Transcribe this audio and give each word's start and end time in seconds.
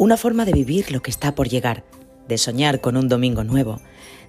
Una 0.00 0.16
forma 0.16 0.44
de 0.44 0.52
vivir 0.52 0.92
lo 0.92 1.02
que 1.02 1.10
está 1.10 1.34
por 1.34 1.48
llegar, 1.48 1.82
de 2.28 2.38
soñar 2.38 2.80
con 2.80 2.96
un 2.96 3.08
domingo 3.08 3.42
nuevo, 3.42 3.80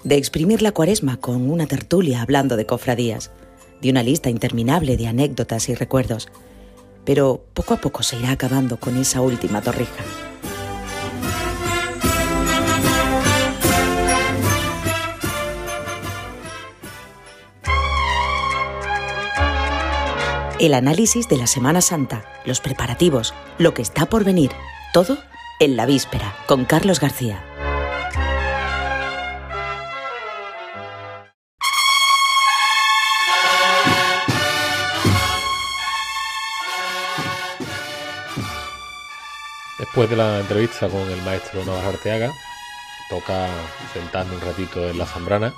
de 0.03 0.17
exprimir 0.17 0.63
la 0.63 0.71
cuaresma 0.71 1.17
con 1.17 1.47
una 1.47 1.67
tertulia 1.67 2.23
hablando 2.23 2.57
de 2.57 2.65
cofradías, 2.65 3.29
de 3.79 3.91
una 3.91 4.01
lista 4.01 4.31
interminable 4.31 4.97
de 4.97 5.05
anécdotas 5.05 5.69
y 5.69 5.75
recuerdos. 5.75 6.27
Pero 7.05 7.45
poco 7.53 7.75
a 7.75 7.77
poco 7.77 8.01
se 8.01 8.17
irá 8.17 8.31
acabando 8.31 8.79
con 8.79 8.97
esa 8.97 9.21
última 9.21 9.61
torrija. 9.61 10.03
El 20.59 20.73
análisis 20.73 21.29
de 21.29 21.37
la 21.37 21.45
Semana 21.45 21.81
Santa, 21.81 22.25
los 22.43 22.59
preparativos, 22.59 23.35
lo 23.59 23.75
que 23.75 23.83
está 23.83 24.07
por 24.07 24.23
venir, 24.23 24.49
todo 24.93 25.19
en 25.59 25.75
la 25.75 25.85
víspera, 25.85 26.35
con 26.47 26.65
Carlos 26.65 26.99
García. 26.99 27.43
Después 39.77 40.09
de 40.09 40.15
la 40.15 40.39
entrevista 40.39 40.87
con 40.87 41.01
el 41.09 41.21
maestro 41.23 41.65
Navarro 41.65 41.89
Arteaga, 41.89 42.31
toca 43.09 43.49
sentarme 43.93 44.35
un 44.35 44.41
ratito 44.41 44.87
en 44.87 44.97
la 44.97 45.05
zambrana. 45.05 45.53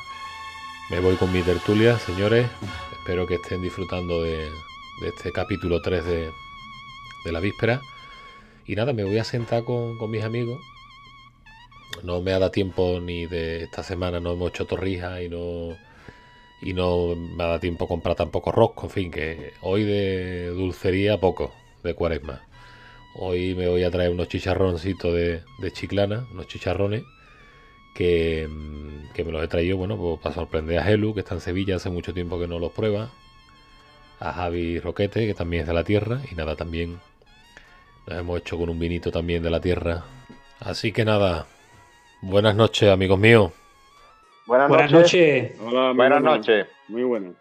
Me 0.89 0.99
voy 0.99 1.15
con 1.15 1.31
mi 1.31 1.43
tertulia, 1.43 1.99
señores. 1.99 2.49
Espero 2.91 3.27
que 3.27 3.35
estén 3.35 3.61
disfrutando 3.61 4.23
de, 4.23 4.49
de 5.01 5.09
este 5.09 5.31
capítulo 5.31 5.81
3 5.81 6.05
de, 6.05 6.31
la 7.25 7.39
víspera. 7.39 7.81
Y 8.65 8.75
nada, 8.75 8.93
me 8.93 9.03
voy 9.03 9.17
a 9.17 9.23
sentar 9.23 9.63
con, 9.63 10.09
mis 10.09 10.23
amigos. 10.23 10.59
No 12.03 12.21
me 12.21 12.31
ha 12.31 12.39
dado 12.39 12.51
tiempo 12.51 12.99
ni 13.01 13.25
de 13.25 13.63
esta 13.63 13.83
semana, 13.83 14.19
no 14.19 14.33
hemos 14.33 14.49
hecho 14.49 14.65
torrijas 14.65 15.21
y 15.21 15.29
no, 15.29 15.75
y 16.61 16.73
no 16.73 17.15
me 17.15 17.43
ha 17.43 17.47
dado 17.47 17.59
tiempo 17.59 17.87
comprar 17.87 18.15
tampoco 18.15 18.51
rosco. 18.51 18.85
En 18.85 18.89
fin, 18.89 19.11
que 19.11 19.53
hoy 19.61 19.83
de 19.83 20.47
dulcería 20.49 21.19
poco, 21.19 21.53
de 21.83 21.93
cuaresma. 21.93 22.41
Hoy 23.15 23.55
me 23.55 23.67
voy 23.67 23.83
a 23.83 23.91
traer 23.91 24.11
unos 24.11 24.29
chicharroncitos 24.29 25.13
de, 25.13 25.41
de 25.59 25.71
chiclana, 25.71 26.27
unos 26.31 26.47
chicharrones 26.47 27.03
que, 27.93 28.47
que, 29.13 29.23
me 29.23 29.31
los 29.31 29.43
he 29.43 29.47
traído 29.47 29.77
bueno, 29.77 29.97
pues 29.97 30.19
para 30.21 30.35
sorprender 30.35 30.79
a 30.79 30.89
Helu, 30.89 31.13
que 31.13 31.19
está 31.21 31.35
en 31.35 31.41
Sevilla, 31.41 31.75
hace 31.75 31.89
mucho 31.89 32.13
tiempo 32.13 32.39
que 32.39 32.47
no 32.47 32.59
los 32.59 32.71
prueba 32.71 33.11
a 34.19 34.31
Javi 34.33 34.79
Roquete, 34.79 35.27
que 35.27 35.33
también 35.33 35.61
es 35.61 35.67
de 35.67 35.73
la 35.73 35.83
tierra, 35.83 36.21
y 36.31 36.35
nada, 36.35 36.55
también 36.55 36.99
nos 38.07 38.17
hemos 38.17 38.39
hecho 38.39 38.57
con 38.57 38.69
un 38.69 38.79
vinito 38.79 39.11
también 39.11 39.43
de 39.43 39.49
la 39.49 39.59
tierra. 39.59 40.03
Así 40.59 40.91
que 40.91 41.05
nada, 41.05 41.45
buenas 42.21 42.55
noches, 42.55 42.89
amigos 42.89 43.19
míos. 43.19 43.51
Buenas, 44.45 44.91
noches. 44.91 45.53
Hola, 45.61 45.93
buenas 45.93 46.21
noches. 46.21 46.67
Muy 46.87 47.03
buenas. 47.03 47.33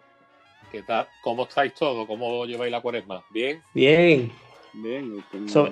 ¿Qué 0.71 0.83
tal? 0.83 1.09
¿Cómo 1.23 1.43
estáis 1.45 1.75
todos? 1.75 2.07
¿Cómo 2.07 2.45
lleváis 2.45 2.71
la 2.71 2.81
cuaresma? 2.81 3.25
¿Bien? 3.31 3.63
Bien. 3.75 4.31
Bien. 4.73 5.25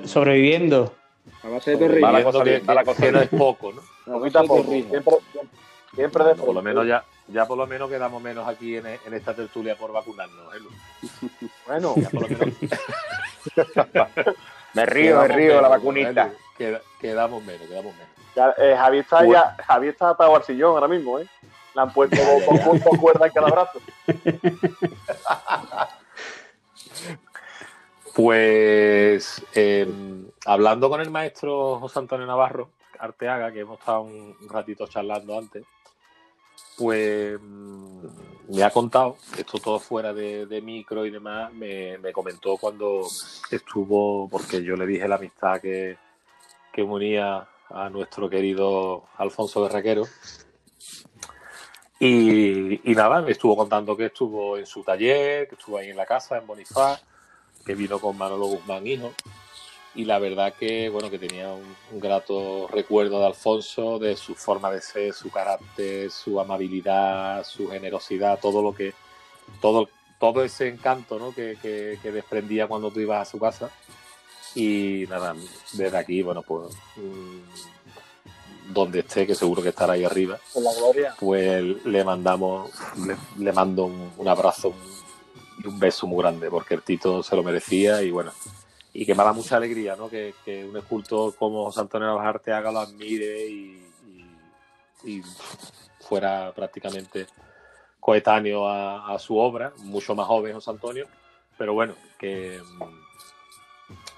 sobreviviendo. 0.05 0.95
A 1.45 1.49
base 1.49 1.77
de 1.77 2.01
la 2.01 2.85
cocina 2.85 3.23
es 3.23 3.29
poco, 3.29 3.73
¿no? 3.73 3.83
Siempre, 4.31 5.15
siempre 5.95 6.25
de 6.25 6.35
Por 6.35 6.55
lo 6.55 6.63
menos 6.63 6.87
ya, 6.87 7.05
ya 7.29 7.47
por 7.47 7.59
lo 7.59 7.67
menos 7.67 7.91
quedamos 7.91 8.23
menos 8.23 8.49
aquí 8.49 8.77
en, 8.77 8.87
esta 8.87 9.35
tertulia 9.35 9.77
por 9.77 9.93
vacunarnos, 9.93 10.55
¿eh, 10.55 10.59
Bueno, 11.67 11.95
ya 11.97 12.09
por 12.09 12.23
lo 12.23 12.29
menos. 12.29 12.55
me 14.75 14.87
río, 14.87 15.21
me 15.23 15.29
río, 15.29 15.61
la 15.61 15.69
vacunita. 15.69 16.31
quedamos 17.01 17.43
menos, 17.45 17.67
quedamos 17.67 17.95
menos. 17.95 18.09
Ya, 18.35 18.55
eh, 18.59 18.77
Javier 18.77 19.03
está 19.03 19.27
ya, 19.27 19.57
Javier 19.67 19.93
está 19.93 20.11
atado 20.11 20.37
al 20.37 20.45
sillón 20.45 20.75
ahora 20.75 20.89
mismo, 20.89 21.19
¿eh? 21.19 21.27
Le 21.75 21.81
han 21.81 21.93
puesto 21.93 22.17
con, 22.47 22.79
con, 22.79 22.97
cuerda 22.99 23.27
en 23.27 23.33
cada 23.33 23.49
brazo. 23.49 23.81
Pues 28.15 29.45
em, 29.55 30.27
hablando 30.45 30.91
con 30.91 31.01
el 31.01 31.09
maestro 31.09 31.79
José 31.79 32.01
Antonio 32.01 32.27
Navarro 32.27 32.69
Arteaga, 32.99 33.53
que 33.53 33.61
hemos 33.61 33.79
estado 33.79 34.01
un 34.01 34.35
ratito 34.49 34.89
charlando 34.89 35.39
antes, 35.39 35.65
pues 36.79 37.39
mm, 37.41 38.07
me 38.55 38.63
ha 38.63 38.71
contado, 38.71 39.17
esto 39.37 39.59
todo 39.59 39.81
fuera 39.81 40.15
de, 40.15 40.63
micro 40.63 41.05
y 41.05 41.11
demás, 41.11 41.53
me, 41.53 41.99
comentó 42.13 42.57
cuando 42.57 43.07
estuvo, 43.51 44.29
porque 44.29 44.63
yo 44.63 44.77
le 44.77 44.87
dije 44.87 45.09
la 45.09 45.17
amistad 45.17 45.61
que, 45.61 45.99
que 46.73 46.83
unía 46.83 47.47
a 47.69 47.91
nuestro 47.91 48.31
querido 48.31 49.05
Alfonso 49.19 49.63
Berraquero. 49.63 50.05
Y, 52.01 52.91
y, 52.91 52.95
nada, 52.95 53.21
me 53.21 53.33
estuvo 53.33 53.57
contando 53.57 53.97
que 53.97 54.07
estuvo 54.07 54.57
en 54.57 54.65
su 54.65 54.85
taller, 54.85 55.49
que 55.49 55.57
estuvo 55.57 55.79
ahí 55.79 55.91
en 55.91 55.97
la 55.97 56.07
casa, 56.07 56.39
en 56.39 56.47
Bonifaz, 56.47 57.03
que 57.67 57.75
vino 57.75 57.99
con 57.99 58.17
Manolo 58.17 58.47
Guzmán 58.47 58.87
Hijo 58.87 59.13
y 59.99 60.05
la 60.05 60.21
verdad 60.21 60.55
que 60.55 60.89
bueno 60.91 61.11
que 61.11 61.19
tenía 61.19 61.53
un, 61.53 61.99
grato 61.99 62.69
recuerdo 62.69 63.19
de 63.19 63.27
Alfonso 63.27 63.99
de 63.99 64.17
su 64.17 64.37
forma 64.37 64.71
de 64.71 64.81
ser 64.81 65.13
su 65.13 65.29
carácter 65.29 66.09
su 66.13 66.39
amabilidad 66.39 67.45
su 67.45 67.69
generosidad 67.69 68.39
todo 68.39 68.63
lo 68.63 68.73
que 68.73 68.95
todo 69.61 69.89
todo 70.21 70.45
ese 70.45 70.69
encanto 70.69 71.19
¿no? 71.19 71.35
que, 71.35 71.59
que, 71.61 72.13
desprendía 72.13 72.69
cuando 72.69 72.93
tú 72.93 73.01
ibas 73.01 73.27
a 73.27 73.31
su 73.31 73.41
casa 73.41 73.71
y 74.55 75.05
nada 75.09 75.35
desde 75.73 75.99
aquí 75.99 76.23
bueno 76.23 76.43
pues 76.43 76.77
mm, 76.95 78.73
donde 78.73 79.01
esté 79.01 79.27
que 79.27 79.35
seguro 79.35 79.63
que 79.63 79.71
estará 79.71 79.95
ahí 79.95 80.05
arriba 80.05 80.39
pues 81.19 81.85
le 81.85 82.05
mandamos 82.05 82.71
le, 83.37 83.53
mando 83.53 83.87
un, 84.17 84.29
abrazo 84.29 84.73
y 85.59 85.67
un 85.67 85.77
beso 85.81 86.07
muy 86.07 86.23
grande 86.23 86.49
porque 86.51 86.75
el 86.75 86.83
Tito 86.83 87.25
se 87.25 87.35
lo 87.35 87.43
merecía 87.43 88.01
y 88.01 88.13
bueno 88.13 88.31
y 88.93 89.05
que 89.05 89.15
me 89.15 89.23
da 89.23 89.33
mucha 89.33 89.57
alegría 89.57 89.97
¿no? 89.97 90.09
que, 90.09 90.35
un 90.69 90.77
escultor 90.77 91.35
como 91.37 91.65
José 91.67 91.81
Antonio 91.81 92.09
Navajarte 92.09 92.53
haga 92.53 92.73
lo 92.73 92.81
admire 92.81 93.47
y, 93.47 93.85
fuera 96.01 96.53
prácticamente 96.53 97.27
coetáneo 98.01 98.69
a, 98.69 99.19
su 99.19 99.39
obra, 99.39 99.73
mucho 99.79 100.15
más 100.15 100.27
joven 100.27 100.55
José 100.55 100.71
Antonio, 100.71 101.07
pero 101.57 101.75
bueno, 101.75 101.95
que, 102.19 102.61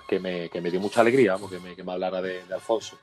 que, 0.09 0.19
me, 0.19 0.71
dio 0.71 0.81
mucha 0.81 1.01
alegría 1.01 1.37
porque 1.37 1.59
me, 1.59 1.77
que 1.77 1.83
me 1.83 1.93
hablara 1.93 2.23
de, 2.23 2.43
Alfonso. 2.53 2.99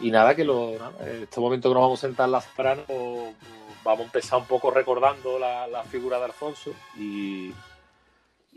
Y 0.00 0.10
nada, 0.10 0.34
que 0.34 0.44
lo, 0.44 0.74
en 1.00 1.22
este 1.22 1.40
momento 1.40 1.68
que 1.68 1.74
nos 1.74 1.82
vamos 1.82 2.00
a 2.00 2.06
sentar 2.06 2.28
las 2.28 2.46
las 2.56 2.78
vamos 2.88 4.00
a 4.00 4.04
empezar 4.04 4.40
un 4.40 4.46
poco 4.46 4.70
recordando 4.70 5.38
la, 5.38 5.66
la 5.68 5.84
figura 5.84 6.18
de 6.18 6.24
Alfonso 6.24 6.72
y, 6.96 7.52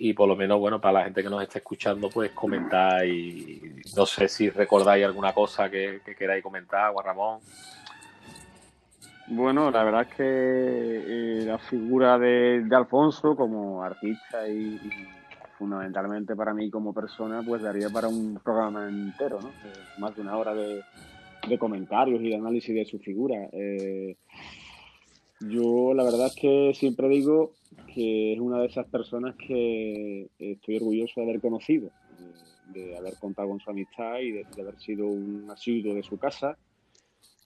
y 0.02 0.14
por 0.14 0.30
lo 0.30 0.36
menos, 0.36 0.58
bueno, 0.60 0.80
para 0.80 1.00
la 1.00 1.04
gente 1.04 1.22
que 1.22 1.30
nos 1.30 1.44
está 1.44 1.60
escuchando, 1.60 2.10
pues 2.10 2.32
comentar 2.32 3.06
y 3.06 3.82
no 3.98 4.06
sé 4.06 4.30
si 4.30 4.50
recordáis 4.50 5.06
alguna 5.06 5.34
cosa 5.34 5.70
que, 5.70 6.00
queráis 6.18 6.42
comentar, 6.42 6.94
Juan 6.94 7.06
Ramón. 7.06 7.40
Bueno, 9.28 9.70
la 9.70 9.84
verdad 9.84 10.08
es 10.10 10.16
que 10.16 10.24
eh, 10.24 11.46
la 11.46 11.58
figura 11.58 12.18
de, 12.18 12.66
Alfonso 12.72 13.36
como 13.36 13.84
artista 13.84 14.48
y, 14.48 14.80
fundamentalmente 15.58 16.34
para 16.34 16.54
mí 16.54 16.70
como 16.70 16.94
persona, 16.94 17.44
pues 17.46 17.62
daría 17.62 17.90
para 17.90 18.08
un 18.08 18.40
programa 18.42 18.88
entero, 18.88 19.40
¿no? 19.42 19.50
Eh, 19.50 19.74
más 19.98 20.16
de 20.16 20.22
una 20.22 20.38
hora 20.38 20.54
de, 20.54 20.82
comentarios 21.60 22.22
y 22.22 22.30
de 22.30 22.36
análisis 22.36 22.74
de 22.74 22.86
su 22.86 23.00
figura. 23.00 23.36
Eh, 23.52 24.16
yo 25.42 25.94
la 25.94 26.04
verdad 26.04 26.28
es 26.28 26.36
que 26.36 26.74
siempre 26.76 27.08
digo 27.08 27.54
que 27.94 28.34
es 28.34 28.40
una 28.40 28.60
de 28.60 28.68
esas 28.68 28.88
personas 28.88 29.36
que 29.36 30.30
estoy 30.38 30.78
orgulloso 30.78 31.22
de 31.22 31.30
haber 31.30 31.42
conocido, 31.42 31.90
de, 32.74 32.98
haber 32.98 33.16
contado 33.16 33.50
con 33.50 33.60
su 33.60 33.70
amistad 33.70 34.20
y 34.20 34.32
de, 34.32 34.46
haber 34.60 34.80
sido 34.80 35.08
un 35.08 35.48
asiduo 35.50 35.94
de 35.94 36.04
su 36.04 36.18
casa, 36.18 36.58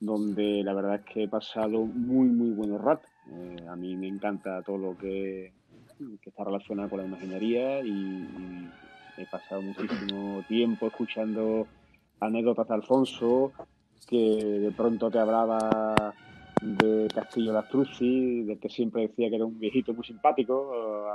donde 0.00 0.62
la 0.62 0.74
verdad 0.74 0.96
es 0.96 1.12
que 1.12 1.22
he 1.24 1.28
pasado 1.28 1.84
muy, 1.84 2.28
muy 2.28 2.50
buenos 2.50 2.80
ratos. 2.80 3.10
Eh, 3.32 3.56
a 3.68 3.76
mí 3.76 3.96
me 3.96 4.08
encanta 4.08 4.62
todo 4.62 4.76
lo 4.76 4.98
que, 4.98 5.52
está 6.22 6.44
relacionado 6.44 6.90
con 6.90 6.98
la 6.98 7.06
imaginería 7.06 7.80
y, 7.80 8.68
he 9.16 9.26
pasado 9.26 9.62
muchísimo 9.62 10.42
tiempo 10.48 10.88
escuchando 10.88 11.68
anécdotas 12.18 12.66
de 12.66 12.74
Alfonso, 12.74 13.52
que 14.08 14.16
de 14.16 14.72
pronto 14.72 15.08
te 15.08 15.20
hablaba 15.20 16.12
de 16.64 17.08
Castillo 17.14 17.52
de 17.52 18.58
que 18.58 18.68
siempre 18.68 19.02
decía 19.02 19.28
que 19.28 19.36
era 19.36 19.44
un 19.44 19.58
viejito 19.58 19.92
muy 19.92 20.04
simpático, 20.04 21.06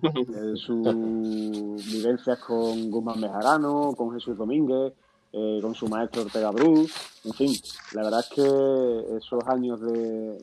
de 0.00 0.56
sus 0.56 0.86
vivencias 1.92 2.38
con 2.38 2.90
Guzmán 2.90 3.20
Mejarano, 3.20 3.92
con 3.96 4.12
Jesús 4.12 4.36
Domínguez, 4.36 4.92
eh, 5.32 5.58
con 5.60 5.74
su 5.74 5.88
maestro 5.88 6.22
Ortega 6.22 6.50
Bru, 6.50 6.86
en 7.24 7.32
fin, 7.32 7.52
la 7.92 8.04
verdad 8.04 8.20
es 8.20 8.28
que 8.28 9.16
esos 9.16 9.44
años 9.48 9.80
de, 9.80 10.38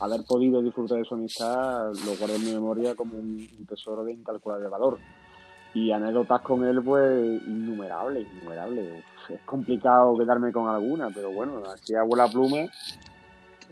haber 0.00 0.24
podido 0.24 0.62
disfrutar 0.62 0.98
de 0.98 1.04
su 1.04 1.14
amistad 1.14 1.92
lo 2.06 2.16
guardo 2.16 2.36
en 2.36 2.44
mi 2.44 2.52
memoria 2.52 2.94
como 2.94 3.18
un 3.18 3.66
tesoro 3.68 4.04
de 4.04 4.12
incalculable 4.12 4.68
valor. 4.68 4.98
Y 5.74 5.90
anécdotas 5.90 6.40
con 6.42 6.64
él, 6.64 6.82
pues 6.82 7.42
innumerables, 7.46 8.26
innumerables. 8.30 9.04
Es 9.28 9.40
complicado 9.44 10.16
quedarme 10.18 10.52
con 10.52 10.68
alguna, 10.68 11.08
pero 11.10 11.30
bueno, 11.30 11.62
así 11.72 11.94
hago 11.94 12.14
la 12.16 12.28
pluma. 12.28 12.68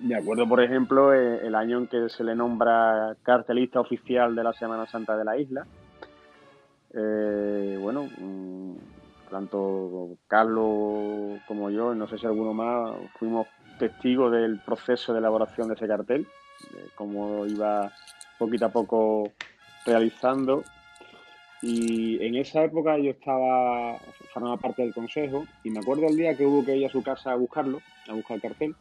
Me 0.01 0.15
acuerdo, 0.15 0.49
por 0.49 0.63
ejemplo, 0.63 1.13
eh, 1.13 1.47
el 1.47 1.55
año 1.55 1.79
en 1.79 1.87
que 1.87 2.09
se 2.09 2.25
le 2.25 2.35
nombra 2.35 3.17
cartelista 3.23 3.81
oficial 3.81 4.35
de 4.35 4.45
la 4.45 4.53
Semana 4.55 4.87
Santa 4.87 5.17
de 5.17 5.25
la 5.25 5.37
isla. 5.37 5.67
Eh, 6.95 7.79
bueno, 7.81 8.09
mm, 8.19 8.77
tanto 9.31 10.17
Carlos 10.27 11.39
como 11.47 11.69
yo, 11.71 11.95
no 11.95 12.09
sé 12.09 12.17
si 12.17 12.27
alguno 12.27 12.55
más, 12.55 12.97
fuimos 13.19 13.47
testigos 13.79 14.33
del 14.33 14.61
proceso 14.61 15.13
de 15.13 15.19
elaboración 15.19 15.69
de 15.69 15.75
ese 15.75 15.87
cartel, 15.87 16.27
de 16.73 16.91
cómo 16.95 17.47
iba 17.47 17.91
poquito 18.39 18.67
a 18.67 18.69
poco 18.71 19.31
realizando 19.85 20.65
y 21.63 22.25
en 22.25 22.37
esa 22.37 22.65
época 22.65 22.99
yo 22.99 23.11
estaba, 23.11 23.99
formaba 24.33 24.57
parte 24.57 24.83
del 24.83 24.95
consejo 24.95 25.47
y 25.63 25.71
me 25.71 25.81
acuerdo 25.81 26.07
el 26.07 26.17
día 26.17 26.37
que 26.37 26.47
hubo 26.47 26.65
que 26.65 26.77
ir 26.77 26.87
a 26.87 26.91
su 26.91 27.03
casa 27.03 27.33
a 27.33 27.37
buscarlo, 27.37 27.81
a 28.09 28.15
buscar 28.15 28.37
el 28.37 28.43
cartel. 28.43 28.77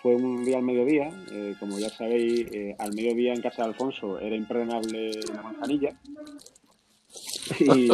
Fue 0.00 0.14
un 0.14 0.44
día 0.44 0.58
al 0.58 0.62
mediodía, 0.64 1.10
eh, 1.32 1.54
como 1.58 1.78
ya 1.78 1.88
sabéis, 1.88 2.46
eh, 2.52 2.76
al 2.78 2.94
mediodía 2.94 3.32
en 3.32 3.40
casa 3.40 3.62
de 3.62 3.68
Alfonso 3.68 4.18
era 4.20 4.36
impregable 4.36 5.10
la 5.34 5.42
manzanilla. 5.42 5.96
Y, 7.58 7.88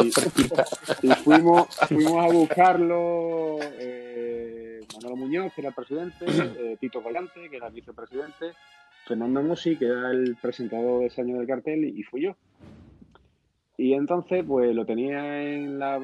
fuimos, 1.23 1.67
fuimos 1.87 2.25
a 2.25 2.33
buscarlo 2.33 3.57
eh, 3.61 4.81
Manuel 4.95 5.19
Muñoz, 5.19 5.53
que 5.53 5.61
era 5.61 5.69
el 5.69 5.75
presidente, 5.75 6.25
eh, 6.27 6.77
Tito 6.79 7.01
Collante, 7.01 7.49
que 7.49 7.57
era 7.57 7.67
el 7.67 7.73
vicepresidente, 7.73 8.53
Fernando 9.07 9.41
Musi, 9.41 9.77
que 9.77 9.85
era 9.85 10.11
el 10.11 10.35
presentador 10.41 11.01
de 11.01 11.07
ese 11.07 11.21
año 11.21 11.37
del 11.37 11.47
cartel, 11.47 11.83
y 11.85 12.03
fui 12.03 12.21
yo. 12.21 12.35
Y 13.91 13.93
entonces, 13.93 14.45
pues 14.47 14.73
lo 14.73 14.85
tenía 14.85 15.43
en 15.43 15.77
la 15.77 15.99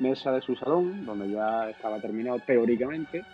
mesa 0.00 0.32
de 0.32 0.42
su 0.42 0.54
salón, 0.54 1.06
donde 1.06 1.30
ya 1.30 1.70
estaba 1.70 1.98
terminado 1.98 2.38
teóricamente. 2.40 3.24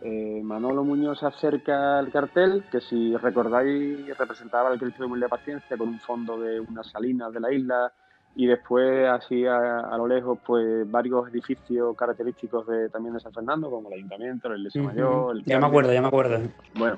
Eh, 0.00 0.40
Manolo 0.42 0.82
Muñoz 0.82 1.20
se 1.20 1.26
acerca 1.26 1.98
al 1.98 2.10
cartel, 2.10 2.64
que 2.72 2.80
si 2.80 3.14
recordáis 3.18 4.16
representaba 4.16 4.72
el 4.72 4.78
Cristo 4.78 5.02
de 5.02 5.08
Humilde 5.08 5.28
Paciencia 5.28 5.76
con 5.76 5.88
un 5.88 6.00
fondo 6.00 6.40
de 6.40 6.58
unas 6.58 6.86
salinas 6.86 7.34
de 7.34 7.40
la 7.40 7.52
isla 7.52 7.92
y 8.34 8.46
después 8.46 9.06
así 9.10 9.44
a, 9.44 9.94
lo 9.98 10.08
lejos 10.08 10.38
pues 10.46 10.90
varios 10.90 11.28
edificios 11.28 11.94
característicos 11.98 12.66
de 12.66 12.88
también 12.88 13.12
de 13.12 13.20
San 13.20 13.34
Fernando, 13.34 13.68
como 13.68 13.88
el 13.88 13.96
Ayuntamiento, 13.96 14.48
la 14.48 14.56
Iglesia 14.56 14.82
Mayor. 14.82 15.42
ya 15.44 15.60
me 15.60 15.66
acuerdo, 15.66 15.92
ya 15.92 16.00
me 16.00 16.08
acuerdo. 16.08 16.48
Bueno, 16.78 16.96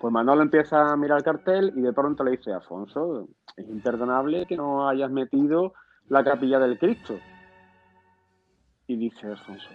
pues 0.00 0.12
Manolo 0.12 0.42
empieza 0.42 0.90
a 0.90 0.96
mirar 0.96 1.18
el 1.18 1.24
cartel 1.24 1.72
y 1.76 1.82
de 1.82 1.92
pronto 1.92 2.24
le 2.24 2.32
dice, 2.32 2.52
Afonso, 2.52 3.28
es 3.56 3.68
imperdonable 3.68 4.46
que 4.46 4.56
no 4.56 4.88
hayas 4.88 5.10
metido 5.10 5.74
la 6.08 6.22
capilla 6.22 6.58
del 6.58 6.78
Cristo. 6.78 7.18
Y 8.86 8.96
dice 8.96 9.26
Alfonso, 9.26 9.68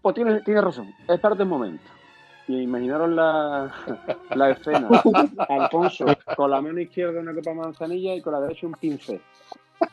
pues 0.00 0.14
tienes, 0.14 0.44
razón, 0.46 0.92
es 1.08 1.20
parte 1.20 1.38
del 1.38 1.48
momento. 1.48 1.84
Y 2.46 2.60
imaginaron 2.60 3.16
la, 3.16 3.72
la 4.34 4.50
escena. 4.50 4.88
Alfonso 5.48 6.06
con 6.36 6.50
la 6.50 6.60
mano 6.60 6.80
izquierda 6.80 7.20
una 7.20 7.34
copa 7.34 7.50
de 7.50 7.56
manzanilla 7.56 8.14
y 8.14 8.20
con 8.20 8.32
la 8.32 8.40
derecha 8.40 8.66
un 8.66 8.74
pincel. 8.74 9.20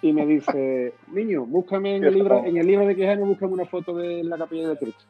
Y 0.02 0.14
me 0.14 0.26
dice, 0.26 0.94
niño, 1.08 1.46
búscame 1.46 1.98
en 1.98 2.06
el 2.06 2.14
libro, 2.14 2.44
en 2.46 2.56
el 2.56 2.68
libro 2.68 2.86
de 2.86 2.96
Quijano, 2.96 3.26
búscame 3.26 3.54
una 3.54 3.66
foto 3.66 3.96
de 3.96 4.24
la 4.24 4.38
capilla 4.38 4.70
del 4.70 4.78
Cristo 4.78 5.04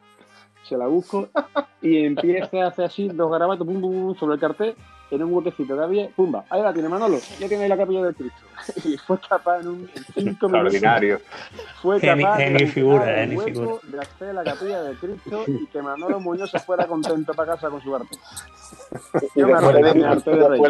se 0.64 0.78
la 0.78 0.88
busco 0.88 1.28
y 1.82 2.06
empieza 2.06 2.64
a 2.64 2.68
hacer 2.68 2.86
así 2.86 3.08
dos 3.10 3.32
garabatos 3.32 3.68
pum, 3.68 3.82
pum, 3.82 4.16
sobre 4.16 4.36
el 4.36 4.40
cartel 4.40 4.76
en 5.12 5.24
un 5.24 5.34
huequecito 5.34 5.76
todavía, 5.76 6.10
pumba, 6.16 6.46
ahí 6.50 6.62
la 6.62 6.74
tiene 6.74 6.88
Manolo, 6.88 7.20
ya 7.38 7.48
tiene 7.48 7.64
ahí 7.64 7.70
la 7.70 7.78
capilla 7.78 8.04
del 8.04 8.16
Cristo. 8.16 8.42
y 8.86 8.98
fue 8.98 9.20
capaz 9.20 9.60
en 9.60 9.68
un 9.68 9.90
cinco 10.14 10.50
minutos. 10.50 11.22
Fue 11.82 12.00
capaz 12.00 12.38
de, 12.38 12.68
figura, 12.68 13.24
en 13.24 13.40
figura. 13.42 13.80
de 13.84 14.00
hacer 14.00 14.34
la 14.34 14.44
capilla 14.44 14.82
del 14.84 14.98
Cristo 14.98 15.44
y 15.48 15.68
que 15.68 15.82
Manolo 15.82 16.20
Muñoz 16.20 16.52
se 16.52 16.60
fuera 16.60 16.88
contento 16.88 17.34
para 17.34 17.54
casa 17.54 17.70
con 17.70 17.82
su 17.82 17.96
arte. 17.96 18.18
Yo 19.36 19.48
me 19.48 19.84
de 19.84 19.94
mi 19.94 20.04
arte 20.04 20.32
de 20.32 20.48
rey. 20.48 20.62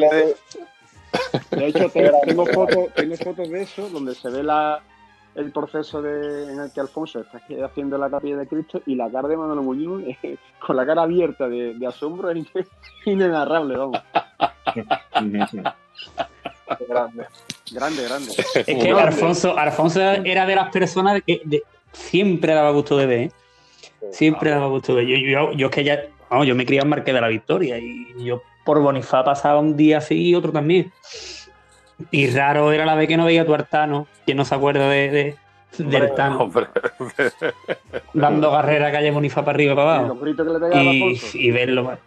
De 1.52 1.68
hecho, 1.68 1.90
tengo, 1.90 2.46
fotos, 2.46 2.94
tengo 2.96 3.16
fotos 3.18 3.50
de 3.50 3.62
eso 3.62 3.90
donde 3.90 4.16
se 4.16 4.30
ve 4.30 4.44
la, 4.44 4.82
el 5.36 5.52
proceso 5.52 6.02
de, 6.02 6.52
en 6.52 6.60
el 6.60 6.72
que 6.72 6.82
Alfonso 6.82 7.22
está 7.22 7.42
haciendo 7.66 7.98
la 7.98 8.10
capilla 8.10 8.38
de 8.38 8.48
Cristo 8.48 8.82
y 8.86 8.96
la 8.96 9.10
cara 9.10 9.28
de 9.28 9.38
Manolo 9.38 9.64
Muñoz 9.64 10.04
con 10.66 10.76
la 10.76 10.86
cara 10.86 11.04
abierta 11.04 11.48
de, 11.48 11.76
asombro 11.88 12.32
es 12.32 12.48
inenarrable, 13.06 13.78
vamos. 13.78 14.02
grande. 16.88 17.26
Grande, 17.72 18.04
grande. 18.04 18.32
Es 18.56 18.66
que 18.66 18.92
Alfonso, 18.92 19.58
Alfonso 19.58 20.02
era 20.02 20.46
de 20.46 20.56
las 20.56 20.70
personas 20.72 21.22
que 21.26 21.42
siempre 21.94 22.54
daba 22.54 22.72
gusto 22.72 22.98
de 22.98 23.06
ver. 23.06 23.20
¿eh? 23.20 23.32
Siempre 24.12 24.50
daba 24.52 24.68
gusto 24.68 24.96
de 24.96 25.06
ver. 25.06 25.20
Yo, 25.20 25.54
yo, 25.54 25.68
es 25.68 25.72
que 25.74 25.84
ya, 25.84 26.02
vamos, 26.30 26.48
yo 26.48 26.56
me 26.56 26.66
crié 26.66 26.82
en 26.82 26.90
Marqués 26.90 27.14
de 27.14 27.22
la 27.22 27.30
Victoria 27.30 27.78
y 27.78 28.26
yo 28.26 28.42
por 28.66 28.80
Bonifá 28.80 29.24
pasaba 29.24 29.60
un 29.60 29.78
día 29.78 30.00
así 30.00 30.30
y 30.30 30.36
otro 30.36 30.52
también. 30.52 30.92
Y 32.10 32.30
raro 32.32 32.72
era 32.72 32.86
la 32.86 32.96
vez 32.96 33.08
que 33.08 33.18
no 33.18 33.26
veía 33.26 33.44
a 33.44 33.46
tu 33.46 33.54
Artano, 33.54 34.08
que 34.26 34.34
no 34.34 34.46
se 34.46 34.56
acuerda 34.56 34.90
de, 34.90 35.12
de 35.12 35.36
del 35.78 36.04
Artano. 36.04 36.52
Dando 38.14 38.52
carrera 38.52 38.92
calle 38.92 39.12
Bonifa 39.12 39.46
para 39.46 39.56
arriba 39.56 39.74
y 39.74 39.76
para 39.76 39.96
abajo. 39.96 40.18
Y, 40.74 41.20
y, 41.34 41.52
verlo. 41.52 41.98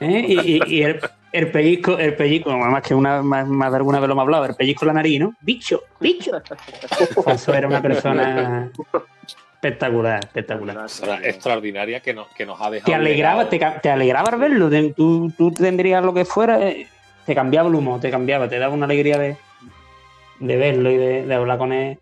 ¿Eh? 0.00 0.24
Y, 0.28 0.74
y, 0.74 0.82
el, 0.82 1.00
el, 1.32 1.50
pellizco, 1.50 1.98
el 1.98 2.14
pellizco, 2.14 2.50
más 2.56 2.82
que 2.82 2.94
una, 2.94 3.22
más, 3.22 3.48
más 3.48 3.70
de 3.70 3.76
alguna 3.76 4.00
vez 4.00 4.08
lo 4.08 4.12
hemos 4.12 4.22
hablado, 4.22 4.44
el 4.44 4.54
pellizco 4.54 4.84
en 4.84 4.88
la 4.88 4.94
nariz, 4.94 5.20
¿no? 5.20 5.34
Bicho, 5.40 5.82
bicho. 6.00 6.32
Eso 7.26 7.54
era 7.54 7.66
una 7.66 7.80
persona 7.80 8.70
espectacular, 9.54 10.20
espectacular. 10.24 10.86
extraordinaria 11.22 12.00
que 12.00 12.12
nos, 12.12 12.28
que 12.28 12.44
nos 12.44 12.60
ha 12.60 12.70
dejado. 12.70 12.90
Te 12.90 12.94
alegraba, 12.94 13.48
te, 13.48 13.58
te, 13.82 13.90
alegraba 13.90 14.36
verlo. 14.36 14.68
Tú, 14.94 15.32
tú 15.36 15.50
tendrías 15.50 16.04
lo 16.04 16.12
que 16.12 16.24
fuera, 16.24 16.60
eh, 16.68 16.86
te 17.26 17.34
cambiaba 17.34 17.68
el 17.68 17.74
humo, 17.74 18.00
te 18.00 18.10
cambiaba, 18.10 18.48
te 18.48 18.58
daba 18.58 18.74
una 18.74 18.86
alegría 18.86 19.18
de, 19.18 19.36
de 20.40 20.56
verlo 20.56 20.90
y 20.90 20.96
de, 20.96 21.34
hablar 21.34 21.58
con 21.58 21.72
él. 21.72 21.98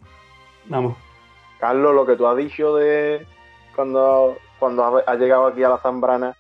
Vamos. 0.67 0.97
Carlos, 1.59 1.95
lo 1.95 2.07
que 2.07 2.17
tú 2.17 2.27
has 2.27 2.37
dicho 2.37 2.75
de 2.77 3.27
cuando, 3.75 4.37
cuando 4.59 5.03
ha 5.07 5.15
llegado 5.15 5.47
aquí 5.47 5.63
a 5.63 5.69
la 5.69 5.79
Zambrana, 5.79 6.37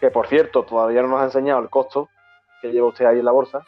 que 0.00 0.10
por 0.10 0.26
cierto, 0.26 0.64
todavía 0.64 1.02
no 1.02 1.08
nos 1.08 1.20
ha 1.20 1.24
enseñado 1.24 1.60
el 1.60 1.70
costo 1.70 2.08
que 2.60 2.72
lleva 2.72 2.88
usted 2.88 3.06
ahí 3.06 3.18
en 3.18 3.24
la 3.24 3.32
bolsa. 3.32 3.64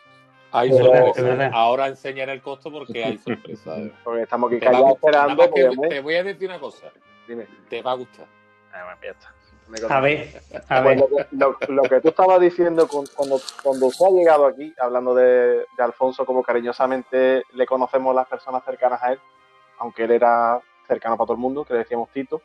Hay 0.52 0.72
sorpresa. 0.72 1.50
Ahora 1.52 1.88
enseñaré 1.88 2.32
el 2.32 2.42
costo 2.42 2.70
porque 2.70 3.04
hay 3.04 3.18
sorpresa. 3.18 3.76
porque 4.04 4.22
estamos 4.22 4.50
aquí 4.50 4.60
callados 4.60 4.92
esperando. 4.92 5.50
te 5.88 6.00
voy 6.00 6.14
a 6.14 6.24
decir 6.24 6.48
una 6.48 6.58
cosa. 6.58 6.86
Dime. 7.26 7.46
Te 7.68 7.82
va 7.82 7.92
a 7.92 7.94
gustar. 7.94 8.26
Ah, 8.72 8.96
a 9.88 10.00
ver, 10.00 10.42
a 10.68 10.80
ver. 10.80 11.04
lo, 11.68 11.82
que 11.82 12.00
tú 12.00 12.08
estabas 12.08 12.40
diciendo 12.40 12.86
cuando, 12.88 13.40
cuando 13.62 13.86
usted 13.86 14.06
ha 14.06 14.10
llegado 14.10 14.46
aquí, 14.46 14.72
hablando 14.78 15.14
de, 15.14 15.66
Alfonso, 15.78 16.24
como 16.24 16.42
cariñosamente 16.42 17.42
le 17.52 17.66
conocemos 17.66 18.14
las 18.14 18.28
personas 18.28 18.64
cercanas 18.64 19.02
a 19.02 19.12
él, 19.12 19.20
aunque 19.78 20.04
él 20.04 20.12
era 20.12 20.60
cercano 20.86 21.16
para 21.16 21.26
todo 21.26 21.34
el 21.34 21.40
mundo, 21.40 21.64
que 21.64 21.74
le 21.74 21.80
decíamos 21.80 22.10
Tito. 22.10 22.40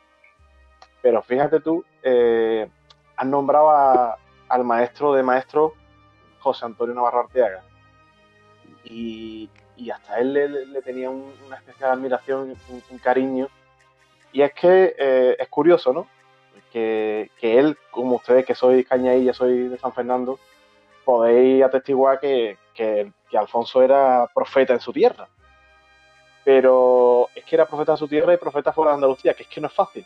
Pero 1.00 1.22
fíjate 1.22 1.60
tú, 1.60 1.84
eh, 2.02 2.68
has 3.16 3.26
nombrado 3.26 4.16
al 4.48 4.64
maestro 4.64 5.12
de 5.14 5.22
maestro 5.22 5.74
José 6.40 6.64
Antonio 6.64 6.94
Navarro 6.94 7.20
Arteaga. 7.20 7.62
Y, 8.84 9.48
hasta 9.92 10.20
él 10.20 10.32
le, 10.72 10.82
tenía 10.82 11.10
una 11.10 11.56
especial 11.56 11.92
admiración, 11.92 12.56
un, 12.68 12.82
un, 12.90 12.98
cariño. 12.98 13.48
Y 14.32 14.42
es 14.42 14.52
que 14.54 14.94
eh, 14.98 15.36
es 15.38 15.48
curioso, 15.48 15.92
¿no? 15.92 16.06
Que, 16.72 17.30
él, 17.40 17.76
como 17.90 18.16
ustedes 18.16 18.46
que 18.46 18.54
sois 18.54 18.86
cañailla, 18.86 19.34
soy 19.34 19.68
de 19.68 19.78
San 19.78 19.92
Fernando, 19.92 20.38
podéis 21.04 21.62
atestiguar 21.62 22.18
que, 22.18 22.56
que, 22.74 23.12
Alfonso 23.34 23.82
era 23.82 24.28
profeta 24.34 24.72
en 24.72 24.80
su 24.80 24.92
tierra. 24.92 25.28
Pero 26.44 27.28
es 27.34 27.44
que 27.44 27.56
era 27.56 27.66
profeta 27.66 27.92
en 27.92 27.98
su 27.98 28.08
tierra 28.08 28.34
y 28.34 28.36
profeta 28.36 28.72
fuera 28.72 28.90
de 28.90 28.96
Andalucía, 28.96 29.34
que 29.34 29.44
es 29.44 29.48
que 29.48 29.60
no 29.60 29.68
es 29.68 29.72
fácil. 29.72 30.04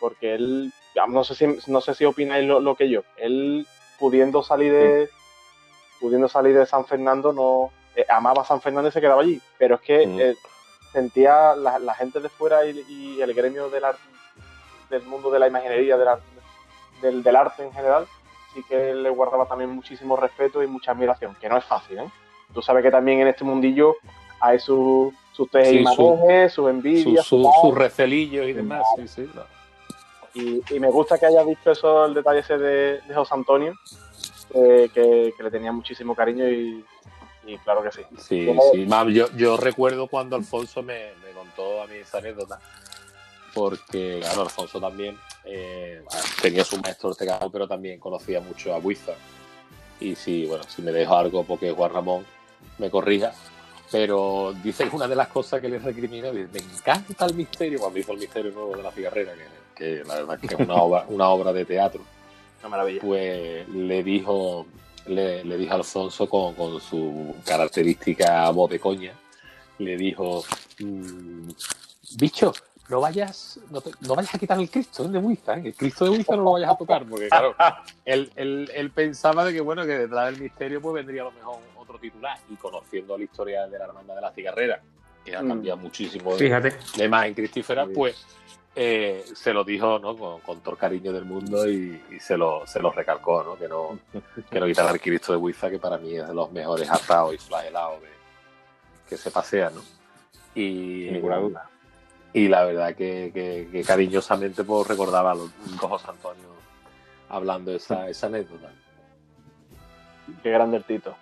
Porque 0.00 0.34
él, 0.34 0.72
no 1.08 1.24
sé 1.24 1.34
si, 1.34 1.70
no 1.70 1.80
sé 1.80 1.94
si 1.94 2.04
opináis 2.04 2.46
lo, 2.46 2.74
que 2.74 2.90
yo, 2.90 3.02
él 3.16 3.66
pudiendo 3.98 4.42
salir 4.42 4.72
de, 4.72 5.10
pudiendo 6.00 6.28
salir 6.28 6.56
de 6.56 6.66
San 6.66 6.84
Fernando, 6.84 7.32
no 7.32 7.70
eh, 7.96 8.04
amaba 8.08 8.44
San 8.44 8.60
Fernando 8.60 8.88
y 8.88 8.92
se 8.92 9.00
quedaba 9.00 9.22
allí. 9.22 9.40
Pero 9.58 9.76
es 9.76 9.80
que 9.80 10.06
mm. 10.06 10.20
eh, 10.20 10.34
sentía 10.92 11.54
la, 11.54 11.94
gente 11.94 12.20
de 12.20 12.28
fuera 12.28 12.66
y, 12.66 12.84
y 12.88 13.22
el 13.22 13.32
gremio 13.32 13.70
del, 13.70 13.84
del 14.90 15.02
mundo 15.04 15.30
de 15.30 15.38
la 15.38 15.48
imaginería, 15.48 15.96
del, 17.00 17.22
del, 17.22 17.36
arte 17.36 17.64
en 17.64 17.72
general, 17.72 18.06
sí 18.52 18.62
que 18.68 18.94
le 18.94 19.10
guardaba 19.10 19.46
también 19.46 19.70
muchísimo 19.70 20.16
respeto 20.16 20.62
y 20.62 20.66
mucha 20.66 20.92
admiración, 20.92 21.36
que 21.40 21.48
no 21.48 21.56
es 21.58 21.64
fácil, 21.64 21.98
¿eh? 21.98 22.10
Tú 22.52 22.62
sabes 22.62 22.82
que 22.82 22.90
también 22.90 23.20
en 23.20 23.28
este 23.28 23.42
mundillo 23.44 23.96
hay 24.40 24.58
sus 24.58 25.12
sus 25.32 25.48
sus 25.50 26.70
envidias, 26.70 27.26
sus 27.26 27.74
recelillos 27.74 28.46
y 28.46 28.52
demás, 28.52 28.84
y, 30.34 30.80
me 30.80 30.90
gusta 30.90 31.16
que 31.16 31.26
hayas 31.26 31.46
visto 31.46 31.70
eso, 31.70 32.06
el 32.06 32.14
detalle 32.14 32.40
ese 32.40 32.58
de, 32.58 33.00
José 33.14 33.34
Antonio, 33.34 33.74
que, 34.52 35.32
le 35.38 35.50
tenía 35.50 35.72
muchísimo 35.72 36.14
cariño 36.14 36.48
y, 36.48 36.84
Y 37.46 37.58
claro 37.58 37.82
que 37.82 37.92
sí. 37.92 38.02
Sí, 38.18 38.48
sí. 38.72 38.86
yo, 39.12 39.26
yo 39.36 39.56
recuerdo 39.56 40.08
cuando 40.08 40.34
Alfonso 40.36 40.82
me, 40.82 41.12
me 41.24 41.30
contó 41.32 41.82
a 41.82 41.86
mí 41.86 41.96
esa 41.96 42.18
anécdota, 42.18 42.58
porque, 43.54 44.18
claro, 44.20 44.42
Alfonso 44.42 44.80
también 44.80 45.16
eh, 45.44 46.02
tenía 46.42 46.64
su 46.64 46.78
maestro 46.78 47.10
Ortega, 47.10 47.38
pero 47.50 47.68
también 47.68 48.00
conocía 48.00 48.40
mucho 48.40 48.74
a 48.74 48.78
Buiza. 48.78 49.12
Y 50.00 50.14
si, 50.16 50.46
bueno, 50.46 50.64
si 50.64 50.82
me 50.82 50.92
dejo 50.92 51.16
algo 51.16 51.44
porque 51.44 51.70
Juan 51.70 51.92
Ramón 51.92 52.26
me 52.78 52.90
corrija, 52.90 53.32
pero 53.90 54.52
dice 54.62 54.88
que 54.88 54.96
una 54.96 55.06
de 55.06 55.14
las 55.14 55.28
cosas 55.28 55.60
que 55.60 55.68
le 55.68 55.78
recrimina, 55.78 56.32
me 56.32 56.48
encanta 56.58 57.26
el 57.26 57.34
misterio, 57.34 57.78
cuando 57.78 57.98
hizo 57.98 58.12
el 58.12 58.18
misterio 58.18 58.50
nuevo 58.50 58.76
de 58.76 58.82
la 58.82 58.90
cigarrera, 58.90 59.32
que, 59.74 60.02
la 60.04 60.14
verdad 60.16 60.40
que 60.40 60.46
es 60.46 60.54
una 60.54 60.74
obra, 60.74 61.06
una 61.08 61.28
obra 61.28 61.52
de 61.52 61.64
teatro. 61.64 62.02
Una 62.60 62.68
maravilla. 62.70 63.00
Pues 63.00 63.68
le 63.68 64.02
dijo, 64.02 64.66
le, 65.06 65.44
le 65.44 65.56
dijo 65.56 65.72
a 65.72 65.76
Alfonso 65.76 66.28
con, 66.28 66.54
con, 66.54 66.80
su 66.80 67.36
característica 67.44 68.50
voz 68.50 68.70
de 68.70 68.80
coña, 68.80 69.12
le 69.78 69.96
dijo, 69.96 70.42
mmm, 70.80 71.48
bicho, 72.16 72.52
no 72.88 73.00
vayas, 73.00 73.58
no, 73.70 73.80
te, 73.80 73.90
no, 74.00 74.14
vayas 74.14 74.34
a 74.34 74.38
quitar 74.38 74.58
el 74.58 74.70
Cristo 74.70 75.08
de 75.08 75.18
Wiza, 75.18 75.56
¿eh? 75.56 75.62
el 75.66 75.74
Cristo 75.74 76.04
de 76.04 76.10
Wiza 76.10 76.36
no 76.36 76.42
lo 76.42 76.52
vayas 76.52 76.70
a 76.70 76.76
tocar, 76.76 77.04
porque 77.06 77.28
claro, 77.28 77.54
él, 78.04 78.30
él, 78.36 78.70
él, 78.74 78.90
pensaba 78.90 79.44
de 79.44 79.54
que 79.54 79.60
bueno, 79.60 79.84
que 79.86 79.98
detrás 79.98 80.26
del 80.26 80.42
misterio 80.42 80.82
pues 80.82 80.94
vendría 80.94 81.22
a 81.22 81.24
lo 81.26 81.32
mejor 81.32 81.58
otro 81.76 81.98
titular, 81.98 82.38
y 82.50 82.56
conociendo 82.56 83.16
la 83.16 83.24
historia 83.24 83.66
de 83.66 83.78
la 83.78 83.86
hermandad 83.86 84.16
de 84.16 84.20
la 84.20 84.32
cigarrera, 84.32 84.80
que 85.24 85.34
ha 85.34 85.40
cambiado 85.40 85.78
mm. 85.78 85.82
muchísimo 85.82 86.32
Fíjate. 86.32 86.70
de, 86.70 86.76
de 86.96 87.08
más 87.08 87.26
en 87.26 87.34
Cristífera, 87.34 87.86
pues 87.86 88.26
eh, 88.76 89.24
se 89.34 89.54
lo 89.54 89.64
dijo 89.64 89.98
¿no? 89.98 90.14
con, 90.16 90.40
con, 90.40 90.60
todo 90.60 90.72
el 90.72 90.78
cariño 90.78 91.12
del 91.12 91.24
mundo 91.24 91.66
y, 91.66 92.02
y, 92.10 92.20
se, 92.20 92.36
lo, 92.36 92.66
se 92.66 92.80
lo 92.80 92.90
recalcó, 92.90 93.42
¿no? 93.42 93.56
que 93.56 93.66
no, 93.66 93.98
que 94.50 94.60
no 94.60 94.66
quitara 94.66 94.90
el 94.90 95.00
Cristo 95.00 95.32
de 95.32 95.38
Wiza, 95.38 95.70
que 95.70 95.78
para 95.78 95.96
mí 95.96 96.16
es 96.16 96.28
de 96.28 96.34
los 96.34 96.52
mejores 96.52 96.90
atados 96.90 97.34
y 97.34 97.38
flagelados 97.38 98.02
de, 98.02 98.08
que 99.08 99.16
se 99.16 99.30
pasean, 99.30 99.74
¿no? 99.74 99.80
Y, 100.54 101.04
Sin 101.04 101.12
ninguna 101.14 101.38
duda 101.38 101.70
y 102.34 102.48
la 102.48 102.64
verdad 102.64 102.96
que, 102.96 103.30
que, 103.32 103.68
que 103.70 103.82
cariñosamente 103.84 104.64
pues, 104.64 104.88
recordaba 104.88 105.30
a 105.30 105.34
los 105.36 105.50
José 105.78 106.06
Antonio 106.10 106.48
hablando 107.28 107.74
esa, 107.74 108.10
esa 108.10 108.26
anécdota. 108.26 108.72
Qué 110.42 110.50
grande 110.50 110.78
el 110.78 110.84
Tito. 110.84 111.16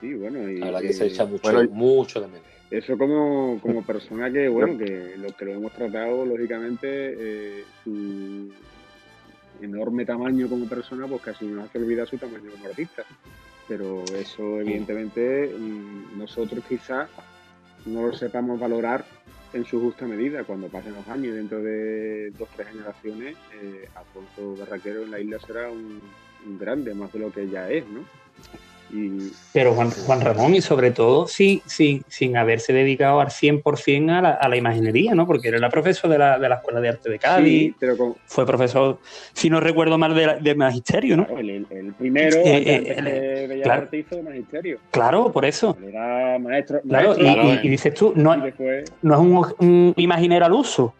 Sí, 0.00 0.12
bueno, 0.14 0.46
y 0.48 0.58
la 0.58 0.66
verdad 0.66 0.80
que 0.82 0.92
se 0.92 1.06
echa 1.06 1.24
mucho, 1.24 1.50
bueno, 1.50 1.70
mucho 1.72 2.20
de 2.20 2.26
menos. 2.26 2.46
Eso 2.70 2.98
como, 2.98 3.60
como 3.62 3.82
persona 3.82 4.30
que, 4.30 4.48
bueno, 4.50 4.76
que 4.76 5.14
lo 5.16 5.32
que 5.34 5.44
lo 5.46 5.52
hemos 5.52 5.72
tratado, 5.72 6.26
lógicamente, 6.26 6.86
eh, 6.90 7.64
su 7.82 8.52
enorme 9.62 10.04
tamaño 10.04 10.48
como 10.48 10.66
persona, 10.66 11.06
pues 11.06 11.22
casi 11.22 11.46
nos 11.46 11.64
hace 11.64 11.78
olvidar 11.78 12.06
su 12.06 12.18
tamaño 12.18 12.50
como 12.50 12.66
artista. 12.66 13.04
Pero 13.68 14.04
eso, 14.16 14.60
evidentemente, 14.60 15.50
nosotros 16.16 16.62
quizás 16.68 17.08
no 17.86 18.08
lo 18.08 18.12
sepamos 18.12 18.60
valorar 18.60 19.04
en 19.52 19.64
su 19.64 19.80
justa 19.80 20.06
medida. 20.06 20.44
Cuando 20.44 20.68
pasen 20.68 20.94
los 20.94 21.06
años, 21.08 21.34
dentro 21.34 21.62
de 21.62 22.30
dos 22.30 22.48
o 22.48 22.52
tres 22.56 22.68
generaciones, 22.68 23.36
eh, 23.60 23.88
Alfonso 23.94 24.56
Barraquero 24.56 25.02
en 25.02 25.10
la 25.10 25.20
isla 25.20 25.38
será 25.38 25.70
un, 25.70 26.00
un, 26.46 26.58
grande, 26.58 26.94
más 26.94 27.12
de 27.12 27.18
lo 27.18 27.32
que 27.32 27.48
ya 27.48 27.70
es, 27.70 27.86
¿no? 27.88 28.04
Y... 28.92 29.32
Pero 29.52 29.74
Juan, 29.74 29.90
Juan, 29.90 30.20
Ramón, 30.20 30.54
y 30.54 30.60
sobre 30.60 30.90
todo 30.90 31.26
sin, 31.26 31.60
sin, 31.66 32.02
sin 32.08 32.36
haberse 32.36 32.72
dedicado 32.72 33.20
al 33.20 33.28
100% 33.28 34.10
a 34.10 34.22
la, 34.22 34.30
a 34.30 34.48
la 34.48 34.56
imaginería, 34.56 35.14
¿no? 35.14 35.26
Porque 35.26 35.48
era 35.48 35.58
la 35.58 35.70
profesor 35.70 36.10
de 36.10 36.18
la, 36.18 36.38
de 36.38 36.48
la 36.48 36.56
Escuela 36.56 36.80
de 36.80 36.88
Arte 36.90 37.10
de 37.10 37.18
Cádiz, 37.18 37.72
sí, 37.72 37.76
pero 37.78 37.96
con... 37.96 38.14
fue 38.26 38.46
profesor, 38.46 38.98
si 39.32 39.50
no 39.50 39.60
recuerdo 39.60 39.98
mal, 39.98 40.14
de, 40.14 40.36
de 40.40 40.54
magisterio, 40.54 41.16
¿no? 41.16 41.26
El, 41.36 41.50
el, 41.50 41.66
el 41.70 41.92
primero, 41.94 42.36
eh, 42.36 42.42
eh, 42.44 42.94
el, 42.96 43.04
de 43.04 43.46
Bellas 43.48 43.64
claro, 43.64 43.82
Artes 43.82 44.00
hizo 44.00 44.16
de 44.16 44.22
magisterio. 44.22 44.78
Claro, 44.90 45.32
por 45.32 45.44
eso. 45.44 45.76
Él 45.80 45.88
era 45.88 46.38
maestro. 46.38 46.80
Claro, 46.82 47.14
y, 47.16 47.20
claro, 47.20 47.54
y, 47.54 47.66
y, 47.66 47.68
dices 47.68 47.94
tú, 47.94 48.12
no, 48.14 48.36
después... 48.36 48.92
no 49.02 49.14
es 49.14 49.20
un, 49.20 49.66
un 49.66 49.94
imaginero 49.96 50.46
al 50.46 50.52
uso. 50.52 50.94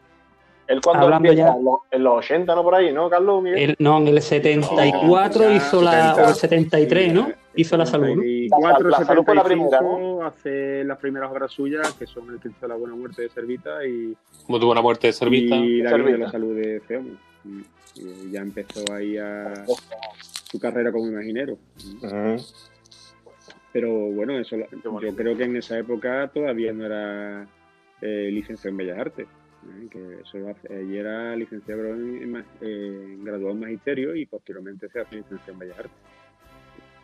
Él 0.72 0.80
cuando 0.80 1.04
Hablando 1.04 1.32
ya... 1.34 1.54
en 1.90 2.02
los 2.02 2.18
80, 2.24 2.54
¿no? 2.54 2.62
Por 2.62 2.74
ahí, 2.74 2.92
¿no, 2.94 3.10
Carlos? 3.10 3.44
El, 3.44 3.76
no, 3.78 3.98
en 3.98 4.08
el 4.08 4.22
74 4.22 5.42
no, 5.44 5.54
hizo 5.54 5.82
la. 5.82 6.14
70, 6.14 6.24
o 6.24 6.28
el 6.28 6.34
73, 6.34 7.04
sí, 7.04 7.12
¿no? 7.12 7.32
Hizo 7.54 7.76
la 7.76 7.84
salud. 7.84 8.16
¿no? 8.16 8.22
74, 8.22 8.88
la, 8.88 8.98
la 8.98 9.04
salud 9.04 9.22
fue 9.22 9.34
la 9.34 9.44
primera, 9.44 9.80
¿no? 9.82 10.24
Hace 10.24 10.82
las 10.84 10.98
primeras 10.98 11.30
obras 11.30 11.52
suyas, 11.52 11.92
que 11.92 12.06
son 12.06 12.30
el 12.30 12.38
Cristo 12.40 12.60
de 12.62 12.68
la 12.68 12.76
Buena 12.76 12.94
Muerte 12.96 13.20
de 13.20 13.28
Servita 13.28 13.84
y. 13.84 14.16
¿Cómo 14.46 14.58
tuvo 14.58 14.74
la 14.74 14.80
muerte 14.80 15.08
de 15.08 15.12
Servita? 15.12 15.56
Y 15.56 15.82
la 15.82 15.90
Servita. 15.90 16.12
de 16.12 16.18
la 16.18 16.30
salud 16.30 16.56
de 16.56 16.80
Feomo. 16.80 17.10
Y 17.94 18.30
ya 18.30 18.40
empezó 18.40 18.90
ahí 18.94 19.18
a 19.18 19.66
su 20.50 20.58
carrera 20.58 20.90
como 20.90 21.06
imaginero. 21.06 21.58
Uh 22.02 22.06
-huh. 22.06 22.54
Pero 23.74 23.90
bueno, 23.90 24.38
eso 24.38 24.56
yo 24.56 25.14
creo 25.16 25.36
que 25.36 25.44
en 25.44 25.56
esa 25.56 25.78
época 25.78 26.30
todavía 26.32 26.72
no 26.72 26.86
era 26.86 27.46
eh, 28.00 28.30
licenciado 28.32 28.70
en 28.70 28.76
Bellas 28.78 28.98
Artes 28.98 29.26
que 29.90 30.20
eso 30.22 30.38
allí 30.70 30.96
era 30.96 31.36
licenciado 31.36 31.86
en, 31.88 32.22
en, 32.22 32.44
en, 32.60 33.24
graduado 33.24 33.52
en 33.52 33.60
magisterio 33.60 34.14
y 34.16 34.26
posteriormente 34.26 34.88
se 34.88 35.00
hace 35.00 35.16
licenciado 35.16 35.52
en 35.52 35.58
Bellas 35.58 35.78
Artes. 35.78 35.92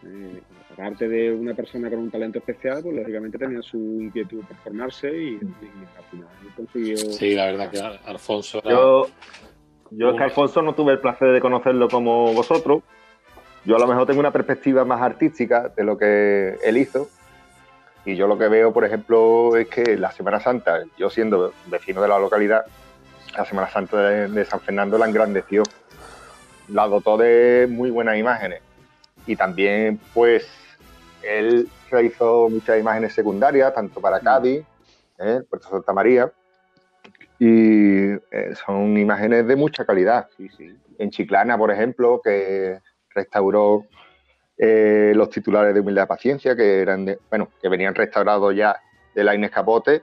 Eh, 0.04 0.40
aparte 0.72 1.08
de 1.08 1.32
una 1.32 1.54
persona 1.54 1.90
con 1.90 1.98
un 1.98 2.10
talento 2.10 2.38
especial, 2.38 2.82
pues 2.82 2.96
lógicamente 2.96 3.36
tenía 3.36 3.60
su 3.62 3.78
inquietud 3.78 4.44
por 4.44 4.56
formarse 4.58 5.10
y, 5.10 5.34
y 5.34 5.38
al 5.96 6.04
final 6.10 6.28
consiguió. 6.56 6.96
Sí, 6.96 7.34
la 7.34 7.46
verdad 7.46 7.70
que 7.70 7.80
Alfonso. 8.08 8.60
Era... 8.64 8.70
Yo, 8.70 9.08
yo 9.90 10.10
es 10.10 10.16
que 10.16 10.24
Alfonso 10.24 10.62
no 10.62 10.74
tuve 10.74 10.92
el 10.92 11.00
placer 11.00 11.32
de 11.32 11.40
conocerlo 11.40 11.88
como 11.88 12.32
vosotros. 12.32 12.82
Yo 13.64 13.76
a 13.76 13.80
lo 13.80 13.88
mejor 13.88 14.06
tengo 14.06 14.20
una 14.20 14.30
perspectiva 14.30 14.84
más 14.84 15.02
artística 15.02 15.68
de 15.68 15.84
lo 15.84 15.98
que 15.98 16.56
él 16.64 16.76
hizo 16.76 17.08
y 18.08 18.16
yo 18.16 18.26
lo 18.26 18.38
que 18.38 18.48
veo, 18.48 18.72
por 18.72 18.86
ejemplo, 18.86 19.54
es 19.54 19.68
que 19.68 19.98
la 19.98 20.10
Semana 20.10 20.40
Santa, 20.40 20.82
yo 20.96 21.10
siendo 21.10 21.52
vecino 21.66 22.00
de 22.00 22.08
la 22.08 22.18
localidad, 22.18 22.64
la 23.36 23.44
Semana 23.44 23.68
Santa 23.68 24.00
de, 24.00 24.28
de 24.28 24.44
San 24.46 24.60
Fernando 24.60 24.96
la 24.96 25.06
engrandeció, 25.06 25.62
la 26.68 26.88
dotó 26.88 27.18
de 27.18 27.66
muy 27.68 27.90
buenas 27.90 28.16
imágenes. 28.16 28.62
Y 29.26 29.36
también, 29.36 30.00
pues, 30.14 30.48
él 31.22 31.68
realizó 31.90 32.48
muchas 32.48 32.80
imágenes 32.80 33.12
secundarias, 33.12 33.74
tanto 33.74 34.00
para 34.00 34.20
Cádiz, 34.20 34.64
¿eh? 35.18 35.42
Puerto 35.50 35.68
Santa 35.68 35.92
María, 35.92 36.32
y 37.38 38.12
eh, 38.12 38.54
son 38.64 38.96
imágenes 38.96 39.46
de 39.46 39.54
mucha 39.54 39.84
calidad. 39.84 40.28
Sí, 40.34 40.48
sí. 40.56 40.74
En 40.98 41.10
Chiclana, 41.10 41.58
por 41.58 41.70
ejemplo, 41.70 42.22
que 42.24 42.80
restauró 43.10 43.84
eh, 44.58 45.12
los 45.14 45.30
titulares 45.30 45.72
de 45.72 45.80
Humildad 45.80 46.04
y 46.04 46.06
Paciencia, 46.06 46.56
que 46.56 46.80
eran 46.80 47.04
de, 47.04 47.18
bueno, 47.30 47.48
que 47.62 47.68
venían 47.68 47.94
restaurados 47.94 48.54
ya 48.54 48.80
de 49.14 49.24
la 49.24 49.34
Inés 49.34 49.50
Capote, 49.50 50.02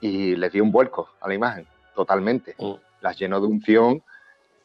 y 0.00 0.36
les 0.36 0.52
dio 0.52 0.62
un 0.62 0.70
vuelco 0.70 1.08
a 1.20 1.28
la 1.28 1.34
imagen, 1.34 1.66
totalmente. 1.94 2.54
Mm. 2.58 2.74
Las 3.00 3.18
llenó 3.18 3.40
de 3.40 3.46
unción 3.46 4.02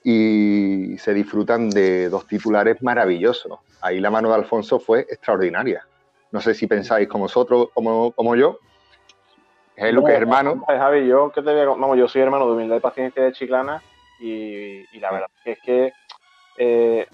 y 0.04 0.98
se 0.98 1.14
disfrutan 1.14 1.70
de 1.70 2.10
dos 2.10 2.28
titulares 2.28 2.82
maravillosos. 2.84 3.60
Ahí 3.82 4.00
la 4.00 4.12
mano 4.12 4.30
de 4.30 4.36
Alfonso 4.36 4.80
fue 4.80 5.02
extraordinaria. 5.02 5.88
No 6.32 6.42
sé 6.42 6.54
si 6.54 6.68
pensáis 6.68 7.08
como 7.08 7.26
vosotros, 7.26 7.70
como, 7.74 8.12
como 8.12 8.36
yo. 8.36 8.60
Es 9.76 9.94
no, 9.94 10.04
que 10.04 10.12
es 10.12 10.18
hermano. 10.18 10.64
Javi, 10.68 11.08
yo, 11.08 11.32
que 11.32 11.42
te 11.42 11.52
voy 11.52 11.62
a, 11.62 11.66
vamos, 11.66 11.98
yo 11.98 12.08
soy 12.08 12.22
hermano 12.22 12.46
de 12.46 12.54
Humildad 12.54 12.78
y 12.78 12.80
Paciencia 12.80 13.24
de 13.24 13.32
Chiclana 13.32 13.82
y, 14.20 14.86
y 14.96 15.00
la 15.00 15.12
verdad 15.12 15.30
es 15.46 15.58
que 15.64 15.92
eh, 16.58 17.08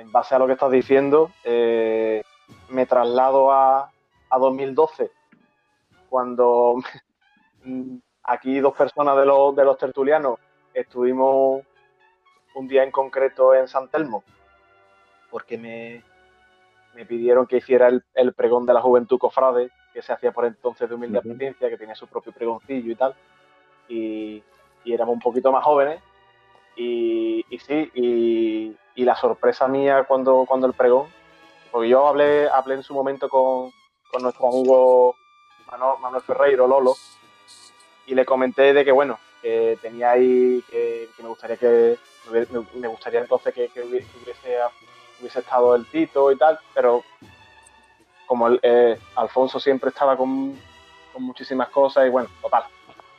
en 0.00 0.10
base 0.10 0.34
a 0.34 0.38
lo 0.38 0.46
que 0.46 0.54
estás 0.54 0.70
diciendo, 0.70 1.30
eh, 1.44 2.22
me 2.70 2.86
traslado 2.86 3.52
a, 3.52 3.90
a 4.30 4.38
2012, 4.38 5.10
cuando 6.08 6.76
aquí 8.22 8.60
dos 8.60 8.74
personas 8.74 9.16
de 9.18 9.26
los, 9.26 9.54
de 9.54 9.64
los 9.64 9.76
tertulianos 9.76 10.38
estuvimos 10.72 11.62
un 12.54 12.66
día 12.66 12.82
en 12.82 12.90
concreto 12.90 13.54
en 13.54 13.68
San 13.68 13.88
Telmo, 13.88 14.24
porque 15.30 15.58
me, 15.58 16.02
me 16.94 17.04
pidieron 17.04 17.46
que 17.46 17.58
hiciera 17.58 17.88
el, 17.88 18.02
el, 18.14 18.32
pregón 18.32 18.64
de 18.64 18.72
la 18.72 18.80
juventud 18.80 19.18
cofrade, 19.18 19.70
que 19.92 20.00
se 20.00 20.14
hacía 20.14 20.32
por 20.32 20.46
entonces 20.46 20.88
de 20.88 20.94
humilde 20.94 21.18
uh 21.18 21.22
-huh. 21.22 21.56
que 21.58 21.76
tenía 21.76 21.94
su 21.94 22.06
propio 22.06 22.32
pregoncillo 22.32 22.90
y 22.90 22.96
tal, 22.96 23.14
y, 23.86 24.42
y 24.82 24.94
éramos 24.94 25.12
un 25.12 25.20
poquito 25.20 25.52
más 25.52 25.62
jóvenes, 25.62 26.00
y, 26.74 27.44
y 27.50 27.58
sí, 27.58 27.90
y, 27.94 28.76
y, 29.00 29.04
la 29.04 29.16
sorpresa 29.16 29.66
mía 29.68 30.04
cuando, 30.04 30.44
cuando 30.46 30.66
el 30.66 30.74
pregón, 30.74 31.08
porque 31.70 31.88
yo 31.88 32.06
hablé, 32.06 32.48
hablé 32.48 32.74
en 32.74 32.82
su 32.82 32.94
momento 32.94 33.28
con, 33.28 33.72
con 34.10 34.22
nuestro 34.22 34.48
amigo 34.48 35.16
Manuel, 35.70 36.22
Ferreiro, 36.22 36.66
Lolo, 36.66 36.94
y 38.06 38.14
le 38.14 38.24
comenté 38.24 38.72
de 38.72 38.84
que, 38.84 38.92
bueno, 38.92 39.18
que 39.40 39.78
tenía 39.80 40.12
ahí, 40.12 40.62
que, 40.68 41.08
me 41.18 41.28
gustaría 41.28 41.56
que, 41.56 41.96
me, 42.74 42.88
gustaría 42.88 43.20
entonces 43.20 43.54
que, 43.54 43.70
hubiese, 43.82 44.08
hubiese, 45.20 45.38
estado 45.38 45.74
el 45.74 45.86
Tito 45.86 46.32
y 46.32 46.36
tal, 46.36 46.58
pero 46.74 47.02
como 48.26 48.48
eh, 48.62 48.98
Alfonso 49.16 49.58
siempre 49.60 49.90
estaba 49.90 50.16
con, 50.16 50.58
con 51.12 51.22
muchísimas 51.22 51.68
cosas 51.68 52.06
y 52.06 52.10
bueno, 52.10 52.28
total, 52.42 52.64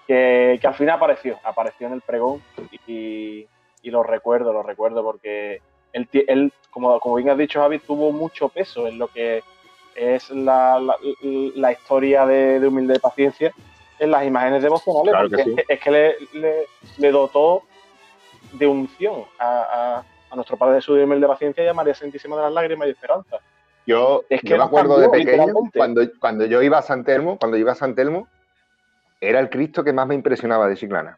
que, 0.05 0.57
que, 0.61 0.67
al 0.67 0.75
final 0.75 0.95
apareció, 0.95 1.39
apareció 1.43 1.87
en 1.87 1.93
el 1.93 2.01
pregón 2.01 2.43
y, 2.85 3.47
y 3.81 3.89
lo 3.89 4.03
recuerdo, 4.03 4.53
lo 4.53 4.63
recuerdo 4.63 5.03
porque 5.03 5.61
él, 5.93 6.07
él 6.27 6.53
como, 6.69 6.99
como, 6.99 7.15
bien 7.15 7.29
has 7.29 7.37
dicho 7.37 7.59
Javi, 7.59 7.79
tuvo 7.79 8.11
mucho 8.11 8.49
peso 8.49 8.87
en 8.87 8.97
lo 8.97 9.07
que 9.07 9.43
es 9.95 10.29
la, 10.29 10.79
la, 11.55 11.71
historia 11.71 12.25
de, 12.25 12.59
de, 12.59 12.67
humilde 12.67 12.99
paciencia 12.99 13.51
en 13.99 14.11
las 14.11 14.25
imágenes 14.25 14.63
devocionales, 14.63 15.29
porque 15.29 15.65
es 15.67 15.79
que 15.79 15.91
le, 15.91 16.15
le, 16.97 17.11
dotó 17.11 17.63
de 18.53 18.67
unción 18.67 19.25
a, 19.37 20.03
a, 20.29 20.35
nuestro 20.35 20.57
Padre 20.57 20.75
Jesús 20.75 20.97
de 20.97 21.03
humilde 21.03 21.27
paciencia 21.27 21.63
y 21.63 21.67
a 21.67 21.73
María 21.73 21.93
Santísima 21.93 22.37
de 22.37 22.43
las 22.43 22.53
Lágrimas 22.53 22.87
y 22.87 22.91
Esperanza. 22.91 23.37
Yo, 23.85 24.23
es 24.29 24.41
que 24.41 24.57
me 24.57 24.63
acuerdo 24.63 24.97
de 24.99 25.09
pequeño, 25.09 25.53
cuando, 25.75 26.01
cuando 26.19 26.45
yo 26.45 26.61
iba 26.61 26.77
a 26.77 26.81
San 26.81 27.03
Telmo, 27.03 27.37
cuando 27.37 27.57
iba 27.57 27.73
a 27.73 27.75
San 27.75 27.95
Telmo, 27.95 28.27
era 29.19 29.39
el 29.39 29.49
Cristo 29.49 29.83
que 29.83 29.91
más 29.91 30.07
me 30.07 30.15
impresionaba 30.15 30.67
de 30.67 30.77
Chiclana. 30.77 31.17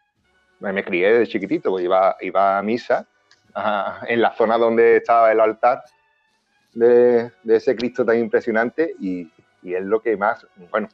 Me 0.60 0.84
crié 0.84 1.14
de 1.14 1.28
chiquitito, 1.28 1.72
pues 1.72 1.84
iba, 1.84 2.16
iba 2.22 2.58
a 2.58 2.64
misa 2.64 3.06
en 4.08 4.22
la 4.22 4.34
zona 4.34 4.58
donde 4.58 4.98
estaba 4.98 5.32
el 5.32 5.40
altar 5.40 5.84
de, 6.74 7.32
ese 7.48 7.76
Cristo 7.76 8.06
tan 8.06 8.18
impresionante 8.18 8.96
y, 9.00 9.32
y, 9.62 9.76
es 9.76 9.84
lo 9.84 10.02
que 10.02 10.18
más, 10.18 10.46
bueno, 10.72 10.90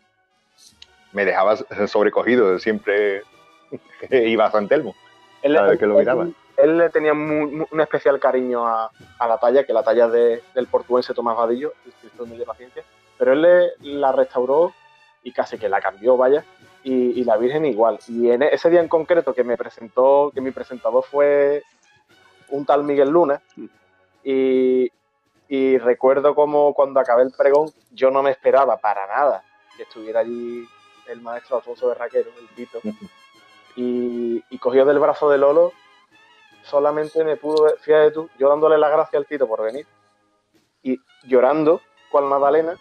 me 1.13 1.25
dejaba 1.25 1.55
sobrecogido 1.87 2.59
siempre 2.59 3.23
iba 4.11 4.45
a 4.45 4.51
San 4.51 4.67
Telmo. 4.67 4.95
Él, 5.41 5.57
que 5.77 5.85
lo 5.85 5.97
miraba. 5.97 6.27
Él, 6.57 6.77
le 6.77 6.89
tenía 6.89 7.13
un 7.13 7.67
especial 7.79 8.19
cariño 8.19 8.67
a, 8.67 8.91
la 9.19 9.37
talla, 9.37 9.63
que 9.63 9.73
la 9.73 9.83
talla 9.83 10.09
de, 10.09 10.43
del 10.53 10.67
portuense 10.67 11.13
Tomás 11.13 11.37
Vadillo, 11.37 11.73
el 11.85 11.93
Cristo 11.93 12.25
de 12.25 12.45
Paciencia, 12.45 12.83
pero 13.17 13.33
él 13.33 13.41
le, 13.41 13.71
la 13.79 14.11
restauró 14.11 14.73
y 15.23 15.31
casi 15.31 15.57
que 15.57 15.69
la 15.69 15.79
cambió, 15.79 16.17
vaya, 16.17 16.43
y, 16.83 17.23
la 17.23 17.37
Virgen 17.37 17.65
igual. 17.65 17.99
Y 18.07 18.29
en 18.31 18.43
ese 18.43 18.69
día 18.69 18.81
en 18.81 18.87
concreto 18.87 19.33
que 19.33 19.43
me 19.43 19.57
presentó, 19.57 20.31
que 20.33 20.41
mi 20.41 20.51
presentador 20.51 21.03
fue 21.03 21.63
un 22.51 22.65
tal 22.65 22.83
Miguel 22.83 23.09
Luna, 23.09 23.41
y, 24.23 24.91
y 25.47 25.77
recuerdo 25.77 26.35
como 26.35 26.73
cuando 26.73 26.99
acabé 26.99 27.23
el 27.23 27.31
pregón, 27.31 27.71
yo 27.91 28.11
no 28.11 28.21
me 28.21 28.31
esperaba 28.31 28.77
para 28.77 29.07
nada 29.07 29.43
que 29.75 29.83
estuviera 29.83 30.19
allí 30.19 30.67
el 31.07 31.21
maestro 31.21 31.57
Alfonso 31.57 31.89
de 31.89 31.95
Raquero, 31.95 32.29
el 32.39 32.47
Tito, 32.49 32.79
y, 33.75 34.43
y 34.49 34.57
cogió 34.59 34.85
del 34.85 34.99
brazo 34.99 35.29
de 35.29 35.37
Lolo, 35.37 35.71
solamente 36.63 37.23
me 37.23 37.37
pudo, 37.37 37.75
fíjate 37.79 38.11
tú, 38.11 38.29
yo 38.37 38.49
dándole 38.49 38.77
la 38.77 38.89
gracia 38.89 39.17
al 39.17 39.25
Tito 39.25 39.47
por 39.47 39.63
venir, 39.63 39.87
y 40.83 40.99
llorando, 41.23 41.81
cual 42.11 42.25
Magdalena, 42.25 42.75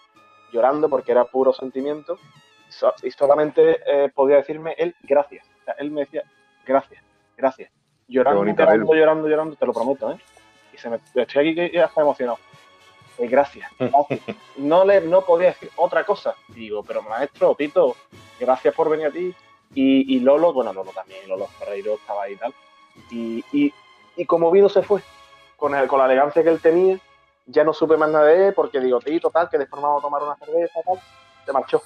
llorando 0.52 0.88
porque 0.88 1.12
era 1.12 1.24
puro 1.24 1.52
sentimiento, 1.52 2.18
y 3.02 3.10
solamente 3.10 3.80
eh, 3.86 4.10
podía 4.14 4.36
decirme 4.36 4.74
él 4.76 4.94
gracias. 5.02 5.46
O 5.62 5.64
sea, 5.64 5.74
él 5.78 5.90
me 5.90 6.02
decía 6.02 6.22
gracias, 6.66 7.02
gracias. 7.36 7.70
Llorando, 8.08 8.44
llorando, 8.44 8.94
llorando, 8.94 9.28
llorando, 9.28 9.56
te 9.56 9.66
lo 9.66 9.72
prometo, 9.72 10.10
¿eh? 10.12 10.18
Y 10.72 10.78
se 10.78 10.88
me, 10.88 10.96
estoy 11.14 11.50
aquí 11.50 11.76
y 11.76 11.78
hasta 11.78 12.00
emocionado. 12.00 12.38
Eh, 13.18 13.26
gracias, 13.26 13.70
no, 14.56 14.84
le, 14.84 15.00
no 15.00 15.22
podía 15.22 15.48
decir 15.48 15.70
otra 15.76 16.04
cosa. 16.04 16.34
Digo, 16.48 16.82
pero 16.82 17.02
maestro, 17.02 17.54
Tito, 17.54 17.96
gracias 18.38 18.74
por 18.74 18.88
venir 18.88 19.06
a 19.06 19.10
ti. 19.10 19.34
Y, 19.74 20.16
y 20.16 20.20
Lolo, 20.20 20.52
bueno, 20.52 20.72
Lolo 20.72 20.92
también, 20.92 21.28
Lolo 21.28 21.46
Ferreiro 21.46 21.94
estaba 21.94 22.22
ahí 22.22 22.32
y 22.32 22.36
tal. 22.36 22.54
Y, 23.10 23.44
y, 23.52 23.74
y 24.16 24.24
como 24.24 24.50
vino 24.50 24.68
se 24.68 24.82
fue, 24.82 25.02
con, 25.56 25.74
el, 25.74 25.86
con 25.86 25.98
la 25.98 26.06
elegancia 26.06 26.42
que 26.42 26.48
él 26.48 26.60
tenía, 26.60 26.98
ya 27.46 27.64
no 27.64 27.72
supe 27.74 27.96
más 27.96 28.10
nada 28.10 28.26
de 28.26 28.48
él, 28.48 28.54
porque 28.54 28.80
digo, 28.80 29.00
Tito, 29.00 29.30
tal, 29.30 29.50
que 29.50 29.58
después 29.58 29.82
vamos 29.82 29.98
a 29.98 30.06
tomar 30.06 30.22
una 30.22 30.36
cerveza, 30.36 30.80
tal, 30.86 31.00
se 31.44 31.52
marchó 31.52 31.82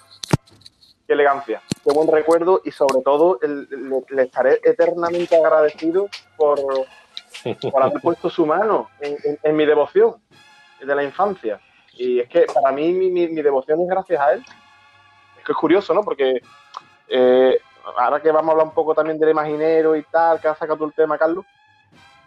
qué 1.12 1.14
elegancia, 1.14 1.62
qué 1.84 1.92
buen 1.92 2.08
recuerdo 2.08 2.62
y 2.64 2.70
sobre 2.70 3.02
todo 3.04 3.38
le, 3.42 4.22
estaré 4.22 4.60
eternamente 4.64 5.36
agradecido 5.36 6.08
por, 6.36 6.58
por 7.70 7.82
haber 7.82 8.00
puesto 8.02 8.30
su 8.30 8.46
mano 8.46 8.88
en, 9.00 9.56
mi 9.56 9.66
devoción 9.66 10.14
de 10.80 10.94
la 10.94 11.04
infancia. 11.04 11.60
Y 11.94 12.20
es 12.20 12.28
que 12.30 12.46
para 12.52 12.72
mí 12.72 12.92
mi, 12.92 13.26
devoción 13.42 13.82
es 13.82 13.88
gracias 13.88 14.20
a 14.20 14.32
él. 14.32 14.44
Es 15.38 15.44
que 15.44 15.52
es 15.52 15.58
curioso, 15.58 15.92
¿no? 15.92 16.02
Porque 16.02 16.40
eh, 17.08 17.58
ahora 17.98 18.22
que 18.22 18.32
vamos 18.32 18.48
a 18.48 18.52
hablar 18.52 18.66
un 18.68 18.74
poco 18.74 18.94
también 18.94 19.18
del 19.18 19.30
imaginero 19.30 19.94
y 19.94 20.02
tal, 20.04 20.40
que 20.40 20.48
ha 20.48 20.54
sacado 20.54 20.78
tú 20.78 20.84
el 20.86 20.94
tema, 20.94 21.18
Carlos, 21.18 21.44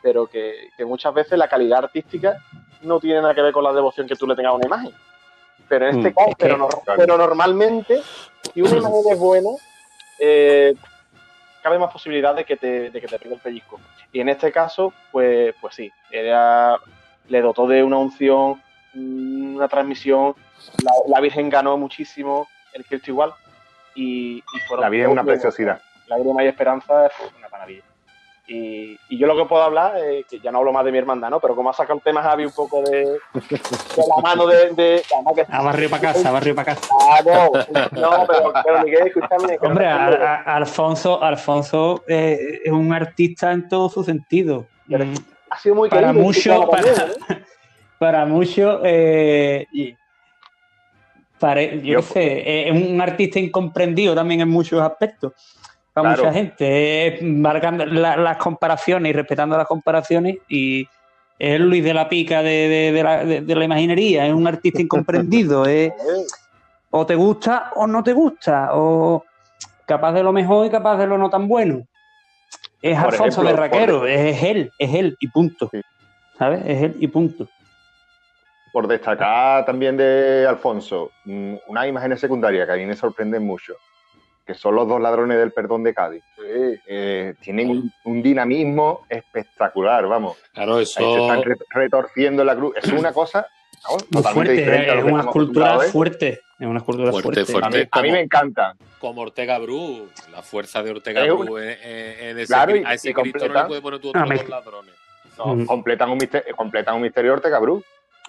pero 0.04 0.27
que, 0.27 0.70
muchas 0.86 1.12
veces 1.12 1.40
la 1.40 1.48
calidad 1.48 1.86
artística 1.86 2.38
no 2.81 3.00
tiene 3.00 3.22
nada 3.22 3.33
que 3.33 3.42
ver 3.42 3.51
con 3.51 3.64
la 3.64 3.74
devoción 3.74 4.07
que 4.07 4.16
tú 4.16 4.27
le 4.27 4.36
tengas 4.36 4.51
a 4.51 4.55
una 4.55 4.68
imagen. 4.68 4.94
Pero 5.68 5.90
en 5.90 5.98
este 5.98 6.12
mm, 6.12 6.14
caso, 6.14 6.36
pero, 6.38 6.70
pero 6.96 7.18
normalmente 7.18 8.01
si 8.54 8.62
una 8.62 8.78
imagen 8.78 9.12
es 9.12 9.20
buena, 9.20 9.50
eh, 10.20 10.75
cabe 11.62 11.80
más 11.80 11.92
posibilidad 11.92 12.36
de 12.36 12.46
que 12.46 12.56
te, 12.56 12.90
de 12.90 13.01
que 13.01 13.08
te 13.08 13.16
el 13.16 13.40
pellizco. 13.40 13.80
Y 14.12 14.20
en 14.20 14.30
este 14.30 14.51
caso, 14.51 14.94
pues, 15.12 15.54
pues 15.60 15.75
sí, 15.75 15.92
era, 16.12 16.78
le 17.28 17.42
dotó 17.42 17.68
de 17.68 17.84
una 17.84 17.98
unción, 17.98 18.62
una 18.94 19.68
transmisión. 19.68 20.36
La, 21.08 21.20
Virgen 21.20 21.50
ganó 21.50 21.78
muchísimo, 21.78 22.48
el 22.74 22.86
Cristo 22.86 23.12
igual. 23.12 23.34
Y, 23.94 24.38
y 24.38 24.80
la 24.80 24.90
Virgen 24.90 25.10
es 25.10 25.14
una 25.14 25.24
preciosidad. 25.24 25.82
La 26.08 26.18
Virgen 26.18 26.40
hay 26.40 26.48
esperanza 26.48 27.08
es 27.08 27.14
una 27.38 27.50
maravilla. 27.50 27.84
Y, 28.48 29.00
yo 29.10 29.25
lo 29.25 29.36
que 29.36 29.46
puedo 29.46 29.64
hablar, 29.64 29.98
es 29.98 30.25
que 30.27 30.40
ya 30.40 30.51
no 30.51 30.60
hablo 30.60 30.72
más 30.72 30.86
de 30.86 30.92
mi 30.92 31.00
hermandad, 31.00 31.29
¿no? 31.29 31.40
Pero 31.40 31.55
como 31.55 31.70
ha 31.70 31.74
sacado 31.74 31.98
el 31.98 32.03
tema 32.03 32.22
Javi 32.22 32.46
un 32.46 32.51
poco 32.51 32.81
de, 32.84 33.18
la 33.34 34.22
mano 34.22 34.46
de... 34.46 34.72
de 34.72 35.03
a 35.50 35.62
barrio 35.62 35.90
para 35.90 36.01
casa, 36.01 36.29
a 36.29 36.31
barrio 36.31 36.53
para 36.53 36.75
casa. 36.75 36.88
Ah, 37.10 37.22
no, 37.25 37.51
no, 38.00 38.27
pero, 38.27 38.53
pero 38.64 38.84
Miguel, 38.84 39.08
escúchame. 39.08 39.58
Hombre, 39.62 39.88
Alfonso, 39.88 41.24
Alfonso 41.24 42.03
eh, 42.08 42.62
es 42.64 42.72
un 42.72 42.94
artista 42.94 43.51
en 43.51 43.68
todo 43.68 43.90
su 43.90 44.03
sentido. 44.03 44.68
Mm, 44.88 45.14
ha 45.50 45.60
sido 45.60 45.75
muy 45.75 45.90
para 45.90 46.14
mucho, 46.14 46.68
para, 46.70 46.84
para 47.98 48.25
mucho, 48.25 48.81
eh, 48.84 49.66
yo, 51.84 52.01
sé, 52.01 52.70
es 52.70 52.72
un 52.72 53.00
artista 53.01 53.40
incomprendido 53.40 54.16
también 54.16 54.42
en 54.42 54.50
muchos 54.50 54.81
aspectos 54.81 55.34
para 55.96 56.10
mucha 56.10 56.34
gente, 56.34 57.20
marcando 57.22 57.86
las 57.86 58.36
comparaciones 58.36 59.10
y 59.10 59.14
respetando 59.14 59.58
las 59.58 59.66
comparaciones 59.66 60.40
y 60.50 60.86
es 61.40 61.58
Luis 61.58 61.86
de 61.86 61.94
la 61.94 62.10
Pica 62.10 62.44
de, 62.44 63.46
la, 63.48 63.64
imaginería, 63.64 64.27
es 64.27 64.34
un 64.34 64.46
artista 64.46 64.81
incomprendido, 64.81 65.64
o 66.92 67.05
te 67.05 67.16
gusta 67.16 67.72
o 67.75 67.88
no 67.88 68.03
te 68.03 68.12
gusta, 68.12 68.72
o 68.74 69.24
capaz 69.86 70.12
de 70.12 70.24
lo 70.24 70.34
mejor 70.34 70.66
y 70.66 70.70
capaz 70.70 70.98
de 70.98 71.08
lo 71.08 71.18
no 71.18 71.29
tan 71.29 71.48
bueno. 71.48 71.88
Es 72.81 72.98
Alfonso 72.98 73.42
de 73.42 73.53
Raquero, 73.53 74.05
es 74.05 74.44
él, 74.44 74.72
es 74.77 74.94
él 74.94 75.16
y 75.22 75.29
punto. 75.29 75.72
¿Sabes? 76.38 76.62
Es 76.66 76.84
él 76.84 76.98
y 77.00 77.08
punto. 77.08 77.48
Por 78.74 78.86
destacar 78.86 79.64
también 79.64 79.96
de 79.96 80.46
Alfonso, 80.46 81.12
mm, 81.24 81.55
unas 81.68 81.88
imágenes 81.88 82.20
secundarias 82.20 82.68
que 82.68 82.74
a 82.74 82.75
mí 82.75 82.86
me 82.86 82.98
sorprenden 82.98 83.46
mucho 83.46 83.75
que 84.46 84.53
son 84.53 84.75
los 84.75 84.88
dos 84.88 85.01
ladrones 85.01 85.38
del 85.38 85.51
perdón 85.51 85.84
de 85.84 85.94
Cádiz. 85.94 86.24
Eh, 86.88 87.34
tienen 87.42 87.92
un, 88.03 88.22
dinamismo 88.22 89.05
espectacular, 89.10 90.08
vamos. 90.08 90.38
Claro, 90.53 90.79
eso. 90.79 91.00
se 91.00 91.22
están 91.22 91.58
retorciendo 91.72 92.44
la 92.44 92.55
cruz. 92.55 92.75
Es 92.77 92.92
una 92.92 93.12
cosa 93.12 93.48
totalmente 94.12 94.53
diferente. 94.53 94.98
Es 95.00 95.03
una 95.03 95.24
escultura 95.24 95.79
fuerte. 95.79 96.42
Es 96.60 96.68
una 96.68 96.79
escultura 96.79 97.12
fuerte. 97.12 97.46
fuerte. 97.46 97.90
A, 97.92 98.01
mí, 98.01 98.12
me 98.12 98.22
encanta. 98.22 98.75
Como 99.00 99.22
Ortega 99.22 99.58
Bru, 99.58 100.08
la 100.31 100.42
fuerza 100.42 100.84
de 100.84 100.92
Ortega 100.92 101.24
Bru 101.25 101.58
en, 101.58 102.38
ese, 102.40 102.46
claro, 102.48 102.74
a 102.86 102.94
ese 102.94 103.14
Cristo 103.14 103.48
no 103.48 103.53
le 103.53 103.66
puede 103.66 103.81
poner 103.81 104.00
tú 104.00 104.10
otros 104.10 104.29
dos 104.29 104.50
ladrones. 104.50 104.94
No, 105.38 105.66
completan, 105.66 106.10
un 106.10 106.18
misterio, 106.18 106.55
completan 106.55 106.96
un 106.96 107.01
misterio 107.01 107.34
Ortega 107.34 107.60
Bru. 107.60 107.84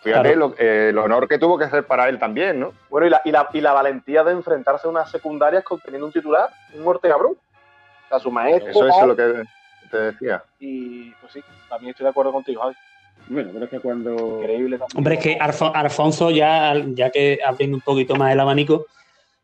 Fíjate 0.06 0.36
lo, 0.36 0.54
eh, 0.56 0.90
el 0.90 0.98
honor 0.98 1.26
que 1.26 1.36
tuvo 1.36 1.58
que 1.58 1.68
ser 1.68 1.84
para 1.84 2.08
él 2.08 2.18
también, 2.18 2.60
¿no? 2.60 2.72
Bueno, 2.88 3.08
y 3.08 3.10
la, 3.10 3.20
y 3.24 3.32
la, 3.32 3.48
y 3.52 3.60
la 3.60 3.72
valentía 3.72 4.22
de 4.22 4.32
enfrentarse 4.32 4.86
a 4.86 4.90
unas 4.90 5.10
secundarias 5.10 5.64
conteniendo 5.64 6.06
un 6.06 6.12
titular, 6.12 6.48
un 6.74 6.86
Ortega 6.86 7.16
Bru. 7.16 7.32
O 7.32 8.08
sea, 8.08 8.20
su 8.20 8.30
maestro. 8.30 8.70
Eso 8.70 8.86
es 8.86 9.06
lo 9.06 9.16
que 9.16 9.42
te 9.90 9.98
decía. 9.98 10.44
Y 10.60 11.10
pues 11.20 11.32
sí, 11.32 11.40
también 11.68 11.90
estoy 11.90 12.04
de 12.04 12.10
acuerdo 12.10 12.32
contigo, 12.32 12.62
Javi. 12.62 12.74
Bueno, 13.28 13.50
pero 13.52 13.64
es 13.64 13.70
que 13.70 13.80
cuando. 13.80 14.12
Increíble 14.42 14.78
también. 14.78 14.96
Hombre, 14.96 15.14
es 15.14 15.20
que 15.20 15.38
Alfonso, 15.40 16.30
ya, 16.30 16.74
ya 16.94 17.10
que 17.10 17.40
abriendo 17.44 17.76
un 17.76 17.82
poquito 17.82 18.14
más 18.14 18.32
el 18.32 18.38
abanico, 18.38 18.86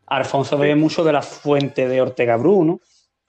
Alfonso 0.06 0.58
ve 0.58 0.76
mucho 0.76 1.02
de 1.02 1.12
la 1.12 1.22
fuente 1.22 1.88
de 1.88 2.00
Ortega 2.00 2.36
Bru, 2.36 2.64
¿no? 2.64 2.80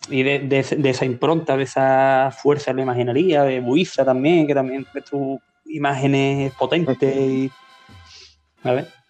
Y 0.08 0.22
de, 0.22 0.40
de, 0.40 0.90
esa 0.90 1.06
impronta, 1.06 1.58
de 1.58 1.64
esa 1.64 2.30
fuerza 2.32 2.70
en 2.70 2.78
la 2.78 2.84
imaginaría, 2.84 3.44
de 3.44 3.60
Buiza 3.60 4.06
también, 4.06 4.46
que 4.46 4.54
también 4.54 4.86
tu 5.10 5.40
imágenes 5.74 6.54
potentes 6.54 6.98
y. 7.02 7.52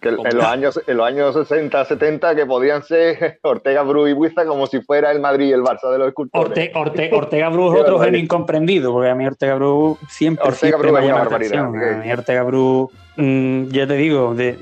Que 0.02 0.10
en 0.10 0.36
los, 0.36 0.46
años, 0.46 0.82
en 0.86 0.98
los 0.98 1.08
años 1.08 1.34
60, 1.34 1.86
70, 1.86 2.36
que 2.36 2.46
podían 2.46 2.84
ser 2.84 3.40
Ortega 3.44 3.84
Bru 3.84 4.08
y 4.08 4.14
Buiza 4.14 4.46
como 4.46 4.68
si 4.68 4.82
fuera 4.82 5.12
el 5.12 5.22
Madrid 5.22 5.48
y 5.48 5.52
el 5.54 5.62
Barça 5.62 5.90
de 5.92 5.98
los 5.98 6.10
escultores. 6.10 6.72
Ortega 7.14 7.50
Bru 7.50 7.74
es 7.74 7.82
otro 7.82 8.00
genio 8.00 8.20
incomprendido, 8.20 8.92
porque 8.92 9.10
a 9.10 9.16
mí 9.16 9.26
Ortega 9.26 9.56
Bru 9.56 9.98
siempre, 10.10 10.46
Ortega 10.46 10.78
Bru 10.78 10.92
me 10.92 11.08
llama 11.08 11.22
atención. 11.22 11.78
A 11.78 11.98
mí 12.04 12.12
Ortega 12.12 12.44
Bru, 12.44 12.92
mm, 13.16 13.68
ya 13.70 13.88
te 13.88 13.94
digo, 13.94 14.34
de, 14.34 14.58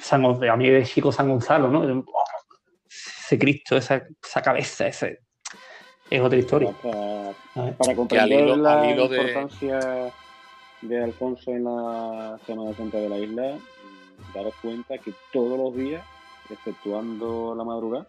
San, 0.00 0.24
a 0.24 0.56
mí 0.56 0.68
de 0.68 0.82
chico 0.84 1.12
San 1.12 1.28
Gonzalo, 1.28 1.68
¿no? 1.68 2.04
ese 2.88 3.38
Cristo, 3.38 3.76
esa, 3.76 4.02
esa 4.20 4.42
cabeza, 4.42 4.88
ese, 4.88 5.20
es 6.10 6.20
otra 6.20 6.38
historia. 6.38 6.72
Para, 6.82 7.94
comprender 7.94 8.56
la 8.58 8.90
importancia 8.90 10.12
de... 10.82 11.02
Alfonso 11.02 11.50
en 11.52 11.64
la 11.64 12.38
de 12.46 12.74
centro 12.74 13.00
de 13.00 13.08
la 13.08 13.18
isla, 13.18 13.58
daros 14.34 14.54
cuenta 14.62 14.98
que 14.98 15.12
todos 15.32 15.58
los 15.58 15.74
días, 15.76 16.04
exceptuando 16.50 17.54
la 17.56 17.64
madrugada, 17.64 18.06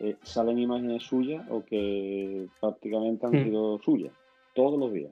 eh, 0.00 0.16
salen 0.22 0.58
imágenes 0.58 1.02
suyas 1.04 1.44
o 1.50 1.64
que 1.64 2.46
prácticamente 2.60 3.26
han 3.26 3.32
Mm. 3.32 3.44
sido 3.44 3.78
suyas. 3.84 4.12
Todos 4.54 4.78
los 4.78 4.92
días. 4.92 5.10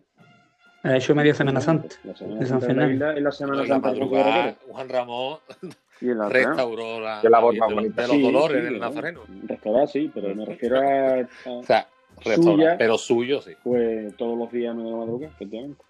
Ha 0.84 0.96
hecho 0.96 1.14
media 1.14 1.32
Semana 1.34 1.60
Santa. 1.60 1.94
La 2.04 2.16
Semana 2.16 2.40
de 2.40 2.46
San 2.46 2.60
Santa 2.60 2.74
de 2.74 2.86
la 2.88 2.92
isla 2.92 3.18
y 3.18 3.22
la 3.22 3.32
Semana 3.32 3.66
Santa 3.66 3.88
madrugada. 3.92 4.56
Juan 4.68 4.88
Ramón 4.88 5.38
Y 6.00 6.08
en 6.10 6.18
la 6.18 6.28
restauró 6.28 7.00
la, 7.00 7.22
la 7.22 7.40
de 7.40 7.86
los 8.08 8.10
Sí, 8.10 8.22
dolores 8.22 8.58
sí, 8.58 8.64
del 8.64 8.72
¿no? 8.74 8.78
Nazareno. 8.80 9.20
Restaurar 9.44 9.88
sí, 9.88 10.10
pero 10.12 10.34
me 10.34 10.44
refiero 10.44 10.78
a, 10.80 11.20
a- 11.20 11.28
O 11.46 11.62
sea, 11.62 11.86
restaurar, 12.24 12.54
Suya. 12.56 12.74
pero 12.78 12.98
suyo 12.98 13.40
sí. 13.40 13.52
pues 13.62 14.16
todos 14.16 14.36
los 14.36 14.50
días 14.50 14.76
de 14.76 14.82
la 14.82 14.96
madrugada, 14.96 15.32
efectivamente. 15.32 15.84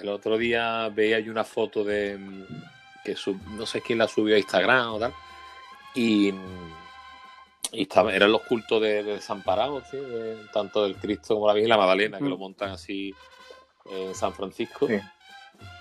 El 0.00 0.08
otro 0.08 0.36
día 0.38 0.88
veía 0.88 1.20
yo 1.20 1.30
una 1.32 1.44
foto 1.44 1.84
de 1.84 2.16
mm, 2.18 2.44
que 3.04 3.16
sub- 3.16 3.40
no 3.56 3.66
sé 3.66 3.80
quién 3.80 3.98
la 3.98 4.08
subió 4.08 4.34
a 4.36 4.38
Instagram 4.38 4.94
o 4.94 4.98
tal. 4.98 5.12
Y, 5.94 6.32
mm, 6.32 6.72
y 7.72 7.82
estaba, 7.82 8.14
eran 8.14 8.32
los 8.32 8.42
cultos 8.42 8.80
de, 8.82 9.02
de 9.04 9.14
desamparados, 9.14 9.84
¿sí? 9.90 9.96
de- 9.96 10.36
tanto 10.52 10.82
del 10.84 10.96
Cristo 10.96 11.34
como 11.34 11.46
la 11.46 11.52
Virgen 11.54 11.68
y 11.68 11.70
la 11.70 11.76
Magdalena, 11.76 12.18
que 12.18 12.24
lo 12.24 12.36
montan 12.38 12.70
así 12.70 13.14
en 13.90 14.14
San 14.14 14.32
Francisco. 14.34 14.86
Sí. 14.88 14.98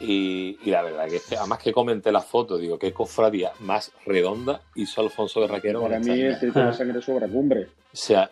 Y, 0.02 0.58
y 0.64 0.72
la 0.72 0.82
verdad 0.82 1.08
que 1.08 1.16
es 1.18 1.32
además 1.32 1.60
que 1.60 1.72
comenté 1.72 2.12
la 2.12 2.20
foto, 2.22 2.58
digo, 2.58 2.78
qué 2.78 2.92
cofradía 2.92 3.54
más 3.62 3.94
redonda 4.06 4.62
hizo 4.76 5.00
Alfonso 5.02 5.40
de 5.40 5.48
Raquero. 5.48 5.82
Para 5.82 6.00
mí 6.00 6.18
de 6.18 6.38
la 6.54 6.74
sangre 6.74 7.02
sobra 7.02 7.28
cumbre. 7.30 7.68
O 7.94 7.96
sea, 7.96 8.30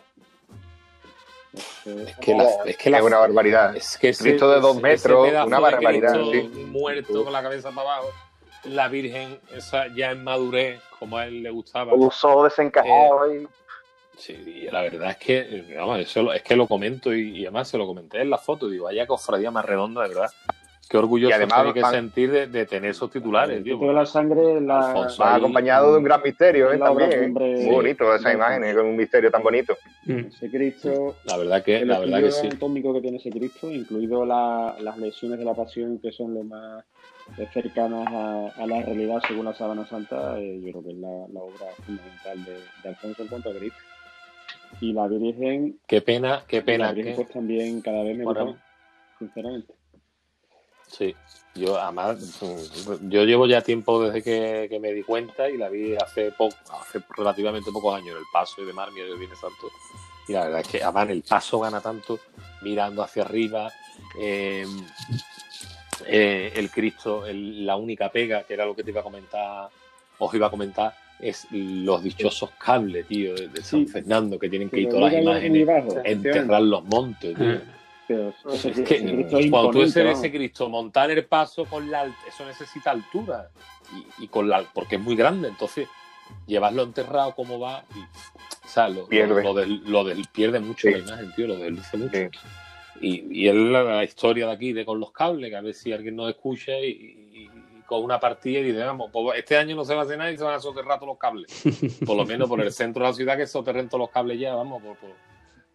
es 1.84 2.16
que 2.18 2.34
la, 2.34 2.44
es 2.64 2.76
que 2.76 2.90
la- 2.90 2.98
Es 2.98 3.04
una 3.04 3.18
barbaridad. 3.18 3.76
es 3.76 3.96
que 3.98 4.10
ese- 4.10 4.22
Cristo 4.24 4.50
de 4.50 4.60
dos 4.60 4.80
metros, 4.80 5.28
una 5.46 5.58
barbaridad, 5.60 6.14
sí. 6.32 6.42
Muerto 6.66 7.24
con 7.24 7.32
la 7.32 7.42
cabeza 7.42 7.70
para 7.70 7.92
abajo. 7.94 8.10
La 8.64 8.88
Virgen, 8.88 9.38
esa 9.54 9.86
ya 9.94 10.10
en 10.10 10.24
madurez, 10.24 10.80
como 10.98 11.16
a 11.16 11.26
él 11.26 11.42
le 11.42 11.50
gustaba. 11.50 11.94
Uso 11.94 12.44
desencajado 12.44 13.34
y 13.34 13.48
Sí, 14.16 14.32
y 14.32 14.68
la 14.68 14.82
verdad 14.82 15.12
es 15.12 15.16
que, 15.18 15.38
eh, 15.38 15.74
vamos, 15.76 16.00
eso 16.00 16.32
es 16.32 16.42
que 16.42 16.56
lo 16.56 16.66
comento 16.66 17.14
y, 17.14 17.38
y 17.38 17.42
además 17.46 17.68
se 17.68 17.78
lo 17.78 17.86
comenté 17.86 18.20
en 18.20 18.30
la 18.30 18.38
foto. 18.38 18.68
Digo, 18.68 18.86
vaya 18.86 19.06
cofradía 19.06 19.52
más 19.52 19.64
redonda, 19.64 20.02
de 20.02 20.08
verdad. 20.08 20.30
Qué 20.88 20.96
orgulloso 20.96 21.30
Y 21.30 21.32
además 21.34 21.58
tiene 21.58 21.74
que 21.74 21.82
van- 21.82 21.92
sentir 21.92 22.30
de, 22.30 22.46
de 22.46 22.64
tener 22.64 22.90
esos 22.92 23.10
titulares, 23.10 23.58
el 23.58 23.64
tío. 23.64 23.78
De 23.78 23.92
la 23.92 24.06
sangre, 24.06 24.58
la, 24.60 24.78
va 25.20 25.34
ahí- 25.34 25.38
acompañado 25.38 25.92
de 25.92 25.98
un 25.98 26.04
gran 26.04 26.22
misterio 26.22 26.72
¿eh? 26.72 26.78
también. 26.78 27.12
¿eh? 27.12 27.28
Muy 27.28 27.70
bonito 27.74 28.14
esas 28.14 28.32
imágenes, 28.32 28.74
con 28.74 28.86
un 28.86 28.96
misterio 28.96 29.30
tan 29.30 29.42
bonito. 29.42 29.76
Mm. 30.06 30.18
ese 30.28 30.50
Cristo, 30.50 31.16
La 31.24 31.36
verdad 31.36 31.62
que, 31.62 31.76
el 31.78 31.88
la 31.88 31.98
verdad 31.98 32.20
que 32.22 32.30
sí. 32.32 32.46
anatómico 32.46 32.94
que 32.94 33.00
tiene 33.02 33.18
ese 33.18 33.30
Cristo, 33.30 33.70
incluido 33.70 34.24
la- 34.24 34.76
las 34.80 34.96
lesiones 34.96 35.38
de 35.38 35.44
la 35.44 35.52
pasión 35.54 35.98
que 36.00 36.10
son 36.10 36.32
lo 36.32 36.42
más 36.44 36.84
eh, 37.36 37.46
cercanas 37.52 38.06
a, 38.08 38.62
a 38.62 38.66
la 38.66 38.80
realidad 38.80 39.20
según 39.28 39.44
la 39.44 39.52
Sábana 39.52 39.84
Santa, 39.84 40.40
eh, 40.40 40.58
yo 40.64 40.70
creo 40.72 40.84
que 40.84 40.90
es 40.92 40.96
la, 40.96 41.08
la 41.34 41.40
obra 41.40 41.66
fundamental 41.84 42.44
de, 42.46 42.54
de 42.82 42.88
Alfonso 42.88 43.22
en 43.22 43.28
cuanto 43.28 43.50
a 43.50 43.54
Cristo. 43.54 43.78
Y 44.80 44.92
la 44.94 45.06
Virgen, 45.08 45.78
Qué 45.86 46.00
pena, 46.00 46.44
qué 46.48 46.56
y 46.56 46.60
la 46.60 46.64
pena. 46.64 46.92
Virgen 46.92 47.12
que- 47.12 47.16
pues 47.22 47.28
también 47.34 47.80
cada 47.82 48.02
vez 48.02 48.16
me 48.16 48.24
Bueno. 48.24 48.46
gusta 48.46 48.62
sinceramente. 49.18 49.74
Sí, 50.90 51.14
yo 51.54 51.78
además, 51.78 52.40
mm, 52.40 53.08
yo 53.08 53.24
llevo 53.24 53.46
ya 53.46 53.62
tiempo 53.62 54.02
desde 54.02 54.22
que, 54.22 54.66
que 54.68 54.80
me 54.80 54.92
di 54.92 55.02
cuenta 55.02 55.48
y 55.48 55.56
la 55.56 55.68
vi 55.68 55.94
hace 55.96 56.32
poco, 56.32 56.56
hace 56.80 57.00
relativamente 57.16 57.70
pocos 57.72 57.94
años 57.96 58.16
el 58.16 58.24
paso 58.32 58.62
y 58.62 58.64
de 58.66 58.72
Mar, 58.72 58.88
el 58.88 59.18
Viene 59.18 59.34
Santo. 59.36 59.70
Y 60.26 60.32
la 60.32 60.44
verdad 60.44 60.60
es 60.60 60.68
que 60.68 60.82
además 60.82 61.10
el 61.10 61.22
paso 61.22 61.58
gana 61.60 61.80
tanto 61.80 62.18
mirando 62.62 63.02
hacia 63.02 63.22
arriba. 63.22 63.70
eh, 64.20 64.64
eh, 66.06 66.52
el 66.56 66.70
Cristo, 66.70 67.26
el- 67.26 67.66
la 67.66 67.76
única 67.76 68.10
pega, 68.10 68.44
que 68.44 68.54
era 68.54 68.64
lo 68.64 68.74
que 68.74 68.82
te 68.84 68.90
iba 68.90 69.00
a 69.00 69.04
comentar, 69.04 69.68
os 70.18 70.34
iba 70.34 70.46
a 70.46 70.50
comentar, 70.50 70.94
es 71.20 71.46
los 71.50 72.02
dichosos 72.02 72.50
cables, 72.58 73.06
tío, 73.06 73.34
de, 73.34 73.48
de 73.48 73.62
San 73.62 73.86
Sí. 73.86 73.92
Fernando, 73.92 74.38
que 74.38 74.48
tienen 74.48 74.70
que 74.70 74.80
ir 74.80 74.88
todas 74.88 75.12
las 75.12 75.20
mira 75.20 75.22
imágenes, 75.22 75.66
bajo, 75.66 76.00
enterrar 76.04 76.62
los 76.62 76.84
montes, 76.84 77.36
tío. 77.36 77.60
Pero 78.08 78.32
Es 78.52 78.62
que 78.62 79.26
es 79.30 79.50
cuando 79.50 79.70
tú 79.70 79.82
ese, 79.82 80.02
¿no? 80.02 80.10
ese 80.10 80.32
Cristo 80.32 80.68
montar 80.70 81.10
el 81.10 81.24
paso 81.26 81.66
con 81.66 81.90
la 81.90 82.04
eso 82.26 82.44
necesita 82.46 82.90
altura 82.90 83.50
y, 84.18 84.24
y 84.24 84.28
con 84.28 84.48
la 84.48 84.62
porque 84.72 84.96
es 84.96 85.00
muy 85.02 85.14
grande 85.14 85.48
entonces 85.48 85.86
llevarlo 86.46 86.82
enterrado 86.82 87.34
como 87.34 87.60
va 87.60 87.84
y, 87.94 87.98
o 87.98 88.68
sea 88.68 88.88
lo, 88.88 89.06
Pierde. 89.06 89.42
lo, 89.42 89.52
lo 89.52 89.54
del, 89.54 89.82
lo 89.84 90.04
del- 90.04 90.26
pierde 90.32 90.58
mucho 90.60 90.88
Sí. 90.88 90.92
la 90.92 90.98
imagen 91.00 91.32
tío 91.36 91.46
lo 91.48 91.56
desluce 91.56 91.96
mucho 91.98 92.16
Sí. 92.16 92.28
y, 93.02 93.42
y 93.44 93.48
es 93.48 93.54
la, 93.54 93.82
la 93.82 94.04
historia 94.04 94.46
de 94.46 94.52
aquí 94.52 94.72
de 94.72 94.84
con 94.86 94.98
los 95.00 95.12
cables 95.12 95.50
que 95.50 95.56
a 95.56 95.60
ver 95.60 95.74
si 95.74 95.92
alguien 95.92 96.16
nos 96.16 96.30
escucha 96.30 96.78
y, 96.80 96.86
y- 96.88 97.24
y 97.42 97.50
con 97.86 98.02
una 98.02 98.18
partida 98.18 98.60
y 98.60 98.64
dice 98.64 98.84
vamos 98.84 99.10
pues 99.12 99.38
este 99.38 99.56
año 99.58 99.76
no 99.76 99.84
se 99.84 99.94
va 99.94 100.00
a 100.00 100.04
hacer 100.04 100.16
nada 100.18 100.32
y 100.32 100.36
se 100.38 100.44
van 100.44 100.54
a 100.54 100.60
soterrar 100.60 100.98
todos 100.98 101.08
los 101.12 101.18
cables 101.18 101.62
por 102.06 102.16
lo 102.16 102.24
menos 102.24 102.48
por 102.48 102.60
el 102.62 102.72
centro 102.72 103.02
de 103.04 103.10
la 103.10 103.14
ciudad 103.14 103.36
que 103.36 103.46
soterren 103.46 103.88
todos 103.88 104.00
los 104.00 104.10
cables 104.10 104.40
ya 104.40 104.54
vamos 104.54 104.82
por, 104.82 104.96
por, 104.96 105.10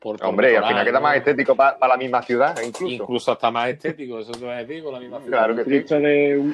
por- 0.03 0.17
por 0.19 0.27
Hombre, 0.27 0.47
y 0.51 0.55
al 0.55 0.61
mejorar, 0.61 0.69
final 0.73 0.85
queda 0.85 0.99
¿no? 0.99 1.03
más 1.03 1.15
estético 1.17 1.55
para 1.55 1.87
la 1.87 1.95
misma 1.97 2.21
ciudad, 2.21 2.55
incluso. 2.61 2.93
incluso 2.93 3.31
hasta 3.31 3.49
más 3.51 3.69
estético, 3.69 4.19
eso 4.19 4.31
te 4.33 4.45
va 4.45 4.57
a 4.57 4.63
decir, 4.65 4.83
con 4.83 4.93
la 4.93 4.99
misma 4.99 5.19
ciudad. 5.21 5.37
Claro 5.37 5.55
que 5.55 5.61
Un 5.61 5.87
sí. 5.87 5.95
De 5.95 6.37
un, 6.37 6.53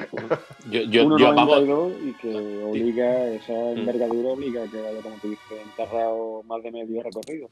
Yo, 0.70 0.82
yo, 0.84 1.18
yo, 1.18 1.34
vamos, 1.34 1.58
1,92 1.64 1.94
y 2.08 2.14
que 2.14 2.64
obliga, 2.64 3.26
esa 3.32 3.54
envergadura 3.72 4.30
obliga 4.30 4.64
a 4.64 4.68
que 4.68 4.82
vaya, 4.82 5.02
como 5.02 5.16
tú 5.18 5.30
dices, 5.32 5.58
enterrado 5.66 6.44
más 6.44 6.62
de 6.64 6.72
medio 6.72 7.02
recorrido. 7.04 7.50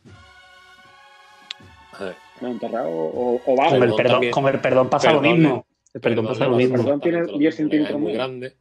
a 1.94 2.04
ver, 2.04 2.16
No, 2.42 2.48
enterrado 2.50 2.90
o, 2.90 3.42
o 3.44 3.56
bajo. 3.56 3.70
Con 3.72 3.76
el 3.76 3.80
Perdón, 3.82 3.98
perdón, 3.98 4.12
también. 4.14 4.32
con 4.34 4.48
el 4.48 4.60
perdón 4.60 4.90
pasa 4.90 5.12
lo 5.14 5.22
mismo. 5.22 5.66
El 5.94 6.02
perdón 6.02 6.28
pasa 6.28 6.46
lo 6.48 6.56
mismo. 6.58 6.76
perdón. 6.78 7.00
tiene 7.02 7.18
exactamente 7.18 7.32
lo 7.34 7.38
10 7.40 7.40
mismo, 7.40 7.58
centímetros 7.58 7.96
es 7.98 8.02
muy 8.04 8.14
grande. 8.14 8.56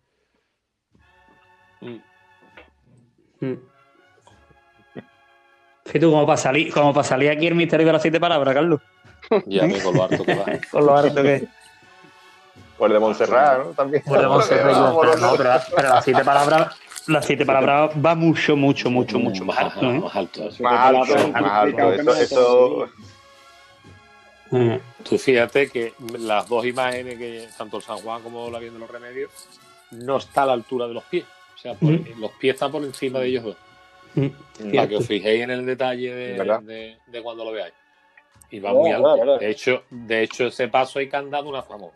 Mm, 1.82 1.96
Mm. 3.38 3.54
Fíjate 5.86 6.00
tú, 6.00 6.10
como 6.10 6.26
para 6.26 6.36
salir, 6.36 6.72
como 6.72 6.92
para 6.92 7.04
salir 7.06 7.30
aquí 7.30 7.46
el 7.46 7.54
misterio 7.54 7.86
de 7.86 7.92
las 7.92 8.02
siete 8.02 8.20
palabras, 8.20 8.54
Carlos. 8.54 8.80
Ya 9.46 9.64
me 9.66 9.80
con 9.80 9.94
lo 9.96 10.04
harto 10.04 10.24
que 10.24 10.34
va. 10.34 10.44
Con 10.70 10.86
lo 10.86 10.96
harto 10.96 11.22
que. 11.22 11.48
El 12.78 12.92
de 12.92 12.98
Montserrat, 12.98 13.58
¿no? 13.58 13.64
También. 13.70 14.02
Por 14.04 14.20
de 14.20 14.26
Montserrat, 14.26 14.72
Vamos, 14.76 14.98
pero, 15.00 15.16
no, 15.16 15.34
pero, 15.36 15.50
pero 15.74 15.88
las 15.88 16.04
siete 16.04 16.22
palabras, 16.24 16.76
las 17.06 17.24
siete 17.24 17.46
palabras 17.46 17.90
va 18.04 18.14
mucho, 18.14 18.54
mucho, 18.56 18.90
mucho, 18.90 19.18
mucho 19.18 19.44
más 19.44 19.58
alto, 19.58 19.80
¿eh? 19.80 19.98
más 19.98 20.14
alto. 20.14 20.48
Más 20.60 20.80
alto, 20.94 21.28
más 21.32 21.42
alto. 21.52 21.76
que 21.76 21.94
Eso, 21.94 22.02
no 22.04 22.14
eso, 22.14 22.88
Eh, 24.52 24.80
Tú 25.08 25.18
fíjate 25.18 25.68
que 25.70 25.94
las 26.18 26.46
dos 26.48 26.64
imágenes, 26.66 27.16
que 27.18 27.48
tanto 27.56 27.78
el 27.78 27.82
San 27.82 27.96
Juan 27.98 28.22
como 28.22 28.48
la 28.50 28.58
Virgen 28.58 28.74
de 28.74 28.80
los 28.80 28.90
Remedios, 28.90 29.30
no 29.92 30.18
está 30.18 30.42
a 30.42 30.46
la 30.46 30.52
altura 30.52 30.86
de 30.86 30.94
los 30.94 31.04
pies. 31.04 31.24
O 31.54 31.58
sea, 31.58 31.74
por- 31.74 31.90
Mm. 31.90 32.20
los 32.20 32.30
pies 32.32 32.54
están 32.54 32.70
por 32.70 32.84
encima 32.84 33.18
de 33.20 33.26
ellos 33.28 33.44
dos. 33.44 33.56
Mm, 34.16 34.26
Para 34.58 34.70
cierto. 34.70 34.88
que 34.88 34.96
os 34.96 35.06
fijéis 35.06 35.42
en 35.42 35.50
el 35.50 35.64
detalle 35.66 36.14
de, 36.14 36.32
¿Verdad? 36.38 36.60
de- 36.62 36.96
de 37.06 37.22
cuando 37.22 37.44
lo 37.44 37.52
veáis. 37.52 37.74
Y 38.50 38.60
va 38.60 38.72
Oh, 38.72 38.80
muy 38.80 38.90
alto. 38.92 39.38
De 39.38 39.50
hecho, 39.50 39.82
de 39.90 40.22
hecho, 40.22 40.46
ese 40.46 40.68
paso 40.68 40.98
hay 40.98 41.08
que 41.08 41.16
andar 41.16 41.42
de 41.42 41.48
una 41.48 41.62
forma. 41.62 41.88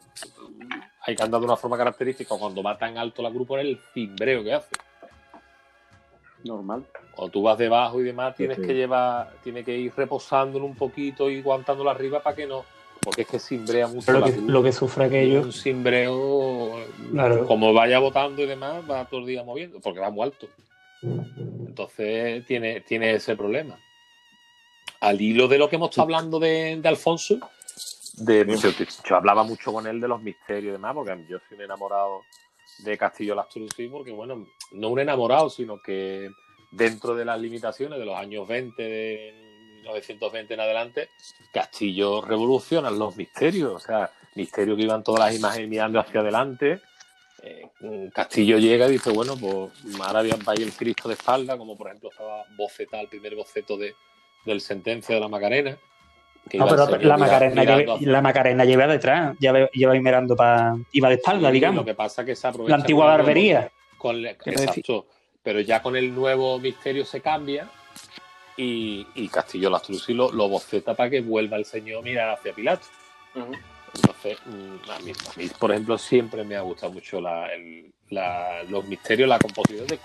Hay 1.03 1.15
que 1.17 1.23
andar 1.23 1.41
de 1.41 1.47
una 1.47 1.57
forma 1.57 1.77
característica. 1.79 2.37
Cuando 2.39 2.63
va 2.63 2.77
tan 2.77 2.99
alto 2.99 3.23
la 3.23 3.31
cruz 3.31 3.47
por 3.47 3.61
el 3.61 3.79
cimbreo 3.95 4.43
que 4.45 4.53
hace. 4.55 4.77
Normal. 6.45 6.85
Cuando 7.15 7.33
tú 7.33 7.43
vas 7.43 7.59
debajo 7.59 8.01
y 8.01 8.05
demás, 8.05 8.35
tienes 8.35 8.57
Sí. 8.57 8.63
que 8.67 8.75
llevar, 8.75 9.31
tienes 9.45 9.65
que 9.65 9.77
ir 9.77 9.93
reposándolo 9.97 10.65
un 10.65 10.75
poquito 10.75 11.31
y 11.31 11.39
aguantándolo 11.41 11.91
arriba 11.91 12.21
para 12.23 12.35
que 12.37 12.47
no. 12.47 12.65
Porque 13.03 13.23
es 13.23 13.29
que 13.29 13.39
cimbrea 13.39 13.87
mucho 13.89 14.07
Pero 14.07 14.19
lo 14.21 14.27
que, 14.27 14.33
cruz. 14.33 14.45
lo 14.45 14.63
que 14.63 14.73
sufre 14.73 15.05
aquello. 15.07 15.43
Un 15.43 15.53
cimbreo, 15.53 16.77
Claro. 17.13 17.47
como 17.47 17.73
vaya 17.73 17.99
botando 17.99 18.43
y 18.43 18.47
demás, 18.47 18.83
va 18.91 19.05
todo 19.07 19.21
el 19.21 19.27
día 19.27 19.43
moviendo, 19.45 19.81
porque 19.81 20.01
va 20.01 20.11
muy 20.11 20.23
alto. 20.25 20.49
Entonces 21.81 22.45
tiene, 22.47 22.81
tiene 22.83 23.15
ese 23.15 23.37
problema. 23.37 23.79
Al 25.01 25.21
hilo 25.21 25.49
de 25.49 25.59
lo 25.59 25.69
que 25.69 25.77
hemos 25.77 25.91
estado 25.91 26.05
hablando 26.05 26.39
de, 26.39 26.79
de 26.81 26.89
Alfonso, 26.89 27.39
de, 28.19 28.45
yo, 28.61 28.71
yo 29.09 29.17
hablaba 29.17 29.45
mucho 29.45 29.73
con 29.73 29.87
él 29.87 30.01
de 30.01 30.09
los 30.09 30.21
misterios 30.21 30.71
y 30.71 30.73
demás, 30.73 30.95
porque 30.95 31.25
yo 31.29 31.39
soy 31.49 31.57
un 31.57 31.65
enamorado 31.65 32.23
de 32.79 32.99
Castillo 32.99 33.35
Lastrucci, 33.35 33.89
porque 33.89 34.13
bueno, 34.13 34.47
no 34.73 34.89
un 34.89 35.01
enamorado, 35.01 35.49
sino 35.49 35.81
que 35.81 36.31
dentro 36.71 37.15
de 37.15 37.25
las 37.25 37.41
limitaciones 37.41 37.99
de 37.99 38.05
los 38.05 38.17
años 38.17 38.47
20, 38.47 38.83
de 38.83 39.35
1920 39.83 40.55
en 40.55 40.61
adelante, 40.61 41.09
Castillo 41.53 42.21
revoluciona 42.21 42.91
los 42.91 43.17
misterios, 43.17 43.73
o 43.75 43.79
sea, 43.79 44.11
misterios 44.35 44.77
que 44.77 44.85
iban 44.85 45.03
todas 45.03 45.27
las 45.27 45.37
imágenes 45.37 45.69
mirando 45.69 45.99
hacia 46.01 46.21
adelante. 46.21 46.81
Eh, 47.43 48.11
Castillo 48.15 48.59
llega 48.59 48.87
y 48.89 48.93
dice, 48.93 49.11
bueno, 49.11 49.35
pues 49.37 49.71
ahora 50.01 50.23
va 50.47 50.53
a 50.53 50.55
ir 50.57 50.63
el 50.63 50.73
Cristo 50.73 51.09
de 51.09 51.15
espalda, 51.15 51.57
como 51.57 51.77
por 51.77 51.87
ejemplo 51.89 52.11
estaba 52.11 52.45
bocetado 52.57 53.03
el 53.03 53.09
primer 53.09 53.35
boceto 53.35 53.77
de, 53.79 53.95
del 54.45 54.61
Sentencia 54.61 55.15
de 55.15 55.21
la 55.21 55.29
Macarena. 55.29 55.77
que 56.49 56.59
No, 56.59 56.67
iba 56.67 56.71
el 56.75 56.77
pero 56.77 56.87
señor 56.87 57.05
la 57.07 57.17
Macarena, 57.17 57.63
hacia- 57.63 57.97
la 58.13 58.21
Macarena 58.23 58.65
lleva 58.65 58.87
detrás, 58.87 59.37
lleva, 59.39 59.71
lleva 59.71 59.93
ahí 59.95 60.01
mirando 60.01 60.37
para. 60.37 60.77
iba 60.93 61.09
de 61.09 61.15
espalda, 61.15 61.49
Sí, 61.49 61.55
digamos. 61.55 61.77
Lo 61.77 61.85
que 61.87 61.95
pasa 61.95 62.23
es 62.23 62.27
que 62.27 62.37
se 62.37 62.47
aprovecha 62.47 62.77
La 62.77 62.83
antigua 62.83 63.05
con 63.05 63.11
el 63.13 63.17
nuevo- 63.17 63.27
barbería. 63.27 63.71
con 63.97 64.27
exacto. 64.27 65.07
Pero 65.43 65.61
ya 65.61 65.81
con 65.81 65.97
el 65.97 66.15
nuevo 66.15 66.59
misterio 66.59 67.07
se 67.07 67.23
cambia 67.23 67.71
y, 68.59 69.07
y 69.15 69.29
Castillo 69.29 69.71
Lastrucci 69.71 70.13
lo, 70.13 70.31
lo 70.31 70.49
boceta 70.51 70.93
para 70.93 71.09
que 71.09 71.23
vuelva 71.23 71.57
el 71.57 71.65
señor 71.65 72.01
a 72.01 72.03
mirar 72.03 72.29
hacia 72.31 72.53
Pilato. 72.53 72.87
Entonces, 73.95 74.39
mm, 74.47 74.91
a 74.91 74.99
mí, 75.01 75.13
a 75.13 75.39
mí, 75.39 75.49
por 75.59 75.71
ejemplo, 75.73 75.99
siempre 75.99 76.45
me 76.45 76.57
ha 76.57 76.61
gustado 76.61 76.93
mucho 76.93 77.21
la, 77.21 77.53
el- 77.53 77.93
la- 78.11 78.63
los 78.69 78.85
misterios, 78.87 79.29
la 79.29 79.39
composición 79.39 79.87
de... 79.87 79.99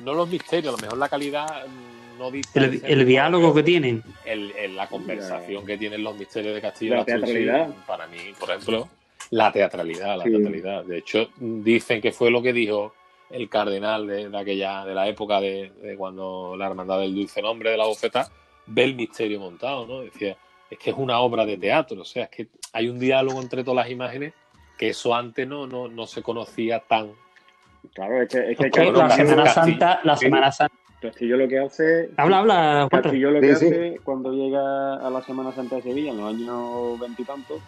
No 0.00 0.14
los 0.14 0.28
misterios, 0.28 0.72
a 0.72 0.76
lo 0.76 0.82
mejor 0.82 0.98
la 0.98 1.08
calidad 1.08 1.66
mm, 1.66 2.18
no 2.18 2.30
dice... 2.30 2.58
El, 2.58 2.82
el 2.84 3.06
diálogo 3.06 3.52
que 3.54 3.62
tienen. 3.62 4.02
el- 4.24 4.52
el- 4.52 4.76
la 4.76 4.86
conversación 4.88 5.64
que 5.66 5.76
tienen 5.78 6.02
los 6.02 6.16
misterios 6.16 6.54
de 6.54 6.60
Castillo 6.60 6.96
La 6.96 7.04
teatralidad. 7.04 7.68
para 7.86 8.06
mí, 8.06 8.18
por 8.38 8.50
ejemplo, 8.50 8.88
la 9.30 9.52
teatralidad, 9.52 10.18
la 10.18 10.24
Sí. 10.24 10.30
teatralidad. 10.30 10.84
De 10.84 10.98
hecho, 10.98 11.28
dicen 11.38 12.00
que 12.00 12.12
fue 12.12 12.30
lo 12.30 12.42
que 12.42 12.52
dijo 12.52 12.94
el 13.30 13.48
cardenal 13.48 14.06
de, 14.06 14.28
de 14.28 14.38
aquella, 14.38 14.84
de 14.84 14.94
la 14.94 15.06
época 15.06 15.40
de, 15.40 15.70
de 15.82 15.96
cuando 15.96 16.56
la 16.58 16.66
hermandad 16.66 16.98
del 17.00 17.14
dulce 17.14 17.40
nombre 17.40 17.70
de 17.70 17.76
la 17.76 17.86
bofeta 17.86 18.28
ve 18.66 18.84
el 18.84 18.94
misterio 18.96 19.38
montado, 19.38 19.86
¿no? 19.86 20.00
Decía, 20.00 20.36
es 20.70 20.78
que 20.78 20.90
es 20.90 20.96
una 20.96 21.20
obra 21.20 21.44
de 21.44 21.56
teatro, 21.58 22.00
o 22.02 22.04
sea, 22.04 22.24
es 22.24 22.30
que 22.30 22.48
hay 22.72 22.88
un 22.88 22.98
diálogo 22.98 23.40
entre 23.42 23.64
todas 23.64 23.84
las 23.84 23.90
imágenes 23.92 24.32
que 24.78 24.90
eso 24.90 25.14
antes 25.14 25.46
no, 25.46 25.66
no, 25.66 25.88
no 25.88 26.06
se 26.06 26.22
conocía 26.22 26.80
tan. 26.80 27.12
Claro, 27.94 28.22
es 28.22 28.28
que, 28.28 28.52
es 28.52 28.58
que, 28.58 28.66
Es 28.66 28.72
que 28.72 28.80
Bueno, 28.84 28.98
la 29.08 29.10
Semana 29.10 29.44
Castillo- 29.44 29.54
Santa, 29.78 30.00
la. 30.04 30.16
Semana 30.16 30.52
Santa. 30.52 30.74
Castillo 31.00 31.36
lo 31.38 31.48
que 31.48 31.58
hace. 31.58 32.10
Habla, 32.16 32.38
habla. 32.40 32.88
Castillo 32.90 33.30
lo 33.30 33.40
que 33.40 33.54
Sí, 33.56 33.66
sí. 33.68 33.74
hace 33.74 34.00
cuando 34.04 34.32
llega 34.32 34.96
a 34.96 35.10
la 35.10 35.22
Semana 35.22 35.50
Santa 35.52 35.76
de 35.76 35.82
Sevilla 35.82 36.10
en 36.10 36.18
los 36.18 36.34
años 36.34 37.00
veintitantos 37.00 37.60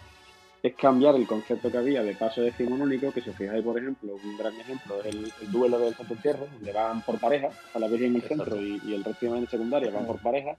es 0.61 0.75
cambiar 0.75 1.15
el 1.15 1.25
concepto 1.27 1.69
que 1.71 1.77
había 1.77 2.03
de 2.03 2.13
paso 2.15 2.41
decimonónico, 2.41 3.11
que 3.11 3.19
si 3.21 3.31
os 3.31 3.35
fijáis, 3.35 3.63
por 3.63 3.77
ejemplo, 3.77 4.13
un 4.23 4.37
gran 4.37 4.53
ejemplo 4.61 4.99
es 5.01 5.07
el, 5.07 5.31
el 5.41 5.51
duelo 5.51 5.77
del 5.79 5.93
Santo 5.95 6.13
Entierro, 6.13 6.45
donde 6.53 6.71
van 6.71 7.01
por 7.01 7.19
pareja, 7.19 7.49
a 7.73 7.79
la 7.79 7.87
Virgen 7.87 8.11
en 8.11 8.15
el 8.15 8.21
Exacto. 8.21 8.45
centro 8.45 8.61
y, 8.61 8.79
y 8.85 8.93
el 8.93 9.03
resto 9.03 9.19
de 9.21 9.27
imágenes 9.27 9.49
secundarias 9.49 9.93
van 9.93 10.05
por 10.05 10.19
pareja, 10.21 10.55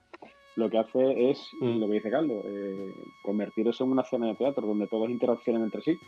lo 0.56 0.70
que 0.70 0.78
hace 0.78 1.30
es, 1.30 1.50
Mm. 1.60 1.80
lo 1.80 1.86
que 1.88 1.94
dice 1.94 2.10
Carlos, 2.10 2.42
eh, 2.44 2.94
convertir 3.22 3.68
eso 3.68 3.84
en 3.84 3.92
una 3.92 4.02
escena 4.02 4.26
de 4.28 4.34
teatro, 4.34 4.66
donde 4.66 4.86
todos 4.86 5.10
interaccionan 5.10 5.62
entre 5.62 5.82
sí. 5.82 5.98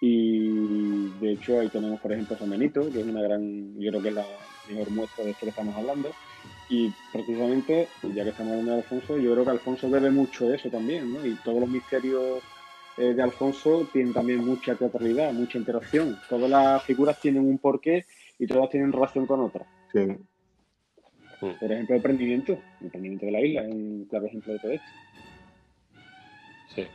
Y 0.00 1.10
de 1.20 1.32
hecho 1.32 1.60
ahí 1.60 1.68
tenemos, 1.68 2.00
por 2.00 2.12
ejemplo, 2.12 2.36
San 2.36 2.50
Benito, 2.50 2.90
que 2.90 3.00
es 3.00 3.06
una 3.06 3.22
gran, 3.22 3.78
yo 3.78 3.90
creo 3.90 4.02
que 4.02 4.08
es 4.08 4.14
la 4.14 4.26
mejor 4.68 4.90
muestra 4.90 5.24
de 5.24 5.30
esto 5.30 5.46
que 5.46 5.50
estamos 5.50 5.76
hablando. 5.76 6.10
Y 6.68 6.92
precisamente, 7.12 7.86
ya 8.14 8.24
que 8.24 8.30
estamos 8.30 8.52
hablando 8.52 8.72
de 8.72 8.78
Alfonso, 8.78 9.18
yo 9.18 9.32
creo 9.32 9.44
que 9.44 9.50
Alfonso 9.50 9.90
bebe 9.90 10.10
mucho 10.10 10.48
de 10.48 10.56
eso 10.56 10.70
también, 10.70 11.12
¿no? 11.12 11.24
Y 11.24 11.36
todos 11.44 11.60
los 11.60 11.68
misterios 11.68 12.42
eh, 12.96 13.14
de 13.14 13.22
Alfonso 13.22 13.86
tienen 13.92 14.12
también 14.12 14.44
mucha 14.44 14.74
teatralidad, 14.74 15.32
mucha 15.32 15.58
interacción. 15.58 16.18
Todas 16.28 16.50
las 16.50 16.82
figuras 16.82 17.20
tienen 17.20 17.46
un 17.46 17.58
porqué 17.58 18.04
y 18.38 18.46
todas 18.46 18.70
tienen 18.70 18.92
relación 18.92 19.26
con 19.26 19.40
otras. 19.40 19.68
Sí. 19.92 20.00
Por 21.58 21.72
ejemplo, 21.72 21.96
el 21.96 22.02
prendimiento, 22.02 22.58
el 22.80 22.88
prendimiento 22.90 23.26
de 23.26 23.32
la 23.32 23.40
isla 23.40 23.62
es 23.62 23.68
un 23.74 24.06
claro 24.08 24.26
ejemplo 24.26 24.52
de 24.52 24.58
todo 24.60 24.70
esto. 24.72 24.86
Sí. 26.74 26.86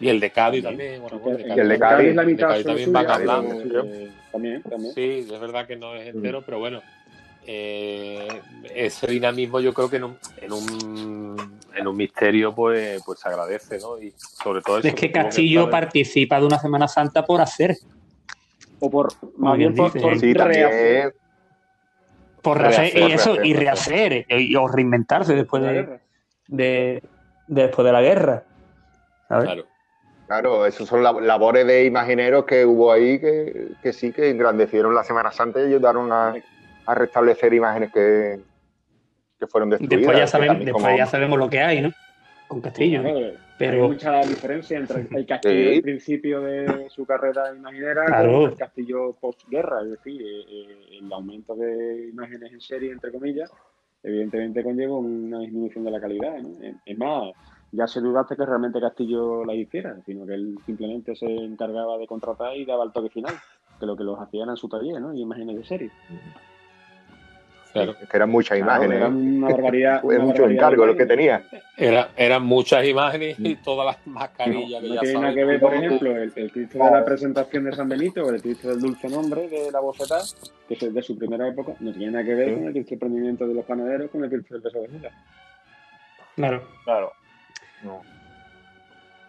Y 0.00 0.08
el 0.08 0.20
de 0.20 0.30
Cádiz 0.30 0.62
También. 0.64 1.00
también, 1.00 1.20
bueno, 1.22 1.38
El, 1.54 1.60
el 1.60 1.68
de 1.68 1.78
Cádiz- 1.78 2.14
la 2.14 2.22
el 2.22 2.26
de 2.28 2.32
mitad 2.34 2.48
Cádiz 2.48 2.66
también 2.66 2.92
van 2.92 3.04
suyas, 3.04 3.18
hablando. 3.18 3.62
pero, 3.62 3.84
eh, 3.84 4.10
también, 4.32 4.62
también. 4.62 4.92
Sí, 4.94 5.26
es 5.32 5.40
verdad 5.40 5.66
que 5.66 5.76
no 5.76 5.94
es 5.94 6.08
entero, 6.14 6.42
pero 6.42 6.58
bueno, 6.58 6.82
eh, 7.46 8.28
ese 8.74 9.06
dinamismo 9.06 9.60
yo 9.60 9.72
creo 9.72 9.88
que 9.88 9.96
en 9.96 10.04
un, 10.04 10.18
en 10.36 10.52
un, 10.52 11.58
en 11.74 11.86
un 11.86 11.96
misterio 11.96 12.54
pues, 12.54 13.00
pues 13.06 13.18
se 13.20 13.28
agradece, 13.28 13.78
¿no? 13.78 14.00
Y 14.00 14.12
sobre 14.18 14.60
todo 14.60 14.78
eso 14.78 14.88
Es 14.88 14.94
que 14.94 15.10
Castillo 15.10 15.70
participa 15.70 16.38
de 16.38 16.46
una 16.46 16.58
Semana 16.58 16.86
Santa 16.88 17.24
por 17.24 17.40
hacer, 17.40 17.76
O 18.80 18.90
por, 18.90 19.08
más 19.38 19.56
bien 19.56 19.72
bien 19.72 19.90
por, 19.90 20.00
por 20.00 20.18
Sí. 20.18 20.32
Por 22.42 22.58
rehacer, 22.58 22.92
Rehacer, 22.94 23.08
y 23.10 23.12
eso, 23.12 23.34
y 23.44 23.54
rehacer, 23.54 24.12
rehacer, 24.12 24.40
y- 24.40 24.56
o 24.56 24.68
reinventarse 24.68 25.34
después 25.34 25.62
de, 25.62 25.72
guerra. 25.72 26.00
de- 26.48 27.02
de- 27.46 27.62
después 27.64 27.84
de 27.86 27.92
la 27.92 28.00
guerra. 28.02 28.42
¿sabes? 29.28 29.44
Claro. 29.44 29.64
Claro, 30.26 30.66
esos 30.66 30.86
son 30.88 31.02
lab- 31.02 31.22
labores 31.22 31.66
de 31.66 31.84
imagineros 31.86 32.44
que 32.44 32.64
hubo 32.66 32.92
ahí 32.92 33.18
que, 33.18 33.68
que 33.82 33.92
sí 33.94 34.12
que 34.12 34.28
engrandecieron 34.30 34.94
la 34.94 35.02
Semana 35.02 35.32
Santa 35.32 35.60
y 35.60 35.64
ayudaron 35.68 36.12
a, 36.12 36.34
a 36.86 36.94
restablecer 36.94 37.54
imágenes 37.54 37.90
que, 37.92 38.38
que 39.40 39.46
fueron 39.46 39.70
destruidas. 39.70 39.98
Después 39.98 40.18
ya 40.18 40.26
también 40.30 40.64
después 40.66 40.84
como- 40.84 40.96
ya 40.96 41.06
sabemos 41.06 41.38
lo 41.38 41.48
que 41.48 41.60
hay, 41.62 41.80
¿no? 41.80 41.92
Con 42.46 42.60
Castillo. 42.60 43.02
¿no? 43.02 43.08
Pero- 43.58 43.84
Hay 43.84 43.90
mucha 43.90 44.20
diferencia 44.22 44.78
entre 44.78 45.00
el 45.10 45.26
Castillo 45.26 45.70
Sí. 45.70 45.76
al 45.76 45.82
principio 45.82 46.40
de 46.42 46.88
su 46.90 47.04
carrera 47.04 47.54
imaginera 47.54 48.04
Claro. 48.06 48.32
con 48.42 48.50
el 48.52 48.56
Castillo 48.56 49.12
postguerra. 49.20 49.82
Es 49.82 49.90
decir, 49.90 50.20
eh, 50.22 50.44
eh, 50.48 50.98
el 51.00 51.12
aumento 51.12 51.54
de 51.56 52.08
imágenes 52.10 52.52
en 52.52 52.60
serie, 52.60 52.92
entre 52.92 53.10
comillas, 53.12 53.50
evidentemente 54.02 54.62
conlleva 54.62 54.96
una 54.96 55.40
disminución 55.40 55.84
de 55.84 55.90
la 55.90 56.00
calidad. 56.00 56.38
¿no? 56.38 56.50
Es- 56.86 56.98
más, 56.98 57.32
ya 57.72 57.86
se 57.86 58.00
dudaste 58.00 58.36
que 58.36 58.46
realmente 58.46 58.80
Castillo 58.80 59.44
la 59.44 59.54
hiciera, 59.54 59.96
sino 60.06 60.24
que 60.24 60.34
él 60.34 60.56
simplemente 60.64 61.14
se 61.16 61.26
encargaba 61.26 61.98
de 61.98 62.06
contratar 62.06 62.56
y 62.56 62.64
daba 62.64 62.84
el 62.84 62.92
toque 62.92 63.10
final, 63.10 63.34
que 63.78 63.86
lo 63.86 63.96
que 63.96 64.04
los 64.04 64.18
hacían 64.20 64.44
era 64.44 64.52
en 64.52 64.56
su 64.56 64.68
taller, 64.68 65.00
¿no? 65.00 65.12
Y 65.14 65.20
imágenes 65.22 65.56
de 65.56 65.64
serie. 65.64 65.90
Claro. 67.72 67.94
Es 68.00 68.08
que 68.08 68.16
eran 68.16 68.30
muchas 68.30 68.58
Claro, 68.58 68.84
imágenes. 68.84 68.96
era 68.96 69.08
una 69.08 69.48
barbaridad. 69.50 69.96
Es 69.98 70.04
una 70.04 70.18
mucho 70.20 70.42
barbaridad 70.42 70.50
encargo 70.64 70.86
lo 70.86 70.96
que 70.96 71.06
tenía. 71.06 71.42
Era, 71.76 72.08
eran 72.16 72.42
muchas 72.44 72.84
imágenes 72.86 73.36
y 73.38 73.56
todas 73.56 73.86
las 73.86 74.06
mascarillas 74.06 74.80
que 74.82 74.88
No 74.88 74.94
ya 74.94 75.00
tiene 75.00 75.20
nada 75.20 75.34
que 75.34 75.44
ver, 75.44 75.60
por 75.60 75.74
ejemplo, 75.74 76.10
el, 76.16 76.32
el 76.34 76.50
Cristo 76.52 76.78
de 76.84 76.90
la 76.90 77.04
presentación 77.04 77.64
de 77.64 77.72
San 77.72 77.88
Benito 77.88 78.24
o 78.24 78.30
el 78.30 78.40
Cristo 78.42 78.68
del 78.68 78.80
Dulce 78.80 79.08
Nombre 79.08 79.48
de 79.48 79.70
la 79.70 79.80
Bofeta, 79.80 80.18
que 80.66 80.74
es 80.74 80.92
de 80.94 81.02
su 81.02 81.16
primera 81.18 81.46
época, 81.46 81.72
no 81.80 81.92
tiene 81.92 82.12
nada 82.12 82.24
que 82.24 82.34
ver 82.34 82.48
Sí. 82.48 82.54
con 82.54 82.64
el 82.66 82.72
Cristo 82.72 82.90
del 82.90 82.98
Prendimiento 82.98 83.46
de 83.46 83.54
los 83.54 83.64
Panaderos, 83.64 84.10
con 84.10 84.24
el 84.24 84.30
Cristo 84.30 84.54
del 84.54 84.62
Beso 84.62 84.78
de 84.80 84.88
Judas. 84.88 85.12
Claro. 86.36 86.62
Claro. 86.84 87.12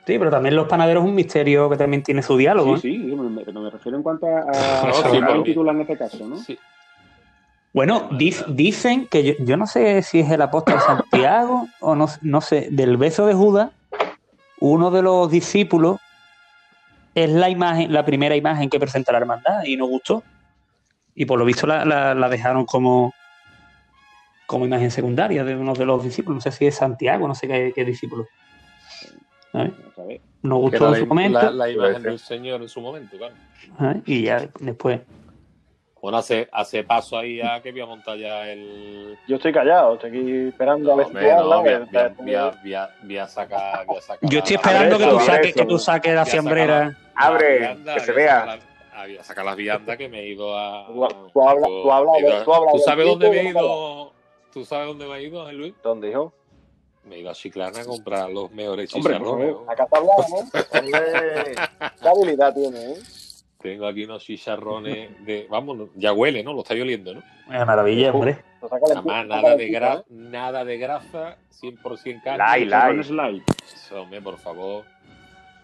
Sí, 0.08 0.18
pero 0.18 0.32
también 0.32 0.56
los 0.56 0.68
panaderos 0.68 1.04
es 1.04 1.10
un 1.10 1.16
misterio 1.16 1.70
que 1.70 1.78
también 1.78 2.02
tiene 2.02 2.24
su 2.24 2.36
diálogo. 2.36 2.76
¿eh? 2.76 2.80
Sí, 2.80 2.94
sí, 2.98 3.16
me- 3.16 3.30
me- 3.30 3.44
pero 3.46 3.62
me 3.62 3.70
refiero 3.70 3.96
en 3.98 4.02
cuanto 4.04 4.26
a, 4.26 4.40
a, 4.40 4.44
No, 4.88 4.90
a 4.90 5.36
sí, 5.36 5.44
titular 5.44 5.76
en 5.76 5.82
este 5.82 5.98
caso, 5.98 6.26
¿no? 6.28 6.38
Sí. 6.38 6.58
Bueno, 7.74 8.10
dic- 8.12 8.46
dicen 8.48 9.08
que 9.08 9.24
yo, 9.24 9.34
yo 9.40 9.56
no 9.58 9.68
sé 9.68 10.02
si 10.02 10.20
es 10.22 10.32
el 10.32 10.42
apóstol 10.42 10.80
Santiago 10.82 11.68
o 11.82 11.96
no, 11.96 12.08
no 12.22 12.42
sé, 12.42 12.68
del 12.72 12.98
beso 12.98 13.26
de 13.28 13.34
Judas, 13.34 13.72
uno 14.60 14.92
de 14.92 15.02
los 15.02 15.30
discípulos 15.30 16.00
es 17.16 17.30
la 17.30 17.50
imagen, 17.50 17.94
la 17.94 18.06
primera 18.06 18.36
imagen 18.36 18.70
que 18.70 18.80
presenta 18.80 19.12
la 19.12 19.20
hermandad 19.20 19.64
y 19.66 19.76
no 19.78 19.86
gustó. 19.88 20.24
Y 21.16 21.26
por 21.26 21.38
lo 21.40 21.46
visto 21.46 21.68
la, 21.68 21.86
la- 21.86 22.14
la 22.16 22.30
dejaron 22.30 22.66
como, 22.66 23.14
como 24.48 24.66
imagen 24.66 24.90
secundaria 24.90 25.44
de 25.44 25.56
uno 25.56 25.74
de 25.74 25.86
los 25.86 26.04
discípulos. 26.04 26.36
No 26.46 26.52
sé 26.52 26.58
si 26.58 26.66
es 26.68 26.76
Santiago, 26.76 27.28
no 27.28 27.36
sé 27.36 27.48
qué, 27.48 27.72
qué 27.76 27.86
discípulo. 27.86 28.26
Ver. 29.54 29.74
No 30.42 30.58
gustó 30.58 30.94
en 30.96 31.02
su 31.02 31.06
momento 31.08 31.52
la- 31.52 31.70
imagen 31.70 32.04
del 32.04 32.20
Señor 32.20 32.62
en 32.62 32.70
su 32.70 32.80
momento, 32.82 33.18
claro. 33.18 33.36
¿sabes? 33.78 34.04
y 34.06 34.24
ya 34.24 34.48
después. 34.60 35.02
Bueno, 36.02 36.18
hace, 36.18 36.48
hace 36.52 36.84
paso 36.84 37.18
ahí 37.18 37.42
a 37.42 37.62
que 37.62 37.72
voy 37.74 37.82
a 37.82 37.86
montar 37.86 38.18
ya 38.18 38.50
el. 38.50 39.18
Yo 39.28 39.36
estoy 39.36 39.52
callado, 39.52 39.96
estoy 39.96 40.10
aquí 40.10 40.48
esperando 40.48 40.94
a 40.94 40.96
ver 40.96 41.06
si 41.08 41.10
Hombre, 41.12 41.30
tú 41.30 41.36
no, 41.36 41.54
hablas, 41.54 41.60
voy, 41.60 41.70
a, 41.74 41.80
voy 41.80 42.36
a- 42.36 42.50
voy 42.62 42.74
a- 42.74 42.90
voy 43.04 43.18
a- 43.18 43.28
sacar. 43.28 43.86
voy 43.86 43.98
a 43.98 44.02
sacar 44.02 44.30
Yo 44.30 44.40
estoy 44.40 44.56
la- 44.56 44.62
esperando 44.62 44.98
que 44.98 45.04
tú 45.04 45.10
eso, 45.18 45.26
saques, 45.26 45.48
eso. 45.50 45.60
que 45.60 45.66
tú 45.66 45.80
saques 45.80 46.14
la 46.14 46.22
voy 46.22 46.22
a 46.22 46.26
sacar 46.26 46.32
fiambrera. 46.44 46.80
la- 46.86 46.98
Abre, 47.16 47.60
la 47.60 47.68
vianda, 47.68 47.94
que 47.96 48.00
se 48.00 48.12
vea. 48.14 48.60
ah, 48.94 49.04
Voy 49.06 49.18
a 49.18 49.24
sacar 49.24 49.46
las 49.46 49.56
viandas 49.58 49.98
que 49.98 50.08
me 50.10 50.20
he 50.22 50.28
ido 50.30 50.58
a. 50.58 50.88
Tú- 50.88 51.08
tú 51.34 51.48
habla- 51.50 51.68
tú 51.68 51.92
habla- 51.92 52.12
he 52.18 52.20
ido 52.22 52.36
a- 52.38 52.44
tú 52.46 52.54
habla 52.54 52.72
del 52.74 52.82
sabes 52.82 53.06
dónde 53.06 53.30
me 53.30 53.40
he 53.42 53.44
ido? 53.50 54.14
¿Tú 54.54 54.66
sabes 54.66 54.88
dónde 54.88 55.06
me 55.06 55.18
he 55.18 55.24
ido, 55.24 55.52
Luis? 55.52 55.74
¿Dónde, 55.84 56.10
hijo? 56.10 56.34
Me 57.04 57.16
he 57.16 57.20
ido 57.20 57.30
a 57.30 57.34
Chiclana 57.34 57.82
a 57.82 57.86
comprar 57.86 58.30
los 58.30 58.52
mejores 58.52 58.94
Hombre, 58.94 59.14
chicharrones. 59.16 59.48
favor. 59.52 59.66
¿no? 59.66 59.72
Acá 59.72 59.84
está 59.84 59.98
hablando, 59.98 60.24
¿no? 60.30 60.38
Hombre, 60.80 61.56
qué 62.02 62.08
habilidad 62.08 62.54
tiene, 62.54 62.92
¿eh? 62.94 62.98
Tengo 63.62 63.88
aquí 63.88 64.06
unos 64.06 64.24
chicharrones 64.24 65.26
de. 65.26 65.46
Vamos, 65.50 65.90
ya 65.96 66.14
huele, 66.14 66.42
¿no? 66.44 66.54
Lo 66.54 66.62
estáis 66.62 66.82
oliendo, 66.82 67.14
¿no? 67.14 67.22
Una 67.48 67.66
maravilla, 67.66 68.14
hombre. 68.14 68.38
Además, 68.62 69.28
nada 69.28 69.58
de, 69.58 69.70
gra 69.70 69.94
¿eh? 69.96 70.04
nada 70.10 70.64
de 70.64 70.78
grasa, 70.78 71.36
100% 71.62 72.24
carne. 72.24 72.64
Chicharrones 72.64 73.10
light. 73.10 73.44
Eso, 73.74 74.04
hombre, 74.04 74.22
por 74.22 74.38
favor. 74.38 74.86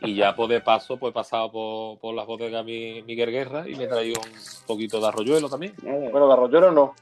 Y 0.02 0.14
ya 0.14 0.36
pues 0.36 0.50
de 0.50 0.60
paso, 0.60 0.98
pues 0.98 1.12
he 1.12 1.14
pasado 1.14 1.50
por, 1.50 1.98
por 2.00 2.14
las 2.14 2.26
bodegas 2.26 2.66
mi, 2.66 3.02
Miguel 3.04 3.32
Guerra 3.32 3.64
y 3.68 3.76
me 3.76 3.86
he 3.86 3.88
traído 3.88 4.20
un 4.20 4.30
poquito 4.68 5.00
de 5.00 5.08
arroyuelo 5.08 5.50
también. 5.50 5.74
Bueno, 5.82 6.28
de 6.28 6.34
arroyero 6.34 6.74
no. 6.74 6.94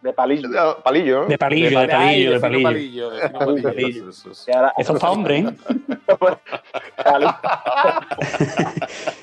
De 0.00 0.12
palillo. 0.12 0.48
Palillo, 0.84 1.22
¿no? 1.22 1.26
De 1.26 1.36
palillo, 1.36 1.80
de 1.80 1.88
palillo, 1.88 2.30
de 2.30 2.40
palillo. 2.40 2.62
palillo, 2.62 3.10
de 3.10 3.28
palillo. 3.28 4.10
Eso 4.10 4.32
es 4.32 4.86
para 4.86 5.10
hombre, 5.10 5.38
¿eh? 5.38 5.46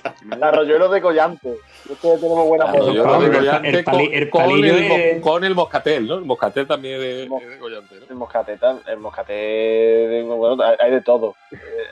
El 0.32 0.44
arroyuelo 0.44 0.90
de 0.90 1.02
collante. 1.02 1.56
Ustedes 1.90 2.20
tenemos 2.20 2.48
buena 2.48 2.72
lo 2.74 2.86
de 2.86 2.92
el 2.92 3.04
Collante 3.04 3.84
pali- 3.84 4.06
con, 4.08 4.14
el 4.16 4.30
con 4.30 4.42
palillo 4.42 4.74
el, 4.76 4.84
es- 4.92 5.22
con 5.22 5.44
el 5.44 5.54
moscatel, 5.56 6.08
¿no? 6.08 6.16
El 6.16 6.26
moscatel 6.26 6.68
también 6.68 6.96
es 6.96 7.00
de, 7.02 7.24
es 7.26 7.50
de 7.50 7.58
Collante, 7.60 7.96
¿no? 8.00 8.06
El 8.10 8.16
moscaté, 8.16 8.58
tal- 8.58 8.82
el 8.88 8.98
moscaté, 8.98 10.24
bueno, 10.24 10.64
hay- 10.80 10.92
de 10.92 11.02
todo. 11.02 11.36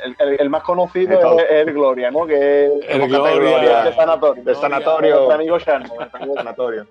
El, 0.04 0.16
el- 0.20 0.42
el 0.42 0.50
más 0.50 0.64
conocido 0.64 1.38
es, 1.38 1.44
es 1.50 1.68
el 1.68 1.74
Gloria, 1.74 2.10
¿no? 2.10 2.26
Que 2.26 2.66
es 2.66 2.72
El 2.90 3.08
Gloria. 3.08 3.84
de 3.84 3.94
sanatorio. 3.94 4.44
De 4.44 4.56
sanatorio. 4.56 5.16
Nuestro 5.16 5.36
amigo 5.36 5.60
Shannon. 5.60 5.92
Sanatorio. 6.36 6.88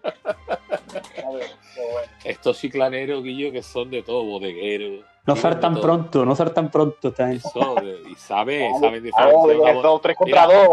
Estos 2.24 2.58
chiclaneros, 2.58 3.22
Guillo, 3.22 3.52
que 3.52 3.62
son 3.62 3.90
de 3.90 4.02
todo, 4.02 4.24
bodegueros. 4.24 5.04
No 5.24 5.36
saltan 5.36 5.80
pronto, 5.80 6.24
no 6.24 6.34
saltan 6.34 6.68
pronto. 6.68 7.08
Está 7.08 7.30
Eso, 7.30 7.76
y 8.10 8.14
saben, 8.16 8.72
saben 8.80 9.04
diferenciar. 9.04 9.80
dos, 9.80 10.02
tres 10.02 10.16
contra 10.16 10.46
dos, 10.46 10.68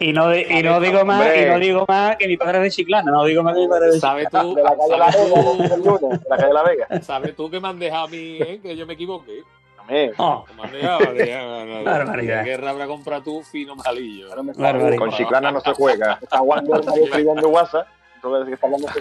y, 0.00 0.12
no, 0.12 0.28
de, 0.28 0.46
y 0.50 0.62
no 0.64 0.80
digo 0.80 1.04
más, 1.04 1.36
y 1.36 1.44
no 1.44 1.58
digo 1.60 1.84
más 1.86 2.16
que 2.16 2.26
mi 2.26 2.36
padre 2.36 2.58
es 2.58 2.64
de 2.64 2.70
Chiclana, 2.70 3.12
no 3.12 3.24
digo 3.24 3.44
más 3.44 3.54
que 3.54 3.60
mi 3.60 3.68
padre 3.68 3.88
es 3.88 3.94
de 3.94 4.00
¿Sabes 4.00 4.28
tú? 4.30 4.54
De 4.54 4.62
la 4.64 4.76
calle 4.76 4.98
La 4.98 5.06
Vega, 5.06 6.08
de 6.08 6.28
la 6.28 6.36
calle 6.36 6.52
La 6.52 6.62
Vega. 6.64 7.02
¿Sabes 7.02 7.36
tú 7.36 7.48
que 7.48 7.60
me 7.60 7.68
han 7.68 7.78
dejado 7.78 8.06
a 8.06 8.08
mí, 8.08 8.38
eh, 8.40 8.58
que 8.60 8.76
yo 8.76 8.84
me 8.84 8.94
equivoqué? 8.94 9.42
Oh. 10.16 10.44
Me 10.56 10.62
han 10.62 10.72
dejado, 10.72 10.98
¿Qué 11.14 12.42
guerra 12.44 12.70
habrá 12.70 12.86
comprado 12.86 13.22
tú 13.22 13.42
fino 13.42 13.76
malillo? 13.76 14.28
Con 14.98 15.10
Chiclana 15.12 15.52
no 15.52 15.60
se 15.60 15.72
juega. 15.72 16.18
Está 16.22 16.38
jugando 16.38 16.76
el 16.76 17.46
WhatsApp. 17.46 17.86
Que 18.22 18.52
está 18.52 18.66
hablando 18.66 18.88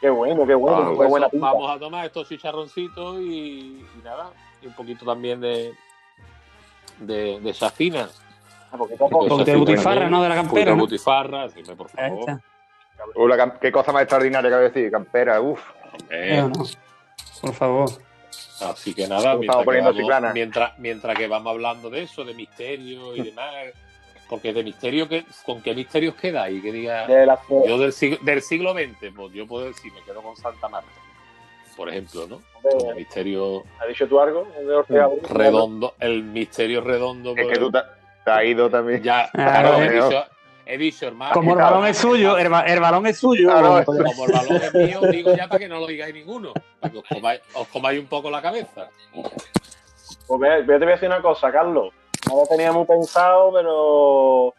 Qué 0.00 0.10
bueno, 0.10 0.46
qué 0.46 0.54
bueno. 0.54 0.76
Ah, 0.76 0.92
pues 0.94 1.08
buena 1.08 1.28
vamos 1.32 1.70
a 1.70 1.78
tomar 1.78 2.04
estos 2.04 2.28
chicharroncitos 2.28 3.18
y, 3.20 3.80
y, 3.80 4.02
nada, 4.04 4.30
y 4.60 4.66
un 4.66 4.74
poquito 4.74 5.06
también 5.06 5.40
de 5.40 5.72
de, 6.98 7.40
de 7.40 7.54
safina. 7.54 8.08
Ah, 8.70 8.76
porque 8.76 8.96
de 9.44 9.56
butifarra, 9.56 10.08
¿no? 10.08 10.22
De 10.22 10.28
la 10.28 10.34
campera. 10.34 10.72
De 10.72 10.76
butifarra, 10.76 11.48
sí, 11.48 11.62
por 11.62 11.88
favor. 11.88 12.40
Uh, 13.14 13.58
qué 13.60 13.70
cosa 13.70 13.92
más 13.92 14.02
extraordinaria 14.02 14.50
que 14.50 14.56
decir, 14.56 14.90
campera, 14.90 15.40
uff. 15.40 15.62
Por 17.40 17.54
favor. 17.54 17.90
Así 18.60 18.94
que 18.94 19.06
nada, 19.06 19.36
mientras 19.36 19.66
que, 19.66 19.80
vamos, 19.82 20.32
mientras, 20.32 20.78
mientras 20.78 21.18
que 21.18 21.28
vamos 21.28 21.50
hablando 21.50 21.90
de 21.90 22.02
eso, 22.02 22.24
de 22.24 22.34
misterio 22.34 23.14
y 23.14 23.22
demás, 23.22 23.52
porque 24.28 24.52
de 24.52 24.64
misterio, 24.64 25.08
que, 25.08 25.24
¿con 25.44 25.62
qué 25.62 25.74
misterios 25.74 26.14
queda 26.14 26.44
ahí? 26.44 26.60
Que 26.60 26.72
diga, 26.72 27.06
yo 27.66 27.78
del 27.78 27.92
siglo, 27.92 28.18
del 28.22 28.42
siglo 28.42 28.72
XX, 28.72 29.12
pues 29.14 29.32
yo 29.32 29.46
puedo 29.46 29.66
decir, 29.66 29.92
me 29.92 30.02
quedo 30.02 30.22
con 30.22 30.36
Santa 30.36 30.68
Marta, 30.68 30.90
por 31.76 31.88
ejemplo, 31.88 32.26
¿no? 32.26 32.42
el 32.88 32.96
misterio. 32.96 33.64
¿Has 33.80 33.88
dicho 33.88 34.08
tú 34.08 34.20
algo? 34.20 34.46
redondo, 35.28 35.94
el 36.00 36.24
misterio 36.24 36.80
redondo. 36.80 37.34
Es 37.36 37.46
que 37.46 37.58
tú 37.58 37.70
te, 37.70 37.78
has 38.24 38.44
ido 38.44 38.68
también. 38.68 39.02
Ya, 39.02 39.30
claro, 39.32 39.78
he 39.78 39.90
dicho, 39.92 40.24
he 40.66 40.78
dicho, 40.78 41.06
hermano. 41.06 41.32
Como 41.32 41.52
el 41.52 41.58
balón 41.58 41.86
es 41.86 41.96
suyo, 41.96 42.36
el, 42.36 42.48
balón 42.48 43.06
es 43.06 43.18
suyo. 43.18 43.48
como 43.84 44.24
el 44.26 44.32
balón 44.32 44.56
es 44.56 44.74
mío, 44.74 45.00
digo 45.10 45.36
ya 45.36 45.46
para 45.46 45.60
que 45.60 45.68
no 45.68 45.78
lo 45.78 45.86
digáis 45.86 46.14
ninguno, 46.14 46.52
para 46.80 46.92
que 46.92 46.98
os 46.98 47.04
comáis, 47.04 47.40
os 47.54 47.68
comáis 47.68 48.00
un 48.00 48.06
poco 48.06 48.30
la 48.30 48.42
cabeza. 48.42 48.88
Pues 50.26 50.66
yo 50.66 50.66
te 50.66 50.78
voy 50.78 50.88
a 50.88 50.94
decir 50.94 51.08
una 51.08 51.22
cosa, 51.22 51.52
Carlos 51.52 51.92
no 52.28 52.36
lo 52.36 52.46
tenía 52.46 52.72
muy 52.72 52.84
pensado, 52.84 53.52
pero 53.52 54.54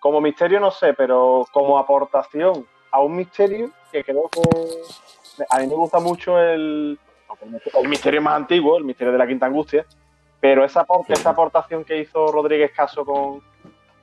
como 0.00 0.20
misterio 0.20 0.60
no 0.60 0.70
sé, 0.70 0.92
pero 0.92 1.46
como 1.52 1.78
aportación 1.78 2.66
a 2.90 3.00
un 3.00 3.16
misterio 3.16 3.70
que 3.90 4.04
creo 4.04 4.28
que 4.28 4.42
a 5.48 5.58
mí 5.58 5.66
me 5.66 5.74
gusta 5.74 5.98
mucho 5.98 6.38
el, 6.38 6.98
el 7.74 7.88
misterio 7.88 8.22
más 8.22 8.34
antiguo, 8.34 8.76
el 8.76 8.84
misterio 8.84 9.12
de 9.12 9.18
la 9.18 9.26
Quinta 9.26 9.46
Angustia, 9.46 9.86
pero 10.40 10.64
esa, 10.64 10.86
esa 11.08 11.30
aportación 11.30 11.84
que 11.84 11.98
hizo 11.98 12.30
Rodríguez 12.30 12.70
Caso 12.72 13.04
con, 13.04 13.42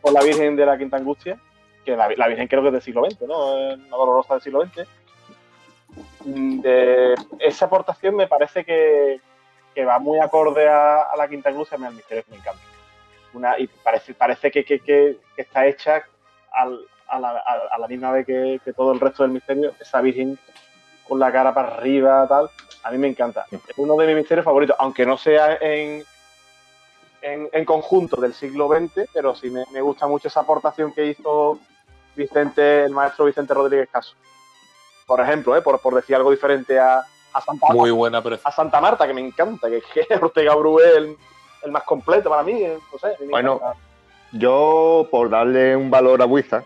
con 0.01 0.13
la 0.13 0.23
Virgen 0.23 0.55
de 0.55 0.65
la 0.65 0.77
Quinta 0.77 0.97
Angustia, 0.97 1.39
que 1.85 1.95
la, 1.95 2.07
Virgen 2.07 2.47
creo 2.47 2.61
que 2.61 2.69
es 2.69 2.73
del 2.73 2.81
siglo 2.81 3.05
XX, 3.09 3.21
¿no? 3.21 3.53
Una 3.53 3.97
dolorosa 3.97 4.35
del 4.35 4.43
siglo 4.43 4.65
XX. 4.65 4.87
Esa 7.39 7.65
aportación 7.65 8.15
me 8.15 8.27
parece 8.27 8.65
que, 8.65 9.19
que 9.73 9.85
va 9.85 9.99
muy 9.99 10.19
acorde 10.19 10.67
a, 10.67 11.07
la 11.17 11.27
Quinta 11.27 11.49
Angustia, 11.49 11.77
al 11.77 11.93
misterio 11.93 12.23
que 12.23 12.31
me 12.31 12.37
encanta 12.37 12.70
y 13.57 13.67
parece, 13.67 14.13
parece 14.13 14.51
que, 14.51 14.63
que, 14.63 14.79
que 14.79 15.17
está 15.35 15.65
hecha 15.65 16.03
a, 16.51 17.19
la, 17.19 17.43
a, 17.71 17.77
la, 17.77 17.87
misma 17.87 18.11
vez 18.11 18.25
que, 18.25 18.73
todo 18.75 18.91
el 18.91 18.99
resto 18.99 19.23
del 19.23 19.31
misterio, 19.31 19.73
esa 19.79 20.01
virgen 20.01 20.37
con 21.07 21.19
la 21.19 21.31
cara 21.31 21.53
para 21.53 21.75
arriba, 21.75 22.25
tal, 22.27 22.49
a 22.83 22.91
mí 22.91 22.97
me 22.97 23.07
encanta. 23.07 23.45
Es 23.51 23.61
uno 23.77 23.95
de 23.95 24.07
mis 24.07 24.15
misterios 24.17 24.45
favoritos, 24.45 24.75
aunque 24.79 25.05
no 25.05 25.17
sea 25.17 25.57
en, 25.59 26.03
en, 27.21 27.65
conjunto 27.65 28.19
del 28.19 28.33
siglo 28.33 28.67
XX, 28.67 29.09
pero 29.13 29.35
sí 29.35 29.49
me, 29.49 29.63
me, 29.71 29.81
gusta 29.81 30.07
mucho 30.07 30.27
esa 30.27 30.41
aportación 30.41 30.93
que 30.93 31.07
hizo 31.07 31.59
Vicente, 32.15 32.83
el 32.83 32.91
maestro 32.91 33.25
Vicente 33.25 33.53
Rodríguez 33.53 33.89
Caso. 33.91 34.15
Por 35.05 35.19
ejemplo, 35.21 35.55
¿eh? 35.55 35.61
por, 35.61 35.79
por 35.79 35.95
decir 35.95 36.15
algo 36.15 36.31
diferente 36.31 36.79
a, 36.79 37.03
a 37.33 37.41
Santa 37.41 37.67
Muy 37.73 37.91
buena 37.91 38.23
a 38.43 38.51
Santa 38.51 38.79
Marta, 38.79 39.07
que 39.07 39.13
me 39.13 39.21
encanta, 39.21 39.69
que, 39.69 39.77
es 39.95 40.21
Ortega 40.21 40.55
Bruel 40.55 41.17
el 41.63 41.71
más 41.71 41.83
completo 41.83 42.29
para 42.29 42.43
mí, 42.43 42.53
eh, 42.53 42.77
no 42.91 42.99
sé. 42.99 43.15
Bueno, 43.29 43.59
yo 44.31 45.07
por 45.11 45.29
darle 45.29 45.75
un 45.75 45.89
valor 45.89 46.21
a 46.21 46.25
Buiza, 46.25 46.63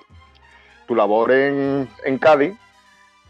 tu 0.88 0.96
labor 0.96 1.32
en, 1.32 1.88
Cádiz, 2.20 2.56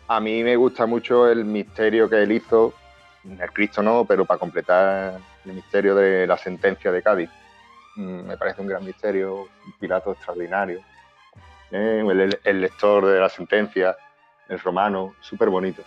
a 0.07 0.19
mí 0.19 0.43
me 0.43 0.55
gusta 0.55 0.85
mucho 0.85 1.29
el 1.29 1.45
misterio 1.45 2.09
que 2.09 2.21
él 2.21 2.31
hizo, 2.31 2.73
el 3.23 3.51
Cristo 3.51 3.81
no, 3.81 4.05
pero 4.05 4.25
para 4.25 4.39
completar 4.39 5.19
el 5.45 5.53
misterio 5.53 5.95
de 5.95 6.27
la 6.27 6.37
sentencia 6.37 6.91
de 6.91 7.01
Cádiz. 7.01 7.29
Mm, 7.95 8.27
me 8.27 8.37
parece 8.37 8.61
un 8.61 8.67
gran 8.67 8.83
misterio, 8.83 9.43
un 9.43 9.73
pilato 9.79 10.11
extraordinario. 10.11 10.81
Eh, 11.71 12.37
el, 12.43 12.61
lector 12.61 13.05
de 13.05 13.19
la 13.19 13.29
sentencia, 13.29 13.95
el 14.49 14.59
romano, 14.59 15.15
súper 15.21 15.49
bonito. 15.49 15.81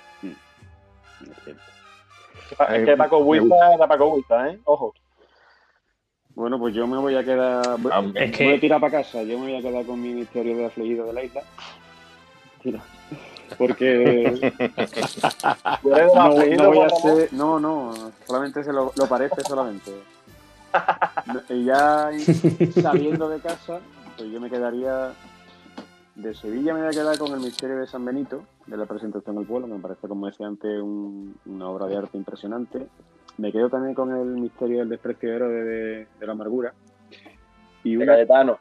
Es 2.71 2.85
que 2.85 2.97
Paco 2.97 3.23
Buiza 3.23 3.75
era 3.75 3.87
Paco 3.87 4.11
Buiza, 4.11 4.49
¿eh? 4.49 4.59
Ojo. 4.64 4.95
Bueno, 6.38 6.57
pues 6.57 6.72
yo 6.72 6.87
me 6.87 6.96
voy 6.98 7.16
a 7.16 7.24
quedar. 7.24 7.81
Voy, 7.81 7.90
es 8.14 8.31
que... 8.31 8.44
voy 8.44 8.55
a 8.55 8.61
tirar 8.61 8.81
para 8.81 9.03
casa. 9.03 9.24
Yo 9.24 9.40
me 9.40 9.46
voy 9.46 9.57
a 9.57 9.61
quedar 9.61 9.85
con 9.85 10.01
mi 10.01 10.14
misterio 10.14 10.57
de 10.57 10.66
afligido 10.66 11.07
de 11.07 11.12
la 11.12 11.24
isla. 11.24 11.42
Tira. 12.62 12.81
Porque. 13.59 14.53
no, 15.83 16.14
no, 16.14 16.70
voy 16.70 16.79
a 16.79 16.87
hacer. 16.87 17.33
No, 17.33 17.59
no. 17.59 17.92
Solamente 18.24 18.62
se 18.62 18.72
lo, 18.72 18.92
lo 18.94 19.07
parece, 19.09 19.42
solamente. 19.42 19.90
Y 21.48 21.64
ya 21.64 22.11
saliendo 22.81 23.29
de 23.29 23.40
casa, 23.40 23.81
pues 24.16 24.31
yo 24.31 24.40
me 24.40 24.48
quedaría. 24.48 25.12
De 26.14 26.35
Sevilla 26.35 26.72
me 26.72 26.81
voy 26.81 26.88
a 26.88 26.92
quedar 26.92 27.18
con 27.18 27.33
el 27.33 27.40
misterio 27.40 27.79
de 27.79 27.88
San 27.88 28.05
Benito, 28.05 28.44
de 28.66 28.77
la 28.77 28.87
presentación 28.87 29.35
del 29.37 29.46
pueblo, 29.46 29.66
me 29.66 29.81
parece, 29.81 30.07
como 30.07 30.27
decía 30.27 30.46
antes, 30.46 30.81
una 30.81 31.68
obra 31.68 31.87
de 31.87 31.96
arte 31.96 32.16
impresionante. 32.16 32.87
Me 33.38 33.53
quedo 33.53 33.70
también 33.70 33.94
con 33.94 34.14
el 34.14 34.27
misterio 34.40 34.81
del 34.81 34.88
desprecio 34.88 35.48
de, 35.48 36.07
de, 36.18 36.27
la 36.27 36.33
amargura. 36.33 36.74
Y 37.85 37.96
una, 37.96 38.16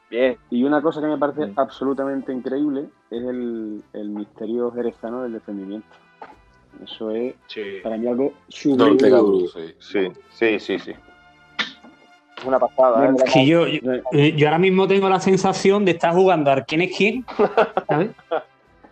bien. 0.08 0.36
Y 0.50 0.62
una 0.62 0.80
cosa 0.80 1.00
que 1.00 1.08
me 1.08 1.18
parece 1.18 1.52
absolutamente 1.56 2.32
increíble 2.32 2.86
es 3.10 3.22
el, 3.22 3.82
el 3.92 4.08
misterio 4.10 4.70
jerezano 4.70 5.24
del 5.24 5.32
defendimiento. 5.32 5.88
Eso 6.84 7.10
es 7.10 7.34
para 7.82 7.96
mí 7.96 8.06
algo 8.06 8.32
sublime. 8.48 8.98
sí. 9.80 10.12
sí, 10.30 10.60
sí, 10.60 10.78
sí, 10.78 10.92
Una 12.46 12.60
pasada. 12.60 13.12
¿eh? 13.34 13.46
yo, 13.46 13.66
yo, 13.66 14.46
ahora 14.46 14.58
mismo 14.58 14.86
tengo 14.86 15.08
la 15.08 15.18
sensación 15.18 15.84
de 15.84 15.92
estar 15.92 16.14
jugando 16.14 16.52
a 16.52 16.62
quién 16.62 16.82
es 16.82 16.96
quién. 16.96 17.24
¿sabes? 17.88 18.10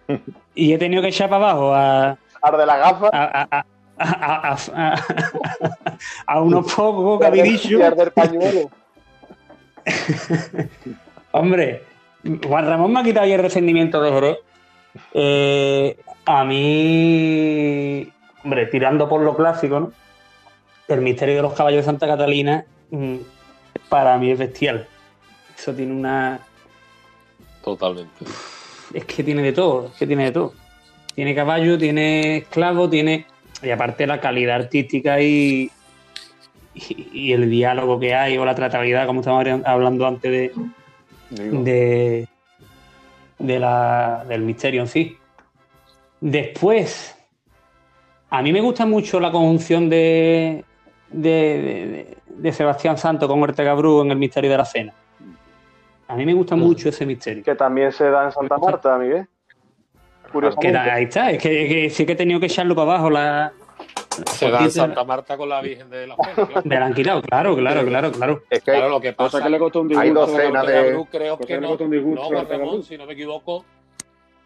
y 0.54 0.72
he 0.72 0.78
tenido 0.78 1.00
que 1.00 1.08
echar 1.08 1.30
para 1.30 1.50
abajo 1.50 1.72
a. 1.72 2.18
de 2.58 2.66
la 2.66 2.76
gafa. 2.76 3.10
a, 3.12 3.58
a, 3.58 3.66
unos 6.36 6.72
pocos 6.72 7.20
que 7.20 7.26
habéis 7.26 7.62
dicho. 7.62 7.78
Hombre, 11.32 11.82
Juan 12.46 12.66
Ramón 12.66 12.92
me 12.92 13.00
ha 13.00 13.02
quitado 13.02 13.24
ayer 13.24 13.40
el 13.40 13.50
rendimiento 13.50 14.02
de 14.02 14.12
Jerez. 14.12 14.38
Eh, 15.12 15.98
a 16.24 16.44
mí, 16.44 18.10
hombre, 18.42 18.66
tirando 18.66 19.08
por 19.08 19.20
lo 19.20 19.36
clásico, 19.36 19.80
¿no? 19.80 19.92
El 20.88 21.00
misterio 21.00 21.36
de 21.36 21.42
los 21.42 21.54
caballos 21.54 21.78
de 21.78 21.84
Santa 21.84 22.06
Catalina, 22.06 22.64
mm, 22.90 23.16
para 23.88 24.16
mí 24.18 24.30
es 24.30 24.38
bestial. 24.38 24.86
Eso 25.56 25.74
tiene 25.74 25.92
una. 25.92 26.40
Totalmente. 27.62 28.24
Es 28.92 29.04
que 29.04 29.24
tiene 29.24 29.42
de 29.42 29.52
todo, 29.52 29.86
es 29.86 29.98
que 29.98 30.06
tiene 30.06 30.24
de 30.24 30.32
todo. 30.32 30.54
Tiene 31.14 31.34
caballo, 31.34 31.78
tiene 31.78 32.38
esclavo, 32.38 32.88
tiene 32.88 33.26
y 33.62 33.70
aparte 33.70 34.06
la 34.06 34.20
calidad 34.20 34.56
artística 34.56 35.20
y, 35.20 35.70
y, 36.74 37.32
el 37.32 37.48
diálogo 37.50 37.98
que 37.98 38.14
hay 38.14 38.36
o 38.38 38.44
la 38.44 38.54
tratabilidad, 38.54 39.06
como 39.06 39.20
estábamos 39.20 39.66
hablando 39.66 40.06
antes 40.06 40.30
de, 40.30 40.52
de, 41.30 42.28
de 43.38 43.58
la, 43.58 44.24
del 44.28 44.42
misterio 44.42 44.82
en 44.82 44.88
sí. 44.88 45.16
Después, 46.20 47.16
a 48.30 48.42
mí 48.42 48.52
me 48.52 48.60
gusta 48.60 48.86
mucho 48.86 49.20
la 49.20 49.30
conjunción 49.30 49.88
de, 49.88 50.64
de, 51.10 52.16
de, 52.28 52.52
Sebastián 52.52 52.98
Santo 52.98 53.28
con 53.28 53.42
Ortega 53.42 53.74
Bru 53.74 54.02
en 54.02 54.10
el 54.10 54.18
misterio 54.18 54.50
de 54.50 54.56
la 54.56 54.64
cena. 54.64 54.92
A 56.08 56.14
mí 56.14 56.24
me 56.24 56.34
gusta 56.34 56.56
mucho 56.56 56.88
ese 56.88 57.04
misterio. 57.04 57.42
Que 57.42 57.54
también 57.54 57.92
se 57.92 58.08
da 58.08 58.26
en 58.26 58.32
Santa 58.32 58.58
Marta, 58.58 58.96
Miguel. 58.98 59.26
Que 60.60 60.76
ahí 60.76 61.04
está, 61.04 61.30
es 61.30 61.42
que, 61.42 61.90
sí 61.90 62.06
que 62.06 62.12
he 62.12 62.16
tenido 62.16 62.40
que 62.40 62.46
echarlo 62.46 62.74
para 62.74 62.92
abajo. 62.92 63.10
La, 63.10 63.52
se 64.30 64.50
da 64.50 64.60
en 64.60 64.70
Santa 64.70 65.04
Marta 65.04 65.36
con 65.36 65.48
la 65.48 65.60
Virgen 65.60 65.90
de 65.90 66.06
la 66.06 66.16
Fe. 66.16 66.30
De 66.64 66.80
la 66.80 66.90
claro, 66.92 67.56
claro, 67.56 67.84
claro, 67.84 68.12
claro. 68.12 68.42
Es 68.50 68.60
que 68.62 68.72
claro, 68.72 68.88
lo 68.88 69.00
que 69.00 69.12
pasa 69.12 69.38
es 69.38 69.44
que 69.44 69.50
le 69.50 69.58
costó 69.58 69.80
un 69.80 69.88
disgusto. 69.88 70.08
Hay 70.08 70.14
docenas 70.14 70.66
de... 70.66 71.06
Creo 71.10 71.38
que 71.38 71.60
no, 71.60 71.76
no, 71.76 72.44
Ramón, 72.44 72.82
si 72.82 72.96
no 72.96 73.06
me 73.06 73.12
equivoco, 73.12 73.64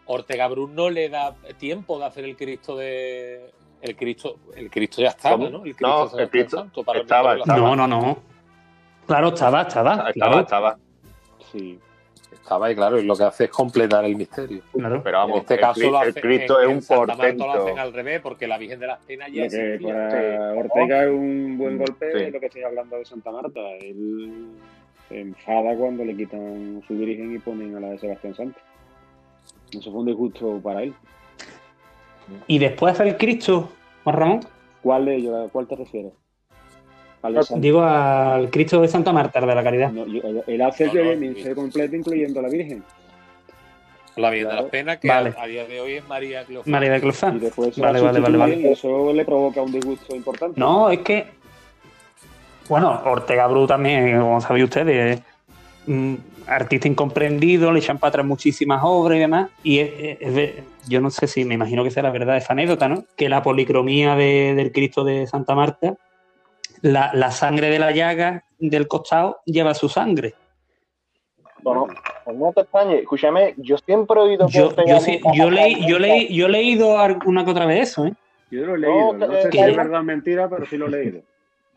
Ortega 0.06 0.48
Brut 0.48 0.70
no 0.70 0.90
le 0.90 1.08
da 1.08 1.34
tiempo 1.56 1.98
de 1.98 2.04
hacer 2.06 2.24
el 2.24 2.36
Cristo 2.36 2.76
de. 2.76 3.52
El 3.80 3.96
Cristo, 3.96 4.36
el 4.56 4.70
Cristo 4.70 5.00
ya 5.00 5.08
estaba, 5.08 5.36
¿Cómo? 5.36 5.48
¿no? 5.48 5.64
El 5.64 5.74
Cristo 5.74 5.86
No, 5.86 5.96
de 5.96 6.02
el 6.02 6.08
Sebastián 6.10 6.28
Cristo 6.30 6.56
Santo 6.58 6.84
para 6.84 6.98
el 6.98 7.02
estaba. 7.04 7.36
No, 7.46 7.76
no, 7.76 7.86
no. 7.86 8.18
Claro, 9.06 9.28
estaba, 9.28 9.62
estaba. 9.62 9.92
Estaba, 9.92 10.12
claro, 10.12 10.40
estaba. 10.40 10.78
Sí. 11.50 11.80
Estaba 12.50 12.66
ahí, 12.66 12.74
claro, 12.74 12.98
y 12.98 13.04
lo 13.04 13.14
que 13.14 13.22
hace 13.22 13.44
es 13.44 13.50
completar 13.50 14.04
el 14.04 14.16
misterio. 14.16 14.60
claro. 14.72 15.00
Pero 15.04 15.18
vamos, 15.18 15.36
en 15.36 15.40
este 15.42 15.54
el, 15.54 15.60
caso 15.60 15.80
Cri- 15.80 15.90
lo 15.92 16.02
el 16.02 16.08
hace, 16.08 16.20
Cristo 16.20 16.54
en- 16.60 16.64
es 16.64 16.90
en 16.90 16.98
un 16.98 17.06
portento. 17.06 17.46
lo 17.46 17.52
hacen 17.52 17.78
al 17.78 17.92
revés, 17.92 18.20
porque 18.20 18.48
la 18.48 18.58
Virgen 18.58 18.80
de 18.80 18.86
las 18.88 18.98
Penas 19.04 19.28
ya 19.30 19.46
que 19.48 19.78
para 19.80 20.54
Ortega 20.54 21.04
es 21.04 21.10
un 21.10 21.56
buen 21.56 21.78
golpe 21.78 22.10
Sí. 22.12 22.24
es 22.24 22.32
lo 22.32 22.40
que 22.40 22.46
estoy 22.46 22.62
hablando 22.64 22.96
de 22.96 23.04
Santa 23.04 23.30
Marta. 23.30 23.60
Él 23.80 24.48
se 25.08 25.20
enfada 25.20 25.76
cuando 25.76 26.04
le 26.04 26.16
quitan 26.16 26.82
su 26.88 26.94
virgen 26.98 27.36
y 27.36 27.38
ponen 27.38 27.76
a 27.76 27.78
la 27.78 27.90
de 27.90 27.98
Sebastián 28.00 28.34
Santos. 28.34 28.62
Eso 29.70 29.92
fue 29.92 30.00
un 30.00 30.06
disgusto 30.06 30.58
para 30.60 30.82
él. 30.82 30.92
Y 32.48 32.58
después 32.58 32.98
el 32.98 33.16
Cristo, 33.16 33.70
Juan 34.02 34.16
Ramón, 34.16 34.40
¿Cuál 34.82 35.04
de 35.04 35.14
ellos? 35.14 35.46
¿A 35.48 35.52
cuál 35.52 35.68
te 35.68 35.76
refieres? 35.76 36.12
¿Al 37.22 37.34
de 37.34 37.42
Santa- 37.42 37.60
digo 37.60 37.82
al 37.82 38.50
Cristo 38.50 38.80
de 38.80 38.88
Santa 38.88 39.12
Marta, 39.12 39.38
el 39.40 39.46
de 39.46 39.54
la 39.54 39.62
Caridad. 39.62 39.90
No, 39.92 40.06
yo- 40.06 40.22
él- 40.22 40.42
él 40.46 40.62
hace 40.62 40.86
No, 40.86 40.92
el 41.00 41.18
ministerio 41.18 41.54
completo 41.54 41.94
incluyendo 41.96 42.40
a 42.40 42.42
la 42.44 42.48
Virgen. 42.48 42.82
La 44.16 44.30
Virgen 44.30 44.48
de 44.48 44.54
las 44.54 44.64
Penas, 44.66 44.98
que 44.98 45.08
Vale. 45.08 45.34
a, 45.38 45.42
a 45.42 45.46
día 45.46 45.64
de 45.66 45.80
hoy 45.80 45.92
es 45.94 46.08
María 46.08 46.44
Cleofás. 46.44 46.66
María 46.66 46.92
de 46.92 47.00
Clofán. 47.00 47.36
Y 47.36 47.40
después 47.40 47.74
se 47.74 47.80
Vale, 47.80 47.98
la 48.00 48.04
vale, 48.06 48.20
vale, 48.20 48.38
vale. 48.38 48.56
y 48.56 48.66
eso 48.68 49.12
le 49.12 49.24
provoca 49.24 49.62
un 49.62 49.72
disgusto 49.72 50.14
importante. 50.16 50.58
No, 50.58 50.90
es 50.90 50.98
que. 51.00 51.26
Bueno, 52.68 53.00
Ortega 53.04 53.46
Bru 53.46 53.66
también, 53.66 54.18
como 54.20 54.40
sabéis 54.40 54.64
ustedes, 54.64 55.18
es 55.18 55.22
artista 56.46 56.88
incomprendido, 56.88 57.72
le 57.72 57.80
echan 57.80 57.98
para 57.98 58.08
atrás 58.10 58.26
muchísimas 58.26 58.80
obras 58.84 59.16
y 59.16 59.20
demás. 59.20 59.50
Y 59.62 59.78
es- 59.80 59.90
es- 59.98 60.18
es 60.20 60.34
ve- 60.34 60.62
yo 60.88 61.00
no 61.00 61.10
sé 61.10 61.26
si 61.26 61.44
me 61.44 61.54
imagino 61.54 61.82
que 61.84 61.90
sea 61.90 62.02
la 62.02 62.10
verdad 62.10 62.36
esa 62.36 62.52
anécdota, 62.52 62.88
¿no? 62.88 63.04
Que 63.16 63.28
la 63.28 63.42
policromía 63.42 64.14
de- 64.16 64.54
del 64.54 64.72
Cristo 64.72 65.04
de 65.04 65.26
Santa 65.26 65.54
Marta, 65.54 65.94
la, 66.82 67.10
la 67.14 67.30
sangre 67.30 67.68
de 67.70 67.78
la 67.78 67.90
llaga 67.90 68.44
del 68.58 68.88
costado 68.88 69.40
lleva 69.44 69.74
su 69.74 69.88
sangre. 69.88 70.34
Bueno, 71.62 71.86
pues 72.24 72.36
no 72.36 72.52
te 72.52 72.62
extrañes. 72.62 73.00
Escúchame, 73.02 73.54
yo 73.58 73.76
siempre 73.78 74.18
he 74.18 74.22
oído 74.22 74.46
que 74.46 74.52
Yo, 74.58 74.68
Ortega 74.68 74.94
yo, 74.94 75.00
sí- 75.00 75.20
leí, 75.50 75.86
yo, 75.86 75.98
leí, 75.98 76.34
yo 76.34 76.46
he 76.46 76.50
leído 76.50 76.98
alguna 76.98 77.44
que 77.44 77.50
otra 77.50 77.66
vez 77.66 77.90
eso, 77.90 78.06
¿eh? 78.06 78.14
Yo 78.50 78.64
lo 78.64 78.74
he 78.74 78.78
leído. 78.78 79.12
No, 79.12 79.26
No, 79.26 79.32
sé 79.42 79.50
si 79.52 79.58
es 79.58 79.76
verdad 79.76 80.00
o 80.00 80.04
mentira, 80.04 80.48
pero 80.48 80.64
sí 80.66 80.76
lo 80.78 80.86
he 80.86 80.90
leído. 80.90 81.20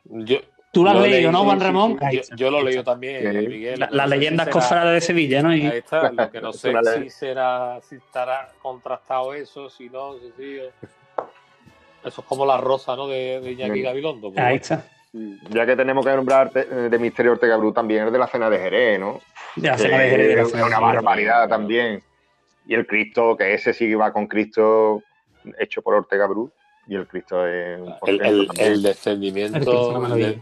Yo, 0.05 0.37
Tú 0.71 0.83
lo 0.83 0.89
has 0.89 0.95
leído, 1.01 1.17
leí, 1.17 1.31
¿no, 1.31 1.43
Juan 1.43 1.59
sí, 1.59 1.65
Ramón? 1.65 1.99
sí. 2.09 2.21
Yo, 2.35 2.49
lo 2.49 2.59
he 2.59 2.63
leído 2.63 2.83
también, 2.83 3.21
Sí. 3.41 3.47
Miguel. 3.47 3.79
La- 3.79 3.89
las 3.91 4.07
no 4.07 4.13
si 4.13 4.19
leyendas 4.19 4.45
será- 4.45 4.51
cofrades 4.53 4.93
de 4.93 5.01
Sevilla, 5.01 5.43
¿no? 5.43 5.55
Y- 5.55 5.67
Ahí 5.67 5.77
está, 5.79 6.11
lo 6.11 6.31
que 6.31 6.41
no 6.41 6.51
sé 6.53 6.73
si 7.03 7.09
será, 7.11 7.79
si 7.81 7.95
estará 7.95 8.49
contrastado 8.61 9.33
eso, 9.35 9.69
si 9.69 9.89
no, 9.89 10.15
si 10.15 10.31
sí. 10.37 10.57
o- 10.59 12.07
Eso 12.07 12.21
es 12.21 12.27
como 12.27 12.45
la 12.45 12.57
rosa, 12.57 12.95
¿no? 12.95 13.07
De, 13.07 13.39
de 13.41 13.51
Iñaki. 13.51 13.81
Gabilondo. 13.81 14.29
pues, 14.31 14.39
ahí 14.39 14.57
bueno. 14.57 14.61
está. 14.61 14.85
Ya 15.13 15.65
que 15.67 15.75
tenemos 15.75 16.03
que 16.03 16.11
nombrar 16.15 16.49
te- 16.49 16.65
de 16.65 16.97
Misterio 16.99 17.33
Ortega 17.33 17.55
Bru 17.57 17.71
también, 17.71 18.07
es 18.07 18.11
de 18.11 18.17
la 18.17 18.25
cena 18.27 18.49
de 18.49 18.57
Jerez, 18.57 18.99
¿no? 18.99 19.19
De 19.55 19.67
la 19.67 19.77
cena 19.77 19.99
de 19.99 20.09
Jerez, 20.09 20.27
de 20.29 20.35
la 20.35 20.41
es 20.41 20.49
cena 20.49 20.63
de 20.63 20.67
una 20.69 20.79
barbaridad 20.79 21.47
también. 21.47 22.01
Y 22.65 22.73
el 22.73 22.87
Cristo, 22.87 23.37
que 23.37 23.53
ese 23.53 23.73
sí 23.73 23.93
va 23.93 24.11
con 24.11 24.25
Cristo 24.25 25.03
hecho 25.59 25.81
por 25.83 25.93
Ortega 25.93 26.25
Bru. 26.25 26.51
Y 26.87 26.95
el 26.95 27.07
Cristo 27.07 27.45
es 27.45 27.79
un 27.79 27.93
El, 28.07 28.47
el, 28.57 28.81
descendimiento 28.81 30.05
el, 30.15 30.41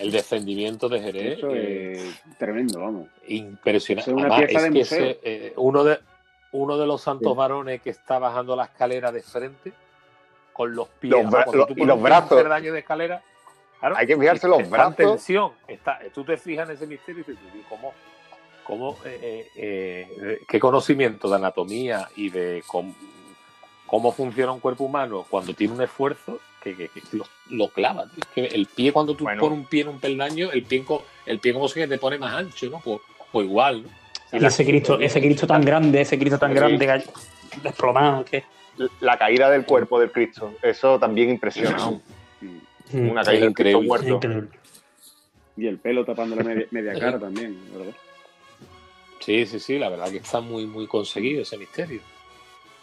el 0.00 0.12
descendimiento 0.12 0.88
de 0.88 1.00
Jerez 1.00 1.38
Eso 1.38 1.48
eh, 1.54 1.92
es 1.92 2.38
tremendo, 2.38 2.80
vamos. 2.80 3.08
impresionante. 3.26 4.10
Es 4.10 4.14
una 4.16 4.26
Además, 4.26 4.46
pieza 4.48 4.58
es 4.58 4.64
de 4.64 4.70
que 4.70 4.78
museo. 4.78 5.04
ese, 5.04 5.20
eh, 5.22 5.52
uno 5.56 5.82
de 5.84 5.98
uno 6.52 6.76
de 6.78 6.86
los 6.86 7.00
santos 7.02 7.32
Sí. 7.32 7.38
varones 7.38 7.80
que 7.82 7.90
está 7.90 8.18
bajando 8.20 8.54
la 8.54 8.64
escalera 8.66 9.10
de 9.10 9.22
frente 9.22 9.72
con 10.52 10.72
los 10.74 10.88
pies 10.88 11.10
Los 11.10 11.24
o 11.26 11.30
sea, 11.30 11.40
bra- 11.40 11.44
cuando 11.46 11.58
los- 11.66 11.68
tú 11.76 11.82
y 11.82 11.86
los 11.86 12.00
brazos. 12.02 12.40
peldaño 12.40 12.72
de 12.72 12.78
escalera 12.78 13.22
claro, 13.84 13.96
Hay 13.96 14.06
que 14.06 14.16
fijarse 14.16 14.48
los 14.48 14.58
está 14.60 14.66
en 14.66 14.70
brazos. 14.72 14.96
tensión 14.96 15.52
está, 15.68 15.98
tú 16.14 16.24
te 16.24 16.36
fijas 16.36 16.68
en 16.68 16.74
ese 16.76 16.86
misterio 16.86 17.22
y 17.26 17.30
dices 17.30 17.48
cómo 17.68 17.92
cómo 18.64 18.96
eh, 19.04 19.50
eh, 19.56 20.08
eh, 20.22 20.38
qué 20.48 20.58
conocimiento 20.58 21.28
de 21.28 21.36
anatomía 21.36 22.08
y 22.16 22.30
de 22.30 22.62
cómo, 22.66 22.94
cómo 23.86 24.10
funciona 24.10 24.52
un 24.52 24.60
cuerpo 24.60 24.84
humano 24.84 25.26
cuando 25.28 25.52
tiene 25.52 25.74
un 25.74 25.82
esfuerzo 25.82 26.40
que, 26.62 26.74
que- 26.74 26.88
que 26.88 27.02
lo, 27.12 27.26
lo 27.50 27.68
clava. 27.68 28.06
Es 28.16 28.26
que 28.34 28.46
el 28.46 28.64
pie, 28.64 28.90
cuando 28.90 29.14
tú 29.14 29.24
Bueno. 29.24 29.42
pones 29.42 29.58
un 29.58 29.66
pie 29.66 29.82
en 29.82 29.88
un 29.88 30.00
peldaño, 30.00 30.50
el 30.50 30.62
pie, 30.62 30.82
el 31.26 31.38
pie 31.40 31.52
como 31.52 31.68
se 31.68 31.86
te 31.86 31.98
pone 31.98 32.16
más 32.16 32.32
ancho, 32.32 32.70
¿no? 32.70 32.80
Pues, 32.80 33.00
pues 33.30 33.44
igual, 33.46 33.82
¿no? 33.82 33.88
Y 34.38 34.42
ese 34.46 34.64
Cristo, 34.64 34.98
ese 34.98 35.20
Cristo 35.20 35.46
tan 35.46 35.60
grande, 35.62 36.00
ese 36.00 36.18
Cristo 36.18 36.38
tan 36.38 36.52
Sí. 36.52 36.56
grande, 36.56 37.04
desplomado, 37.62 38.24
que 38.24 38.44
La 39.00 39.18
caída 39.18 39.50
del 39.50 39.66
cuerpo 39.66 40.00
del 40.00 40.10
Cristo. 40.10 40.54
Eso 40.62 40.98
también 40.98 41.28
impresiona. 41.28 41.76
Una 42.98 43.22
caída 43.24 43.44
del 43.46 43.54
Cristo 43.54 43.82
muerto. 43.82 44.06
increíble. 44.16 44.48
Y 45.56 45.66
el 45.66 45.78
pelo 45.78 46.04
tapando 46.04 46.36
la 46.36 46.42
media, 46.44 46.66
media 46.70 46.98
cara 46.98 47.18
también, 47.18 47.58
¿verdad? 47.76 47.94
Sí, 49.20 49.46
sí, 49.46 49.58
sí, 49.60 49.78
la 49.78 49.88
verdad 49.88 50.10
que 50.10 50.18
está 50.18 50.40
muy, 50.40 50.66
muy 50.66 50.86
conseguido 50.86 51.42
ese 51.42 51.56
misterio. 51.56 52.00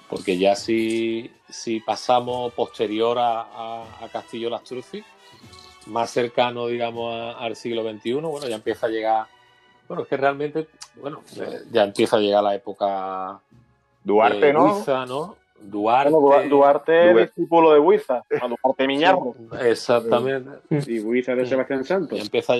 Porque 0.09 0.37
ya 0.37 0.55
si, 0.55 1.31
si 1.49 1.79
pasamos 1.79 2.53
posterior 2.53 3.17
a, 3.19 3.41
a, 3.41 4.05
a 4.05 4.09
Castillo 4.09 4.49
Lastruzzi, 4.49 5.03
más 5.87 6.09
cercano, 6.11 6.67
digamos, 6.67 7.13
a- 7.13 7.39
al 7.39 7.55
siglo 7.55 7.83
XXI, 7.83 8.13
bueno, 8.13 8.47
ya 8.47 8.55
empieza 8.55 8.87
a 8.87 8.89
llegar. 8.89 9.27
Bueno, 9.87 10.03
es 10.03 10.09
que 10.09 10.17
realmente, 10.17 10.67
bueno, 10.95 11.21
eh, 11.39 11.61
ya 11.71 11.83
empieza 11.83 12.17
a 12.17 12.19
llegar 12.19 12.43
la 12.43 12.55
época 12.55 13.39
Duarte, 14.03 14.47
de 14.47 14.53
¿no? 14.53 14.63
Huiza, 14.65 15.05
¿no? 15.05 15.37
Duarte. 15.61 16.11
Bueno, 16.11 16.49
Duarte 16.49 17.11
es 17.11 17.17
discípulo 17.35 17.71
de 17.73 17.79
Huiza, 17.79 18.23
a 18.41 18.47
Duarte 18.47 18.87
Miñarro. 18.87 19.35
Exactamente. 19.63 20.51
Y 20.87 20.99
Buiza 20.99 21.35
de 21.35 21.45
Sebastián 21.45 21.83
Santos. 21.85 22.17
Ya 22.17 22.23
empieza 22.23 22.53
a 22.53 22.57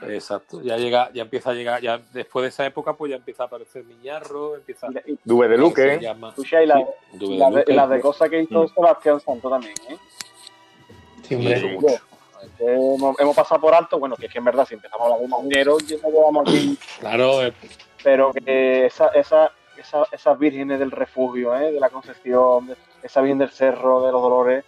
Exacto, 0.00 0.62
ya 0.62 0.76
llega, 0.76 1.10
ya 1.12 1.22
empieza 1.22 1.50
a 1.50 1.54
llegar, 1.54 1.82
ya 1.82 1.98
después 2.12 2.44
de 2.44 2.48
esa 2.50 2.64
época, 2.64 2.92
pues 2.92 3.10
ya 3.10 3.16
empieza 3.16 3.42
a 3.42 3.46
aparecer 3.46 3.82
Miñarro, 3.84 4.54
empieza 4.54 4.86
Y- 5.04 5.12
y- 5.14 5.18
Dube 5.24 5.48
de 5.48 5.56
se 5.56 5.60
Luque. 5.60 5.94
Escucha, 5.94 6.62
y 6.62 6.66
la, 6.66 6.86
Dube 7.14 7.32
de 7.32 7.38
la 7.38 7.50
de, 7.50 7.56
Luque. 7.58 7.72
la 7.74 7.86
de 7.88 8.00
cosas 8.00 8.30
que 8.30 8.42
hizo 8.42 8.62
Mm. 8.62 8.68
Sebastián 8.68 9.20
Santos 9.20 9.50
también, 9.50 9.74
¿eh? 9.88 9.96
Sí, 11.22 11.34
hombre. 11.34 11.60
Sí, 11.60 11.66
mucho. 11.66 11.94
Hemos, 12.60 13.18
hemos 13.18 13.34
pasado 13.34 13.60
por 13.60 13.74
alto, 13.74 13.98
bueno, 13.98 14.14
que 14.14 14.26
es 14.26 14.32
que 14.32 14.38
en 14.38 14.44
verdad, 14.44 14.64
si 14.68 14.74
empezamos 14.74 15.02
a 15.02 15.04
hablar 15.06 15.20
de 15.20 15.28
marineros, 15.28 15.84
ya 15.84 15.96
nos 16.00 16.12
llevamos 16.12 16.48
aquí, 16.48 16.78
Claro, 17.00 17.42
eh, 17.44 17.52
pero 18.04 18.32
que 18.32 18.86
esa, 18.86 19.08
esa, 19.08 19.50
esa- 19.80 20.06
esas 20.12 20.38
vírgenes 20.38 20.78
del 20.78 20.90
refugio, 20.90 21.54
¿eh? 21.56 21.72
de 21.72 21.80
la 21.80 21.90
Concepción, 21.90 22.66
de- 22.68 22.76
esa 23.02 23.20
Virgen 23.20 23.38
del 23.38 23.50
Cerro, 23.50 24.04
de 24.04 24.12
los 24.12 24.20
Dolores, 24.22 24.64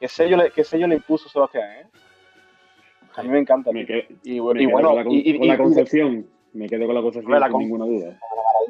¿qué 0.00 0.08
sello 0.08 0.36
le, 0.36 0.50
qué 0.50 0.64
sello 0.64 0.86
le 0.86 0.96
impuso 0.96 1.28
Sebastián? 1.28 1.68
¿eh? 1.70 1.86
A 3.16 3.22
mí 3.22 3.28
me 3.28 3.38
encanta. 3.38 3.70
Me 3.72 3.86
quedo, 3.86 4.02
Y, 4.24 4.40
me 4.40 4.62
y 4.62 4.66
bueno, 4.66 4.88
con 4.88 4.96
la, 4.96 5.04
con- 5.04 5.12
y, 5.12 5.18
y- 5.24 5.38
con 5.38 5.48
la 5.48 5.54
y- 5.54 5.58
Concepción. 5.58 6.26
Me 6.52 6.68
quedo 6.68 6.86
con 6.86 6.94
la 6.94 7.02
Concepción 7.02 7.40
la 7.40 7.46
sin 7.46 7.52
con- 7.52 7.60
ninguna 7.62 7.84
duda. 7.84 8.18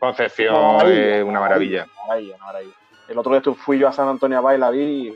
Concepción 0.00 0.54
Maravilla, 0.76 1.16
es 1.18 1.24
una 1.24 1.40
maravilla. 1.40 1.84
Una 1.84 2.06
maravilla, 2.06 2.36
una 2.36 2.44
maravilla. 2.46 2.74
El 3.08 3.18
otro 3.18 3.38
día 3.38 3.54
fui 3.54 3.78
yo 3.78 3.88
a 3.88 3.92
San 3.92 4.08
Antonio 4.08 4.38
a 4.38 4.40
Baila, 4.40 4.70
vi 4.70 5.14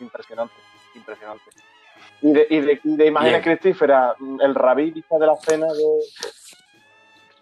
impresionante, 0.00 0.54
impresionante. 0.94 1.42
Y 2.22 2.32
de, 2.32 2.46
y 2.48 2.60
de, 2.60 2.80
y 2.84 2.96
de 2.96 3.06
imágenes 3.06 3.42
cristíferas, 3.42 4.14
el 4.40 4.54
rabí 4.54 4.90
de 4.92 5.26
la 5.26 5.36
cena 5.36 5.66
de, 5.66 5.84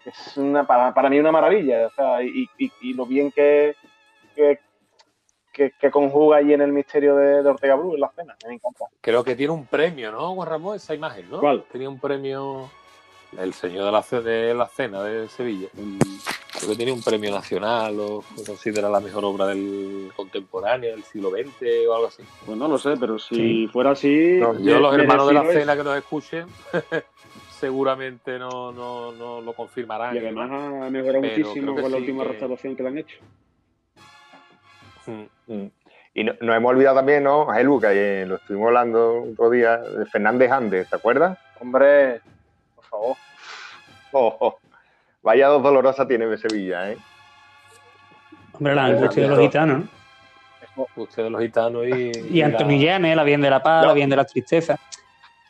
es 0.09 0.37
una, 0.37 0.65
para, 0.65 0.93
para 0.93 1.09
mí 1.09 1.19
una 1.19 1.31
maravilla. 1.31 1.87
O 1.87 1.91
sea, 1.91 2.23
y, 2.23 2.47
y- 2.57 2.71
y 2.81 2.93
lo 2.93 3.05
bien 3.05 3.31
que, 3.31 3.75
que, 4.35 4.59
que, 5.51 5.71
que 5.79 5.91
conjuga 5.91 6.37
ahí 6.37 6.53
en 6.53 6.61
el 6.61 6.71
misterio 6.71 7.15
de, 7.15 7.43
de 7.43 7.49
Ortega 7.49 7.75
Bru 7.75 7.93
en 7.95 7.99
la 8.01 8.09
cena. 8.15 8.35
Me 8.47 8.55
encanta. 8.55 8.85
creo 9.01 9.23
que 9.23 9.35
tiene 9.35 9.53
un 9.53 9.65
premio, 9.65 10.11
¿no, 10.11 10.33
Juan 10.35 10.49
Ramón? 10.49 10.75
Esa 10.75 10.93
imagen, 10.95 11.29
¿no? 11.29 11.39
¿Cuál? 11.39 11.63
Tenía 11.71 11.89
un 11.89 11.99
premio, 11.99 12.69
el 13.37 13.53
señor 13.53 13.85
de 13.85 13.91
la, 13.91 14.21
de 14.21 14.53
la 14.53 14.67
cena 14.67 15.03
de 15.03 15.27
Sevilla. 15.29 15.67
Mm, 15.73 15.99
Creo 16.55 16.69
que 16.69 16.75
tiene 16.77 16.91
un 16.91 17.01
premio 17.01 17.31
nacional 17.31 17.99
o 17.99 18.23
se 18.35 18.45
considera 18.45 18.87
la 18.87 18.99
mejor 18.99 19.25
obra 19.25 19.47
del 19.47 20.11
contemporáneo 20.15 20.91
del 20.91 21.03
siglo 21.03 21.31
XX 21.31 21.87
o 21.89 21.93
algo 21.95 22.07
así. 22.07 22.23
Pues 22.45 22.55
no 22.57 22.67
lo 22.67 22.77
sé, 22.77 22.95
pero 22.97 23.17
si 23.17 23.35
Sí. 23.35 23.67
fuera 23.73 23.91
así. 23.91 24.37
No, 24.39 24.57
Yo, 24.59 24.79
los 24.79 24.93
hermanos 24.95 25.27
de 25.27 25.33
la 25.33 25.43
es. 25.45 25.51
cena 25.53 25.75
que 25.75 25.83
nos 25.83 25.97
escuchen, 25.97 26.45
seguramente 27.67 28.37
no, 28.37 28.73
no, 28.73 29.13
no 29.13 29.39
lo 29.39 29.53
confirmarán. 29.53 30.13
Y 30.15 30.19
además 30.19 30.51
ha 30.51 30.89
mejorado 30.89 31.21
muchísimo 31.21 31.73
con 31.73 31.83
la 31.83 31.89
sí 31.89 31.95
última 31.95 32.23
que- 32.23 32.29
restauración 32.29 32.75
que 32.75 32.83
le 32.83 32.89
han 32.89 32.97
hecho. 32.97 33.17
Mm. 35.05 35.53
Mm. 35.53 35.71
Y 36.13 36.23
no- 36.25 36.33
nos 36.41 36.57
hemos 36.57 36.69
olvidado 36.71 36.97
también, 36.97 37.23
¿no? 37.23 37.47
Gelu, 37.47 37.79
que 37.79 37.87
ayer 37.87 38.27
lo 38.27 38.35
estuvimos 38.35 38.67
hablando 38.67 39.23
otro 39.31 39.49
día, 39.49 39.77
de 39.77 40.05
Fernández 40.07 40.51
Andes, 40.51 40.89
¿te 40.89 40.95
acuerdas? 40.97 41.37
Hombre, 41.61 42.19
por 42.75 42.85
favor. 42.85 43.15
Oh, 44.15 44.35
oh. 44.41 44.57
Vaya 45.23 45.47
dos 45.47 45.63
dolorosas 45.63 46.07
tiene 46.07 46.37
Sevilla, 46.37 46.91
¿eh? 46.91 46.97
Hombre, 48.51 48.75
la 48.75 48.85
angustia 48.85 49.23
de 49.23 49.29
los 49.29 49.39
gitanos, 49.39 49.85
¿no? 50.75 50.87
Ustedes 50.97 51.31
los 51.31 51.41
gitanos 51.41 51.85
y. 51.87 52.11
Y 52.37 52.41
Antonio 52.43 52.77
Llanes, 52.77 53.15
la 53.15 53.23
bien 53.23 53.41
de 53.41 53.49
la 53.49 53.63
paz, 53.63 53.81
No. 53.81 53.87
la 53.87 53.93
bien 53.93 54.09
de 54.11 54.15
la 54.17 54.25
tristeza. 54.25 54.77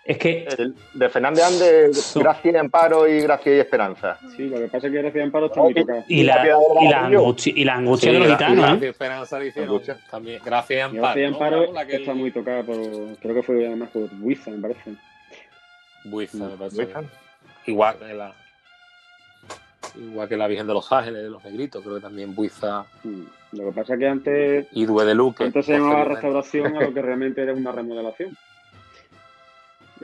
Es 0.05 0.17
que. 0.17 0.45
El 0.57 0.75
de 0.93 1.09
Fernández 1.09 1.43
Ande, 1.45 1.93
So- 1.93 2.19
Gracia 2.19 2.51
y 2.51 2.55
Amparo 2.57 3.07
y 3.07 3.21
Gracia 3.21 3.55
y 3.55 3.59
Esperanza. 3.59 4.17
Sí, 4.35 4.49
lo 4.49 4.57
que 4.57 4.65
pasa 4.67 4.87
es 4.87 4.93
que 4.93 5.01
Gracia 5.01 5.23
Amparo 5.23 5.45
está 5.45 5.61
muy 5.61 5.73
tocado. 5.73 6.03
Y 6.09 6.23
la, 6.23 6.41
Piedad 6.41 6.57
del 6.57 6.83
y 6.83 6.89
la 6.89 7.05
angustia, 7.05 7.53
y 7.55 7.63
la 7.63 7.73
angustia 7.75 8.09
Sí, 8.11 8.13
de 8.13 8.19
los 8.19 8.31
gitanos, 8.31 8.57
¿eh? 8.57 8.67
Gracias, 8.67 8.83
Esperanza 8.91 9.39
le 9.39 9.47
hicieron 9.47 9.81
también. 10.11 10.41
Gracias 10.43 10.77
y 10.77 10.81
Amparo. 10.81 11.01
Gracia 11.01 11.29
¿no? 11.29 11.35
Amparo 11.35 11.73
La 11.73 11.85
que 11.87 11.95
está 11.95 12.11
el- 12.11 12.17
muy 12.17 12.31
tocada 12.31 12.63
por. 12.63 12.75
Creo 13.21 13.35
que 13.35 13.43
fue 13.43 13.65
además 13.65 13.89
por 13.91 14.09
Buiza, 14.15 14.51
me 14.51 14.57
parece. 14.61 14.93
Buiza, 16.05 16.37
me 16.49 16.57
parece. 16.57 16.75
¿Buiza? 16.83 17.01
Igual 17.65 17.95
que 17.97 18.13
la. 18.13 18.33
Igual 19.95 20.27
que 20.27 20.35
la 20.37 20.47
Virgen 20.47 20.65
de 20.67 20.73
los 20.73 20.91
Ángeles, 20.91 21.23
de 21.23 21.29
los 21.29 21.43
Negritos, 21.43 21.81
creo 21.83 21.95
que 21.95 22.01
también 22.01 22.33
Buiza 22.35 22.85
Mm. 23.03 23.21
Lo 23.53 23.65
que 23.65 23.71
pasa 23.73 23.93
es 23.93 23.99
que 23.99 24.07
antes, 24.07 24.67
y 24.71 24.85
Due 24.85 25.05
de 25.05 25.13
Luque. 25.13 25.43
antes 25.43 25.65
se 25.67 25.73
llamaba 25.73 26.05
restauración 26.05 26.75
a 26.75 26.81
lo 26.81 26.93
que 26.93 27.01
realmente 27.03 27.41
era 27.43 27.53
una 27.53 27.71
remodelación. 27.71 28.35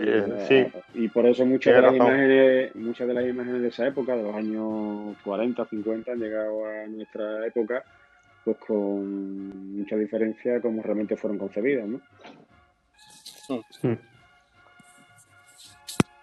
Eh, 0.02 0.46
sí. 0.48 0.82
Y 0.94 1.10
por 1.10 1.26
eso 1.26 1.46
muchas 1.46 1.76
de, 1.76 1.82
las 1.82 1.94
imágenes, 1.94 2.74
muchas 2.76 3.06
de 3.06 3.14
las 3.14 3.26
imágenes 3.26 3.62
de 3.62 3.68
esa 3.68 3.86
época, 3.88 4.16
de 4.16 4.24
los 4.24 4.34
años 4.34 5.18
40, 5.26 5.66
50, 5.66 6.12
han 6.14 6.20
llegado 6.20 6.66
a 6.66 6.88
nuestra 6.88 7.46
época 7.46 7.84
pues 8.46 8.56
con 8.66 9.78
mucha 9.78 9.98
diferencia 9.98 10.62
como 10.62 10.82
realmente 10.82 11.18
fueron 11.18 11.38
concebidas, 11.38 11.86
¿no? 11.86 12.00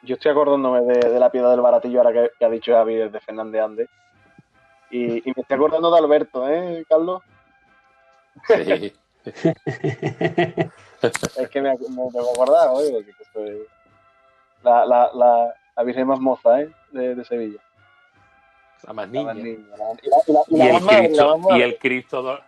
Yo 0.02 0.14
estoy 0.14 0.30
acordándome 0.30 0.80
de, 0.80 1.10
de 1.10 1.20
la 1.20 1.30
piedra 1.30 1.50
del 1.50 1.60
baratillo 1.60 2.00
ahora 2.00 2.12
que, 2.12 2.30
que 2.38 2.44
ha 2.46 2.50
dicho 2.50 2.72
Javier 2.72 3.10
de 3.10 3.20
Fernández 3.20 3.60
Andes. 3.62 3.88
Y, 4.90 5.18
y 5.18 5.32
me 5.34 5.42
estoy 5.42 5.56
acordando 5.56 5.90
de 5.90 5.98
Alberto, 5.98 6.48
¿eh, 6.48 6.86
Carlos? 6.88 7.22
Sí. 8.46 8.94
Es 11.36 11.48
que 11.50 11.60
me, 11.60 11.70
me 11.70 11.76
tengo 11.78 12.10
que 12.10 12.18
acordar, 12.18 12.68
¿eh? 12.82 12.90
Porque 12.92 13.10
esto 13.22 13.44
es 13.44 13.58
la, 14.62 14.84
la, 14.86 15.10
la, 15.14 15.54
la 15.76 15.82
Virgen 15.82 16.06
más 16.06 16.18
moza, 16.20 16.60
¿eh? 16.62 16.70
De, 16.92 17.14
de 17.14 17.24
Sevilla. 17.24 17.60
La 18.82 18.92
más 18.92 19.08
La 19.10 19.34
niña. 19.34 19.34
la- 19.34 19.40
y 19.40 20.08
la- 20.08 20.16
la- 20.26 20.42
la 20.48 20.64
el 20.78 20.86
la 20.86 20.98
Cristo, 20.98 21.40
y 21.56 21.62
el 21.62 21.78
Cristo 21.78 22.22
do- 22.22 22.40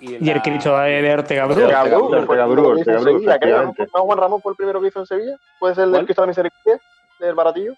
y, 0.00 0.10
Y 0.12 0.14
el 0.16 0.26
la- 0.36 0.42
Cristo 0.42 0.78
de, 0.78 1.14
Ortega 1.14 1.44
Bru. 1.46 1.54
Ortega 1.62 1.84
Bru, 1.84 2.04
Ortega 2.04 2.20
Ortega 2.20 2.46
Bru, 2.46 2.62
Bru, 2.62 2.74
¿no? 2.74 3.18
efectivamente. 3.30 3.88
¿No, 3.94 4.02
Juan 4.02 4.18
Ramón 4.18 4.42
fue 4.42 4.52
el 4.52 4.56
primero 4.56 4.80
que 4.80 4.88
hizo 4.88 5.00
en 5.00 5.06
Sevilla? 5.06 5.36
¿Puede 5.58 5.74
ser 5.74 5.84
el 5.84 5.92
del. 5.92 6.04
Cristo 6.04 6.22
de 6.22 6.26
la 6.26 6.30
Misericordia? 6.30 6.80
¿Del 7.20 7.34
baratillo? 7.34 7.74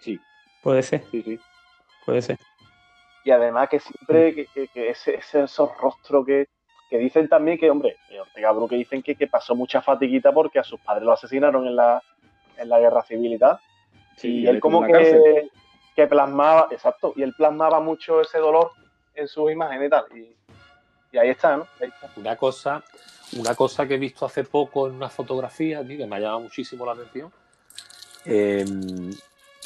Sí, 0.00 0.20
Puede 0.62 0.82
ser, 0.82 1.04
sí, 1.10 1.22
sí. 1.22 1.40
puede 2.06 2.22
ser. 2.22 2.38
Y 3.24 3.30
además 3.30 3.68
que 3.68 3.80
siempre 3.80 4.34
que, 4.34 4.46
que- 4.46 4.68
que 4.68 4.90
ese, 4.90 5.16
ese- 5.16 5.42
esos 5.42 5.76
rostros 5.78 6.24
que, 6.26 6.48
que 6.90 6.98
dicen 6.98 7.28
también 7.28 7.58
que, 7.58 7.70
hombre, 7.70 7.96
eh, 8.10 8.20
Ortega 8.20 8.52
Bru 8.52 8.68
que 8.68 8.76
dicen 8.76 9.02
que, 9.02 9.14
que 9.16 9.26
pasó 9.26 9.54
mucha 9.54 9.80
fatiguita 9.80 10.32
porque 10.32 10.58
a 10.58 10.64
sus 10.64 10.80
padres 10.80 11.04
lo 11.04 11.12
asesinaron 11.12 11.66
en 11.66 11.76
la, 11.76 12.02
en 12.56 12.68
la 12.68 12.78
guerra 12.78 13.02
civil 13.02 13.32
y 13.32 13.38
tal. 13.38 13.58
Sí, 14.16 14.40
y 14.40 14.46
él 14.46 14.60
como 14.60 14.84
que, 14.84 15.48
que 15.96 16.06
plasmaba, 16.06 16.68
exacto, 16.70 17.12
y 17.16 17.22
él 17.22 17.34
plasmaba 17.36 17.80
mucho 17.80 18.20
ese 18.20 18.38
dolor 18.38 18.70
en 19.14 19.26
sus 19.26 19.50
imágenes 19.50 19.88
y 19.88 19.90
tal. 19.90 20.04
Y, 20.14 20.36
y 21.12 21.18
ahí 21.18 21.30
está, 21.30 21.56
¿no? 21.56 21.66
Ahí 21.80 21.88
está. 21.88 22.10
Una 22.16 22.36
cosa, 22.36 22.82
una 23.38 23.54
cosa 23.54 23.86
que 23.86 23.94
he 23.94 23.98
visto 23.98 24.26
hace 24.26 24.44
poco 24.44 24.86
en 24.86 24.94
una 24.94 25.08
fotografía, 25.08 25.84
tío, 25.84 25.98
que 25.98 26.06
me 26.06 26.16
ha 26.16 26.20
llamado 26.20 26.40
muchísimo 26.40 26.86
la 26.86 26.92
atención. 26.92 27.32
eh, 28.24 28.64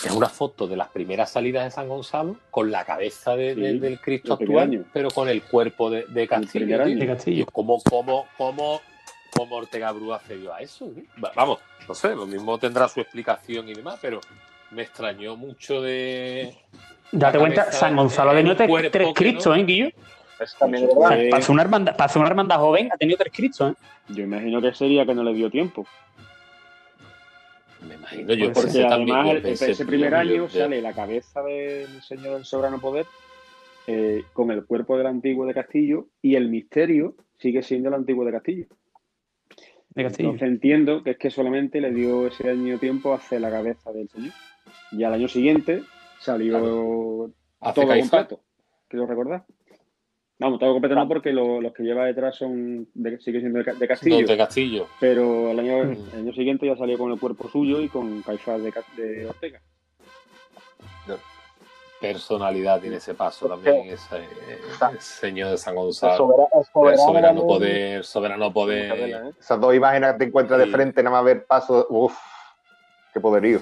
es 0.04 0.12
una 0.12 0.28
foto 0.28 0.66
de 0.66 0.76
las 0.76 0.88
primeras 0.88 1.30
salidas 1.30 1.64
de 1.64 1.70
San 1.70 1.88
Gonzalo 1.88 2.36
con 2.50 2.70
la 2.70 2.84
cabeza 2.84 3.34
de- 3.36 3.54
Sí, 3.54 3.60
de- 3.60 3.78
del 3.80 4.00
Cristo 4.00 4.34
actual, 4.34 4.64
año. 4.70 4.84
pero 4.92 5.10
con 5.10 5.28
el 5.28 5.42
cuerpo 5.42 5.90
de, 5.90 6.04
de 6.08 6.28
Castillo. 6.28 6.78
De 6.84 7.06
Castillo. 7.06 7.46
¿Cómo, 7.52 7.80
cómo, 7.82 8.26
cómo, 8.36 8.80
cómo 9.36 9.56
Ortega 9.56 9.90
Bru 9.92 10.12
accedió 10.14 10.54
a 10.54 10.60
eso? 10.60 10.90
Vamos, 11.34 11.58
no 11.88 11.94
sé, 11.94 12.14
lo 12.14 12.26
mismo 12.26 12.58
tendrá 12.58 12.88
su 12.88 13.00
explicación 13.00 13.68
y 13.68 13.74
demás, 13.74 13.98
pero 14.00 14.20
me 14.70 14.82
extrañó 14.82 15.36
mucho 15.36 15.80
de. 15.82 16.54
Date 17.10 17.38
cuenta, 17.38 17.72
San 17.72 17.96
Gonzalo 17.96 18.30
ha 18.30 18.32
en 18.38 18.54
tenido 18.56 18.90
tres, 18.90 19.08
Cristos, 19.14 19.46
no- 19.46 19.54
¿eh, 19.62 19.64
Guillo? 19.64 19.88
Eso 20.38 20.56
también 20.60 20.88
Para 21.30 21.42
ser 21.42 21.50
una 21.50 21.62
hermandad, 21.62 21.96
ser 22.06 22.18
una 22.20 22.28
hermandad 22.28 22.58
joven, 22.60 22.90
ha 22.92 22.96
tenido 22.96 23.18
tres 23.18 23.32
Cristos, 23.34 23.72
¿eh? 23.72 23.74
Yo 24.10 24.22
imagino 24.22 24.60
que 24.62 24.72
sería 24.72 25.04
que 25.04 25.12
no 25.14 25.24
le 25.24 25.32
dio 25.34 25.50
tiempo. 25.50 25.84
Me 27.88 27.94
imagino 27.94 28.34
yo, 28.34 28.52
Pues 28.52 28.66
porque 28.66 28.84
además 28.84 29.26
yo 29.26 29.32
el- 29.32 29.42
pensé, 29.42 29.70
ese 29.70 29.86
primer 29.86 30.14
año 30.14 30.30
yo- 30.30 30.48
sale 30.48 30.82
la 30.82 30.92
cabeza 30.92 31.42
del 31.42 32.02
señor 32.02 32.34
del 32.34 32.44
soberano 32.44 32.80
poder 32.80 33.06
eh, 33.86 34.24
con 34.34 34.50
el 34.50 34.64
cuerpo 34.66 34.98
del 34.98 35.06
antiguo 35.06 35.46
de 35.46 35.54
Castillo 35.54 36.08
y 36.20 36.34
el 36.36 36.48
misterio 36.50 37.14
sigue 37.38 37.62
siendo 37.62 37.88
el 37.88 37.94
antiguo 37.94 38.24
de 38.26 38.32
Castillo. 38.32 38.66
De 39.94 40.02
Castillo. 40.04 40.28
Entonces 40.30 40.48
entiendo 40.48 41.02
que 41.02 41.12
es 41.12 41.16
que 41.16 41.30
solamente 41.30 41.80
le 41.80 41.90
dio 41.92 42.26
ese 42.26 42.50
año 42.50 42.78
tiempo 42.78 43.12
a 43.12 43.16
hacer 43.16 43.40
la 43.40 43.50
cabeza 43.50 43.90
del 43.92 44.08
señor. 44.10 44.32
Y 44.92 45.02
al 45.04 45.14
año 45.14 45.28
siguiente 45.28 45.82
salió 46.20 47.30
Hace 47.60 47.80
todo 47.80 47.98
completo. 47.98 48.40
Quiero 48.88 49.06
recordar. 49.06 49.44
Vamos, 50.40 50.60
todo 50.60 50.72
completo 50.72 50.94
no, 50.94 51.08
porque 51.08 51.32
lo- 51.32 51.60
los 51.60 51.72
que 51.72 51.82
lleva 51.82 52.04
detrás 52.04 52.36
son 52.36 52.86
de, 52.94 53.18
sigue 53.20 53.40
siendo 53.40 53.58
de, 53.58 53.64
Ca- 53.64 53.74
de 53.74 53.88
Castillo. 53.88 54.20
No, 54.20 54.26
de 54.26 54.36
Castillo. 54.36 54.86
Pero 55.00 55.50
al 55.50 55.58
año, 55.58 55.84
Mm. 55.84 55.96
el 56.12 56.18
año 56.20 56.32
siguiente 56.32 56.64
ya 56.66 56.76
salió 56.76 56.96
con 56.96 57.10
el 57.10 57.18
cuerpo 57.18 57.48
suyo 57.48 57.80
y 57.80 57.88
con 57.88 58.22
Caifás 58.22 58.62
de, 58.62 58.70
de 58.96 59.26
Ortega. 59.26 59.60
personalidad 62.00 62.80
tiene 62.80 62.96
ese 62.96 63.12
paso 63.14 63.48
también, 63.48 63.88
ese, 63.88 64.18
ese 64.20 65.00
señor 65.00 65.50
de 65.50 65.58
San 65.58 65.74
El 65.74 65.80
Gonzalo. 65.80 66.16
soberano, 66.16 66.48
el 66.52 66.60
El 66.60 66.64
soberano, 66.72 67.02
soberano 67.04 67.40
no- 67.40 67.46
poder, 67.48 68.04
soberano 68.04 68.52
poder. 68.52 68.92
¿eh? 69.26 69.30
Esas 69.40 69.60
dos 69.60 69.74
imágenes 69.74 70.12
que 70.12 70.18
te 70.18 70.24
encuentras 70.26 70.60
de 70.60 70.66
frente, 70.68 71.02
nada 71.02 71.16
más 71.16 71.24
ver 71.24 71.44
paso. 71.46 71.88
Uf, 71.90 72.16
qué 73.12 73.18
poderío. 73.18 73.58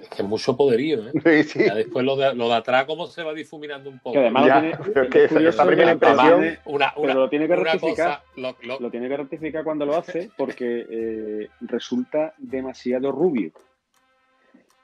Es 0.00 0.08
que 0.08 0.22
es 0.22 0.28
mucho 0.28 0.56
poderío, 0.56 1.08
¿eh? 1.08 1.12
Sí, 1.24 1.42
sí. 1.44 1.64
Ya 1.66 1.74
después 1.74 2.04
lo 2.04 2.16
de, 2.16 2.34
lo 2.34 2.48
de 2.48 2.54
atrás, 2.54 2.84
como 2.84 3.06
se 3.06 3.22
va 3.22 3.32
difuminando 3.34 3.90
un 3.90 3.98
poco. 3.98 4.12
Que 4.14 4.18
además 4.20 4.46
Ya, 4.46 4.54
lo 4.54 4.60
tiene, 4.60 5.04
es 5.04 5.30
que 5.30 5.48
esa- 5.48 5.66
primera 5.66 5.92
impresión- 5.92 6.40
tiene- 6.40 6.58
una, 6.64 6.94
pero 7.00 7.14
lo 7.14 7.28
tiene 7.28 7.46
que 7.46 7.56
rectificar. 7.56 8.20
cosa, 8.20 8.22
lo- 8.36 8.56
lo- 8.62 8.80
lo 8.80 8.90
tiene 8.90 9.08
que 9.08 9.16
rectificar 9.16 9.64
cuando 9.64 9.84
lo 9.86 9.96
hace 9.96 10.30
porque 10.36 10.86
eh, 10.88 11.48
resulta 11.60 12.34
demasiado 12.38 13.12
rubio 13.12 13.52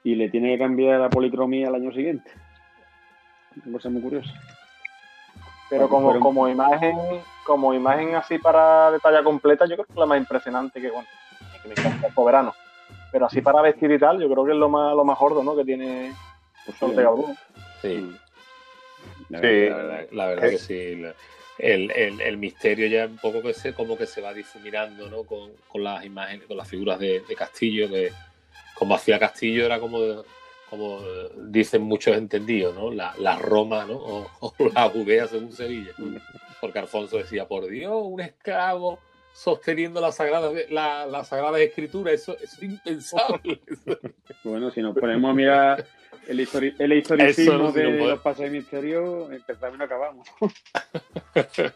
y 0.05 0.15
le 0.15 0.29
tiene 0.29 0.53
que 0.53 0.59
cambiar 0.59 1.01
la 1.01 1.11
policromía 1.11 1.69
al 1.69 1.75
año 1.77 1.93
siguiente. 1.93 2.31
Una 3.65 3.79
cosa 3.79 3.89
muy 3.89 4.03
curiosa. 4.03 4.31
Pero 5.69 5.89
como, 5.89 6.09
Fueron- 6.09 6.23
como 6.23 6.49
imagen, 6.49 6.97
como 7.45 7.75
imagen 7.75 8.15
así 8.15 8.39
para 8.39 8.91
de 8.93 9.01
talla 9.01 9.25
completa, 9.25 9.65
yo 9.67 9.75
creo 9.75 9.85
que 9.87 9.93
es 9.93 9.99
la 9.99 10.07
más 10.07 10.19
impresionante 10.19 10.81
que 10.81 10.91
bueno, 10.91 11.09
que 11.63 11.69
me 11.69 11.75
encanta 11.75 12.07
el 12.07 12.15
soberano. 12.15 12.55
Pero 13.13 13.27
así 13.27 13.41
para 13.41 13.63
vestir 13.63 13.91
y 13.91 13.99
tal, 13.99 14.21
yo 14.21 14.29
creo 14.29 14.45
que 14.45 14.53
es 14.53 14.57
lo 14.59 14.69
más, 14.69 14.95
lo 14.95 15.05
más 15.05 15.19
gordo, 15.19 15.43
¿no? 15.43 15.57
Que 15.57 15.65
tiene 15.65 16.13
Ortega 16.81 17.11
Bru. 17.11 17.35
sí, 17.83 18.11
La 19.29 19.39
Sí. 19.41 19.47
verdad. 19.47 19.77
la 19.79 19.83
verdad, 19.87 20.07
la 20.13 20.27
verdad 20.27 20.51
que 20.51 20.59
sí. 20.59 21.03
El, 21.59 21.91
el- 21.93 22.21
el 22.21 22.37
misterio 22.37 22.87
ya 22.87 23.07
un 23.07 23.17
poco 23.17 23.41
que 23.41 23.55
se, 23.55 23.73
como 23.73 23.97
que 23.97 24.07
se 24.07 24.21
va 24.21 24.35
difuminando, 24.35 25.09
¿no? 25.09 25.25
Con, 25.25 25.53
con 25.69 25.83
las 25.83 26.05
imágenes, 26.05 26.47
con 26.47 26.57
las 26.57 26.69
figuras 26.69 26.99
de, 26.99 27.21
de 27.21 27.35
Castillo, 27.35 27.89
que 27.89 28.13
como 28.75 28.95
hacía 28.95 29.19
Castillo 29.19 29.65
era 29.65 29.81
como, 29.81 29.99
como 30.69 31.01
dicen 31.49 31.81
muchos 31.83 32.15
entendidos, 32.17 32.75
¿no? 32.75 32.91
La, 32.91 33.15
la 33.19 33.39
Roma, 33.39 33.85
¿no? 33.87 33.95
O, 33.97 34.31
o 34.41 34.55
la 34.75 34.89
Judea 34.91 35.27
según 35.29 35.53
Sevilla. 35.53 35.93
Porque 36.61 36.79
Alfonso 36.79 37.17
decía, 37.17 37.47
por 37.49 37.67
Dios, 37.69 37.93
un 38.05 38.21
esclavo 38.21 38.99
sosteniendo 39.37 40.01
la 40.01 40.13
sagrada, 40.13 40.51
la, 40.71 41.05
la 41.07 41.23
sagrada 41.25 41.61
escritura, 41.61 42.11
eso, 42.13 42.35
eso 42.39 42.57
es 42.57 42.63
impensable. 42.63 43.61
Bueno, 44.45 44.71
si 44.71 44.81
nos 44.81 44.97
ponemos 44.97 45.31
a 45.31 45.35
mirar 45.35 45.87
el, 46.29 46.39
histori- 46.41 46.75
el 46.79 46.93
historicismo 46.93 47.73
si 47.73 47.81
de 47.81 47.91
no 47.93 48.07
los 48.07 48.21
pasos 48.21 48.45
de 48.45 48.51
misterio, 48.51 49.31
empezamos 49.33 49.75
y 49.75 49.79
no 49.79 49.85
acabamos. 49.85 50.29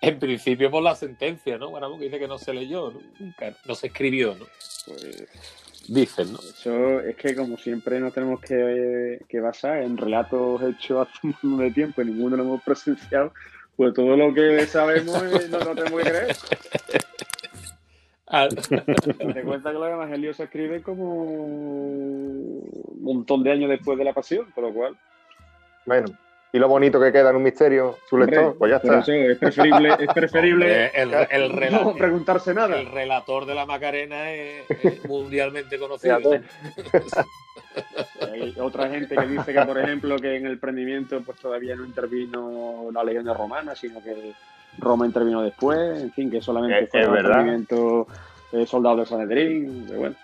en 0.00 0.18
principio 0.18 0.70
por 0.70 0.82
la 0.82 0.94
sentencia, 0.94 1.58
¿no? 1.58 1.70
Bueno, 1.70 1.96
que 1.98 2.04
dice 2.04 2.18
que 2.18 2.26
no 2.28 2.38
se 2.38 2.54
leyó, 2.54 2.90
¿no? 2.90 3.00
Nunca, 3.18 3.54
no 3.66 3.74
se 3.74 3.88
escribió, 3.88 4.34
¿no? 4.34 4.46
Pues 4.86 5.28
Dicen, 5.88 6.32
¿no? 6.32 6.38
eso 6.38 7.00
es 7.00 7.16
que 7.16 7.34
como 7.34 7.56
siempre 7.58 7.98
nos 8.00 8.14
tenemos 8.14 8.40
que, 8.40 9.18
que 9.28 9.40
basar 9.40 9.82
en 9.82 9.96
relatos 9.96 10.62
hechos 10.62 11.08
hace 11.08 11.26
un 11.26 11.34
montón 11.42 11.58
de 11.66 11.70
tiempo 11.72 12.00
y 12.02 12.06
ninguno 12.06 12.36
lo 12.36 12.44
hemos 12.44 12.62
presenciado, 12.62 13.32
pues 13.80 13.94
todo 13.94 14.14
lo 14.14 14.34
que 14.34 14.66
sabemos 14.66 15.22
eh, 15.22 15.48
no 15.48 15.58
lo 15.58 15.74
tenemos 15.74 16.02
que 16.02 16.10
creer. 16.10 16.36
Ah, 18.26 18.46
Te 18.68 19.42
cuenta 19.42 19.72
que 19.72 19.78
los 19.78 19.88
evangelios 19.88 20.36
se 20.36 20.44
escriben 20.44 20.82
como 20.82 21.24
un 21.24 22.98
montón 23.00 23.42
de 23.42 23.52
años 23.52 23.70
después 23.70 23.96
de 23.96 24.04
la 24.04 24.12
pasión, 24.12 24.52
por 24.54 24.64
lo 24.64 24.74
cual 24.74 24.98
Bueno, 25.86 26.08
y 26.52 26.58
lo 26.58 26.68
bonito 26.68 27.00
que 27.00 27.12
queda 27.12 27.30
en 27.30 27.36
un 27.36 27.42
misterio, 27.44 27.98
su 28.08 28.18
lector, 28.18 28.56
pues 28.58 28.70
ya 28.70 28.76
está. 28.78 28.98
eso 29.00 29.12
es 29.12 29.38
preferible, 29.38 29.94
es 30.00 30.12
preferible 30.12 30.90
hombre, 31.02 31.26
el, 31.30 31.62
el, 31.62 31.72
no 31.72 31.94
preguntarse 31.94 32.52
nada. 32.54 32.78
el 32.80 32.86
relator 32.90 33.46
de 33.46 33.54
la 33.54 33.66
Macarena 33.66 34.32
es, 34.32 34.68
es 34.70 35.04
mundialmente 35.08 35.78
conocido. 35.78 36.18
Hay 38.32 38.54
otra 38.58 38.88
gente 38.88 39.14
que 39.16 39.26
dice 39.26 39.52
que, 39.52 39.60
por 39.62 39.78
ejemplo, 39.78 40.16
que 40.18 40.36
en 40.36 40.46
el 40.46 40.58
prendimiento 40.58 41.20
pues 41.22 41.38
todavía 41.38 41.76
no 41.76 41.84
intervino 41.84 42.88
la 42.92 43.04
leyenda 43.04 43.32
romana, 43.34 43.74
sino 43.74 44.02
que 44.02 44.32
Roma 44.78 45.06
intervino 45.06 45.42
después, 45.42 46.00
en 46.02 46.12
fin, 46.12 46.30
que 46.30 46.40
solamente 46.40 46.84
Es- 46.84 46.90
fue 46.90 47.06
verdad. 47.08 47.32
prendimiento 47.34 48.06
eh, 48.52 48.66
soldado 48.66 48.96
de 48.98 49.06
Sanedrín, 49.06 49.86
bueno. 49.96 50.16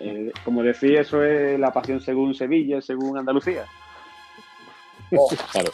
Eh, 0.00 0.32
como 0.44 0.62
decía, 0.62 1.00
eso 1.00 1.22
es 1.24 1.58
la 1.58 1.72
pasión 1.72 2.00
según 2.00 2.34
Sevilla, 2.34 2.80
según 2.82 3.16
Andalucía. 3.16 3.64
claro. 5.52 5.72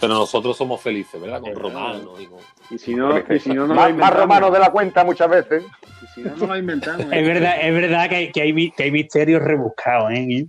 Pero 0.00 0.14
nosotros 0.14 0.56
somos 0.56 0.80
felices, 0.82 1.20
¿verdad? 1.20 1.40
Con 1.40 1.54
romanos 1.54 2.20
y 2.20 2.26
con... 2.26 2.40
Y 2.70 2.78
si 2.78 2.94
no, 2.94 3.18
y 3.18 3.38
si 3.38 3.50
no, 3.50 3.66
no 3.66 3.74
más, 3.74 3.94
más 3.94 4.14
romanos 4.14 4.52
de 4.52 4.58
la 4.58 4.70
cuenta 4.70 5.04
muchas 5.04 5.30
veces. 5.30 5.64
Y 6.02 6.06
si 6.14 6.20
no, 6.22 6.36
no 6.36 6.46
lo 6.46 6.56
inventamos. 6.58 7.06
Es 7.10 7.26
verdad, 7.26 7.56
es 7.60 7.74
verdad 7.74 8.08
que 8.08 8.16
hay, 8.16 8.32
que 8.32 8.42
hay, 8.42 8.70
que 8.70 8.82
hay 8.82 8.90
misterios 8.90 9.42
rebuscados, 9.42 10.12
¿eh? 10.12 10.46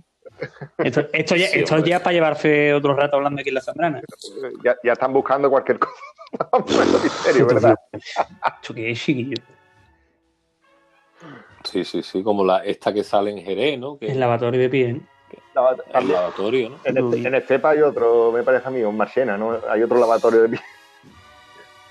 Esto, 0.78 1.06
esto 1.12 1.36
ya, 1.36 1.46
Sí, 1.46 1.60
esto 1.60 1.74
hombre. 1.76 1.90
ya 1.90 1.96
es 1.96 2.02
para 2.02 2.12
llevarse 2.12 2.74
otro 2.74 2.94
rato 2.94 3.16
hablando 3.16 3.40
aquí 3.40 3.48
en 3.48 3.54
la 3.54 3.62
Zambrana. 3.62 4.02
Ya, 4.62 4.76
ya 4.84 4.92
están 4.92 5.12
buscando 5.12 5.50
cualquier 5.50 5.78
cosa. 5.78 5.94
Bueno, 6.50 6.98
misterio, 7.02 7.46
¿verdad? 7.46 7.76
Esto 7.92 8.74
que 8.74 8.90
es 8.90 9.00
chiquillo. 9.00 9.36
Sí, 11.64 11.84
sí, 11.84 12.02
sí, 12.02 12.22
como 12.22 12.44
la, 12.44 12.58
esta 12.64 12.92
que 12.92 13.02
sale 13.04 13.30
en 13.30 13.38
Jerez, 13.38 13.78
¿no? 13.78 13.96
Que 13.96 14.06
El 14.08 14.20
lavatorio 14.20 14.60
de 14.60 14.68
pie. 14.68 14.90
¿eh? 14.90 15.00
La- 15.54 15.76
el 16.00 16.08
lavatorio, 16.12 16.68
¿no? 16.70 16.76
en, 16.84 16.98
este, 16.98 17.28
en 17.28 17.34
Estepa 17.34 17.70
hay 17.70 17.80
otro, 17.80 18.30
me 18.32 18.42
parece 18.42 18.68
a 18.68 18.70
mí, 18.70 18.82
un 18.82 18.96
Marchena, 18.96 19.38
¿no? 19.38 19.58
Hay 19.70 19.82
otro 19.82 19.98
lavatorio 19.98 20.42
de 20.42 20.48
pie. 20.50 20.60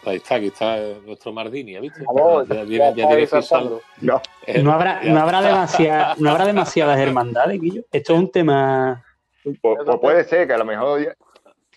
Ahí 0.05 0.17
está, 0.17 0.35
aquí 0.35 0.47
está 0.47 0.77
nuestro 1.03 1.33
Mardini, 1.33 1.75
¿has 1.75 1.81
visto? 1.81 1.99
Vamos, 2.05 2.47
ya, 2.47 2.57
ya 2.57 2.93
tiene, 2.93 3.25
ya 3.25 3.41
tiene. 3.41 3.69
No, 4.01 4.21
Eh, 4.45 4.61
No 4.61 4.71
habrá, 4.71 5.01
ya. 5.03 5.11
no 5.11 5.19
habrá, 5.19 5.41
demasiada, 5.41 6.15
no 6.19 6.29
habrá 6.29 6.45
demasiadas 6.45 6.99
hermandades, 6.99 7.59
Guillo. 7.59 7.81
Esto 7.91 8.13
es 8.13 8.19
un 8.19 8.31
tema. 8.31 9.03
pues, 9.43 9.57
pues 9.61 9.99
puede 9.99 10.23
ser 10.25 10.45
que 10.47 10.53
a 10.53 10.57
lo 10.59 10.65
mejor 10.65 11.01
ya- 11.03 11.15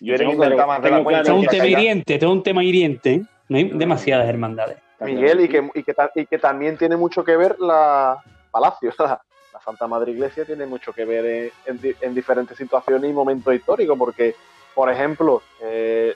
Yo 0.00 0.14
claro- 0.14 0.66
más 0.66 0.82
de 0.82 0.90
la 0.90 1.02
cuenta. 1.02 1.20
Esto 1.22 1.32
es 1.32 1.38
un 1.40 1.46
tema 1.46 1.66
hiriente, 1.66 2.14
esto 2.14 2.26
es 2.26 2.32
un 2.32 2.42
tema 2.42 2.62
hiriente. 2.62 3.14
¿eh? 3.14 3.22
No 3.48 3.56
hay 3.56 3.64
demasiadas 3.64 4.28
hermandades. 4.28 4.76
Miguel, 5.00 5.40
y 5.40 5.48
que, 5.48 5.66
y, 5.74 5.82
que, 5.82 5.94
ta- 5.94 6.10
y 6.14 6.26
que 6.26 6.38
también 6.38 6.76
tiene 6.76 6.96
mucho 6.96 7.24
que 7.24 7.34
ver 7.36 7.58
la 7.58 8.22
Palacio, 8.50 8.92
la, 8.98 9.06
la 9.06 9.20
Santa 9.68 9.86
Madre 9.86 10.12
Iglesia 10.12 10.46
tiene 10.46 10.64
mucho 10.64 10.94
que 10.94 11.04
ver 11.04 11.26
en, 11.26 11.52
en 11.66 11.78
di- 11.80 11.94
en 12.00 12.14
diferentes 12.14 12.56
situaciones 12.56 13.10
y 13.10 13.12
momentos 13.12 13.52
históricos, 13.54 13.98
porque, 13.98 14.34
por 14.74 14.90
ejemplo, 14.90 15.42
eh, 15.60 16.14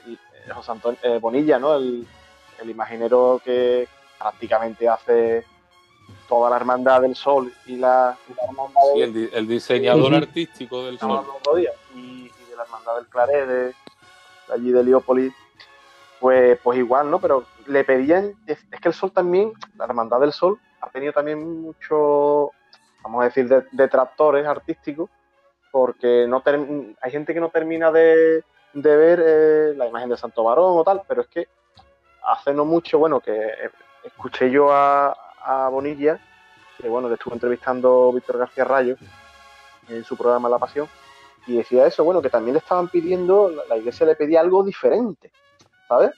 José 0.51 0.71
Antonio 0.71 0.97
eh, 1.03 1.19
Bonilla, 1.21 1.59
¿no? 1.59 1.75
El, 1.75 2.07
el 2.59 2.69
imaginero 2.71 3.39
que 3.45 3.87
prácticamente 4.17 4.89
hace 4.89 5.45
toda 6.27 6.49
la 6.49 6.55
hermandad 6.55 7.01
del 7.01 7.15
sol 7.15 7.53
y 7.67 7.75
la, 7.75 8.17
y 8.27 8.33
la 8.33 8.43
hermandad 8.49 8.81
Sí, 8.93 8.99
del 9.01 9.09
el, 9.09 9.13
di- 9.13 9.29
el 9.37 9.47
diseñador 9.47 10.15
artístico 10.15 10.85
del 10.85 10.97
sol. 10.97 11.23
y, 11.95 11.99
y 11.99 12.31
de 12.49 12.55
la 12.57 12.63
hermandad 12.63 12.95
del 12.95 13.05
Claret, 13.07 13.47
de, 13.47 13.55
de 13.65 13.73
allí 14.51 14.71
de 14.71 14.79
Heliópolis, 14.79 15.31
pues, 16.19 16.57
pues 16.63 16.79
igual, 16.79 17.11
¿no? 17.11 17.19
Pero 17.19 17.45
le 17.67 17.83
pedían, 17.83 18.33
es, 18.47 18.57
es 18.71 18.79
que 18.81 18.87
el 18.87 18.95
sol 18.95 19.11
también, 19.11 19.53
la 19.77 19.85
hermandad 19.85 20.19
del 20.21 20.33
sol, 20.33 20.57
ha 20.81 20.89
tenido 20.89 21.13
también 21.13 21.61
mucho, 21.61 22.51
vamos 23.03 23.21
a 23.21 23.25
decir, 23.25 23.47
de- 23.47 23.65
detractores 23.71 24.47
artísticos, 24.47 25.09
porque 25.71 26.25
no 26.27 26.41
hay 27.01 27.11
gente 27.11 27.33
que 27.33 27.39
no 27.39 27.49
termina 27.49 27.91
de, 27.91 28.43
de 28.73 28.97
ver 28.97 29.23
eh, 29.25 29.73
la 29.75 29.87
imagen 29.87 30.09
de 30.09 30.17
Santo 30.17 30.43
Varón 30.43 30.77
o 30.77 30.83
tal, 30.83 31.01
pero 31.07 31.21
es 31.21 31.27
que 31.27 31.47
hace 32.23 32.53
no 32.53 32.63
mucho, 32.65 32.97
bueno, 32.99 33.19
que 33.19 33.31
eh, 33.35 33.69
escuché 34.03 34.49
yo 34.49 34.71
a, 34.71 35.15
Bonilla, 35.69 36.19
que 36.77 36.87
bueno, 36.87 37.09
le 37.09 37.15
estuvo 37.15 37.33
entrevistando 37.33 38.13
Víctor 38.13 38.37
García 38.37 38.63
Rayo 38.63 38.95
en 39.89 40.03
su 40.05 40.15
programa 40.15 40.47
La 40.47 40.57
Pasión, 40.57 40.87
y 41.45 41.57
decía 41.57 41.85
eso, 41.85 42.05
bueno, 42.05 42.21
que 42.21 42.29
también 42.29 42.53
le 42.53 42.59
estaban 42.59 42.87
pidiendo, 42.87 43.49
la, 43.49 43.65
la 43.65 43.77
iglesia 43.77 44.05
le 44.05 44.15
pedía 44.15 44.39
algo 44.39 44.63
diferente, 44.63 45.31
¿sabes? 45.89 46.11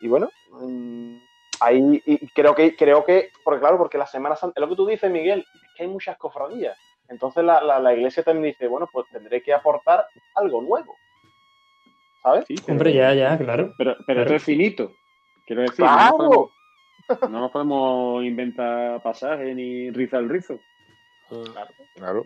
Y 0.00 0.08
bueno, 0.08 0.28
mm, 0.50 1.16
ahí 1.60 2.02
y 2.06 2.26
creo 2.28 2.54
que, 2.54 2.74
creo 2.76 3.04
que, 3.04 3.30
porque 3.44 3.60
claro, 3.60 3.78
porque 3.78 3.98
la 3.98 4.06
Semana 4.06 4.36
Santa, 4.36 4.58
es 4.58 4.60
lo 4.62 4.68
que 4.68 4.76
tú 4.76 4.86
dices, 4.86 5.10
Miguel, 5.10 5.40
es 5.54 5.74
que 5.76 5.82
hay 5.84 5.88
muchas 5.88 6.16
cofradías. 6.18 6.78
Entonces 7.08 7.42
la, 7.44 7.60
la, 7.62 7.78
la 7.80 7.94
iglesia 7.94 8.22
también 8.22 8.52
dice, 8.52 8.68
bueno, 8.68 8.88
pues 8.92 9.06
tendré 9.10 9.42
que 9.42 9.52
aportar 9.54 10.06
algo 10.34 10.60
nuevo. 10.62 10.94
¿Sabes? 12.22 12.44
Sí, 12.46 12.54
pero- 12.56 12.72
Hombre, 12.74 12.92
ya, 12.92 13.14
ya, 13.14 13.38
claro. 13.38 13.72
Pero, 13.78 13.94
pero 13.98 14.04
Claro. 14.06 14.22
esto 14.22 14.34
es 14.34 14.42
finito. 14.44 14.92
Quiero 15.46 15.62
decir, 15.62 15.76
¡Claro! 15.76 16.16
no, 16.18 16.18
nos 16.18 16.18
podemos, 16.18 17.30
no 17.30 17.40
nos 17.40 17.50
podemos 17.50 18.24
inventar 18.24 19.02
pasajes 19.02 19.54
ni 19.56 19.90
rizar 19.90 20.20
el 20.20 20.28
rizo. 20.28 20.58
claro. 21.96 22.24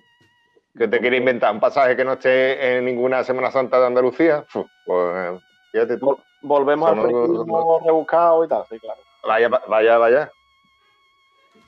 ¿Que 0.76 0.88
te 0.88 1.00
quiere 1.00 1.18
inventar 1.18 1.52
un 1.52 1.60
pasaje 1.60 1.94
que 1.94 2.04
no 2.04 2.14
esté 2.14 2.78
en 2.78 2.86
ninguna 2.86 3.22
Semana 3.24 3.50
Santa 3.50 3.78
de 3.78 3.86
Andalucía? 3.86 4.44
Pues 4.86 5.40
fíjate 5.70 5.98
tú. 5.98 6.06
Vol- 6.06 6.22
Volvemos 6.40 6.88
al 6.90 7.02
principio 7.02 7.78
rebuscado 7.84 8.44
y 8.44 8.48
tal, 8.48 8.64
sí, 8.68 8.78
claro. 8.80 9.00
Vaya, 9.26 9.48
vaya, 9.68 9.98
vaya. 9.98 10.32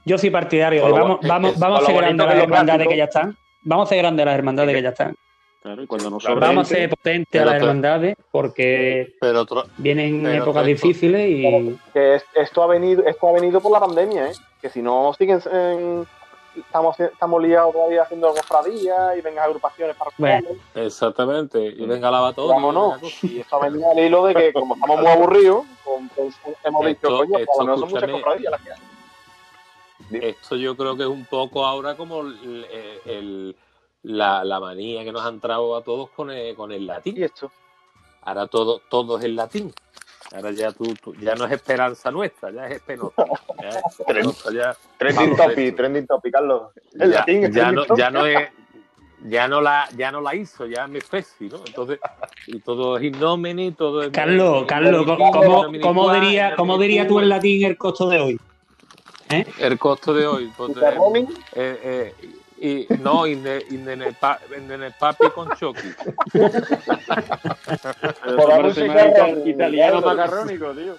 Yo 0.05 0.19
soy 0.19 0.31
partidario 0.31 0.85
de 0.87 0.93
vamos, 0.93 1.19
vamos, 1.23 1.53
es- 1.53 1.59
vamos 1.59 1.89
a 1.89 1.93
grandes 1.93 2.27
que 2.27 2.35
las 2.35 2.43
hermandades 2.45 2.89
que 2.89 2.97
ya 2.97 3.05
están. 3.05 3.37
Vamos 3.63 3.85
a 3.85 3.89
hacer 3.89 3.99
grandes 3.99 4.27
las 4.27 4.35
hermandades 4.35 4.75
que 4.75 4.83
ya 4.83 4.89
están. 4.91 5.17
Claro, 5.63 5.83
y 5.83 5.87
cuando 5.87 6.11
nos 6.11 6.23
Claro. 6.23 6.35
sobre 6.37 6.47
Vamos 6.47 6.71
a 6.71 6.75
ser 6.75 6.91
potentes 6.91 7.41
a 7.41 7.45
las 7.47 7.55
hermandades 7.55 8.17
porque 8.31 9.15
Pero 9.19 9.41
otro, 9.41 9.65
vienen 9.79 10.23
pero 10.23 10.43
épocas 10.43 10.67
difíciles 10.67 11.31
y 11.31 11.79
Que 11.95 12.21
esto 12.35 12.63
ha 12.63 12.67
venido, 12.67 13.03
esto 13.07 13.29
ha 13.29 13.33
venido 13.33 13.61
por 13.63 13.73
la 13.73 13.81
pandemia, 13.81 14.29
¿eh? 14.29 14.33
Que 14.61 14.69
si 14.69 14.83
no 14.83 15.15
siguen 15.17 15.41
en- 15.51 16.07
estamos, 16.55 17.01
estamos 17.01 17.43
liados 17.43 17.73
todavía 17.73 18.03
haciendo 18.03 18.29
cofradías 18.35 19.17
y 19.17 19.23
vengan 19.23 19.45
agrupaciones 19.45 19.97
parroquiales. 19.97 20.51
exactamente. 20.75 21.59
Y 21.65 21.87
venga 21.87 22.11
lavatorio. 22.11 22.53
Vámonos. 22.55 23.01
venga 23.01 23.01
cosa. 23.01 23.27
Y 23.27 23.41
esto 23.41 23.57
ha 23.57 23.67
venido 23.67 23.91
al 23.91 23.99
hilo 23.99 24.27
de 24.27 24.35
que 24.35 24.53
como 24.53 24.75
estamos 24.75 24.99
muy 25.01 25.07
aburridos, 25.11 25.65
con- 26.09 26.55
hemos 26.65 26.87
dicho, 26.87 26.99
Esto- 27.07 27.17
coño, 27.19 27.31
por 27.33 27.41
esto, 27.41 27.61
menos 27.65 27.81
son 27.81 27.91
muchas 27.91 28.11
cofradías 28.11 28.51
las 28.53 28.61
que 28.63 28.71
hay. 28.73 28.79
Esto 30.31 30.57
yo 30.57 30.77
creo 30.77 30.97
que 30.97 31.03
es 31.05 31.09
un 31.09 31.25
poco 31.25 31.65
ahora 31.65 31.97
como 31.97 32.21
el- 32.23 32.67
el- 33.07 33.57
la, 34.03 34.45
la 34.45 34.61
manía 34.61 35.03
que 35.05 35.13
nos 35.13 35.23
han 35.25 35.35
entrado 35.35 35.77
a 35.77 35.83
todos 35.83 36.11
con 36.11 36.31
el, 36.31 36.55
con 36.55 36.71
el 36.73 36.87
latín. 36.87 37.17
Y 37.17 37.23
esto. 37.23 37.51
Ahora 38.23 38.47
todo, 38.47 38.81
todo 38.91 39.19
es 39.19 39.25
el 39.25 39.35
latín. 39.37 39.73
Ahora 40.35 40.51
ya 40.51 40.73
tú, 40.73 40.95
tú- 41.03 41.15
ya 41.15 41.35
no 41.35 41.47
es 41.47 41.53
esperanza 41.53 42.11
nuestra, 42.11 42.51
ya 42.51 42.67
es 42.67 42.73
espenosa. 42.77 43.25
Ya, 43.63 43.69
es 43.71 44.01
Espenosa, 44.01 44.53
ya, 44.53 44.77
Trending 44.99 45.37
topic, 45.37 45.77
trending 45.77 46.07
topic, 46.07 46.33
Carlos. 46.33 46.73
El 46.99 47.13
ya, 47.13 47.19
latín 47.21 47.45
es 47.45 47.55
ya 47.55 47.73
no, 47.73 47.97
ya 47.97 48.11
no 48.11 48.27
es 48.27 48.51
ya 49.25 49.49
no 49.49 49.61
la 49.61 49.89
ya 49.97 50.13
no 50.13 50.21
la 50.21 50.35
hizo, 50.35 50.67
ya 50.67 50.87
me 50.87 51.01
feci, 51.01 51.49
¿no? 51.49 51.59
Entonces, 51.67 51.99
y 52.47 52.61
todo 52.61 52.99
es 52.99 53.05
innomini, 53.05 53.73
todo 53.73 54.03
es 54.03 54.11
Carlos, 54.11 54.65
Carlos, 54.69 55.07
¿cómo, 55.07 55.67
cómo 55.81 56.13
diría, 56.15 56.55
¿cómo 56.57 56.79
diría 56.79 57.09
tú 57.09 57.21
en 57.21 57.29
latín 57.31 57.65
el 57.65 57.77
costo 57.77 58.09
de 58.09 58.21
hoy? 58.21 58.41
¿Eh? 59.31 59.47
el 59.59 59.79
costo 59.79 60.13
de 60.13 60.27
hoy? 60.27 60.53
pues, 60.57 60.73
eh, 61.55 62.15
y 62.65 62.87
no, 63.01 63.27
in 63.27 63.43
the, 63.43 63.63
in 63.71 63.85
the 63.85 63.95
nepa- 63.95 64.39
in 64.57 64.67
the 64.67 64.79
nepapi 64.79 65.29
con. 65.35 65.51
Pero 65.59 65.75
Por 68.37 68.49
ron- 68.49 69.47
italiano 69.47 70.01
macarrónico, 70.01 70.73
tío. 70.73 70.97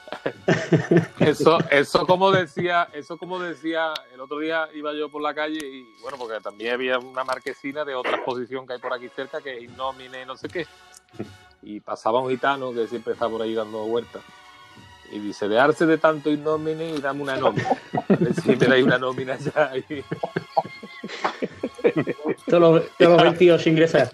Eso, 1.19 1.57
eso 1.71 2.05
como 2.05 2.31
decía, 2.31 2.87
eso 2.93 3.17
como 3.17 3.39
decía, 3.39 3.93
el 4.13 4.21
otro 4.21 4.37
día 4.37 4.67
iba 4.75 4.93
yo 4.93 5.09
por 5.09 5.23
la 5.23 5.33
calle 5.33 5.57
y 5.65 5.87
bueno, 6.03 6.19
porque 6.19 6.39
también 6.39 6.75
había 6.75 6.99
una 6.99 7.23
marquesina 7.23 7.83
de 7.83 7.95
otra 7.95 8.17
exposición 8.17 8.67
que 8.67 8.73
hay 8.73 8.79
por 8.79 8.93
aquí 8.93 9.09
cerca 9.15 9.41
que 9.41 9.57
es 9.57 9.63
Innomine 9.63 10.23
no 10.25 10.37
sé 10.37 10.47
qué. 10.49 10.67
Y 11.63 11.79
pasaba 11.79 12.19
un 12.19 12.29
gitano 12.29 12.73
que 12.73 12.85
siempre 12.87 13.13
está 13.13 13.27
por 13.27 13.41
ahí 13.41 13.55
dando 13.55 13.79
vueltas. 13.85 14.21
Y 15.11 15.17
dice, 15.19 15.47
dejarse 15.47 15.85
de 15.87 15.97
tanto 15.97 16.29
Innomine 16.29 16.91
y 16.91 17.01
dame 17.01 17.23
una 17.23 17.37
nómina. 17.37 17.69
Si 18.43 18.55
me 18.55 18.67
dais 18.67 18.83
una 18.83 18.99
nómina 18.99 19.35
ya. 19.37 19.71
Y, 19.77 20.03
Todos 22.47 22.61
los, 22.61 22.97
todos 22.97 23.13
los 23.13 23.21
28 23.23 23.69
ingresar. 23.69 24.09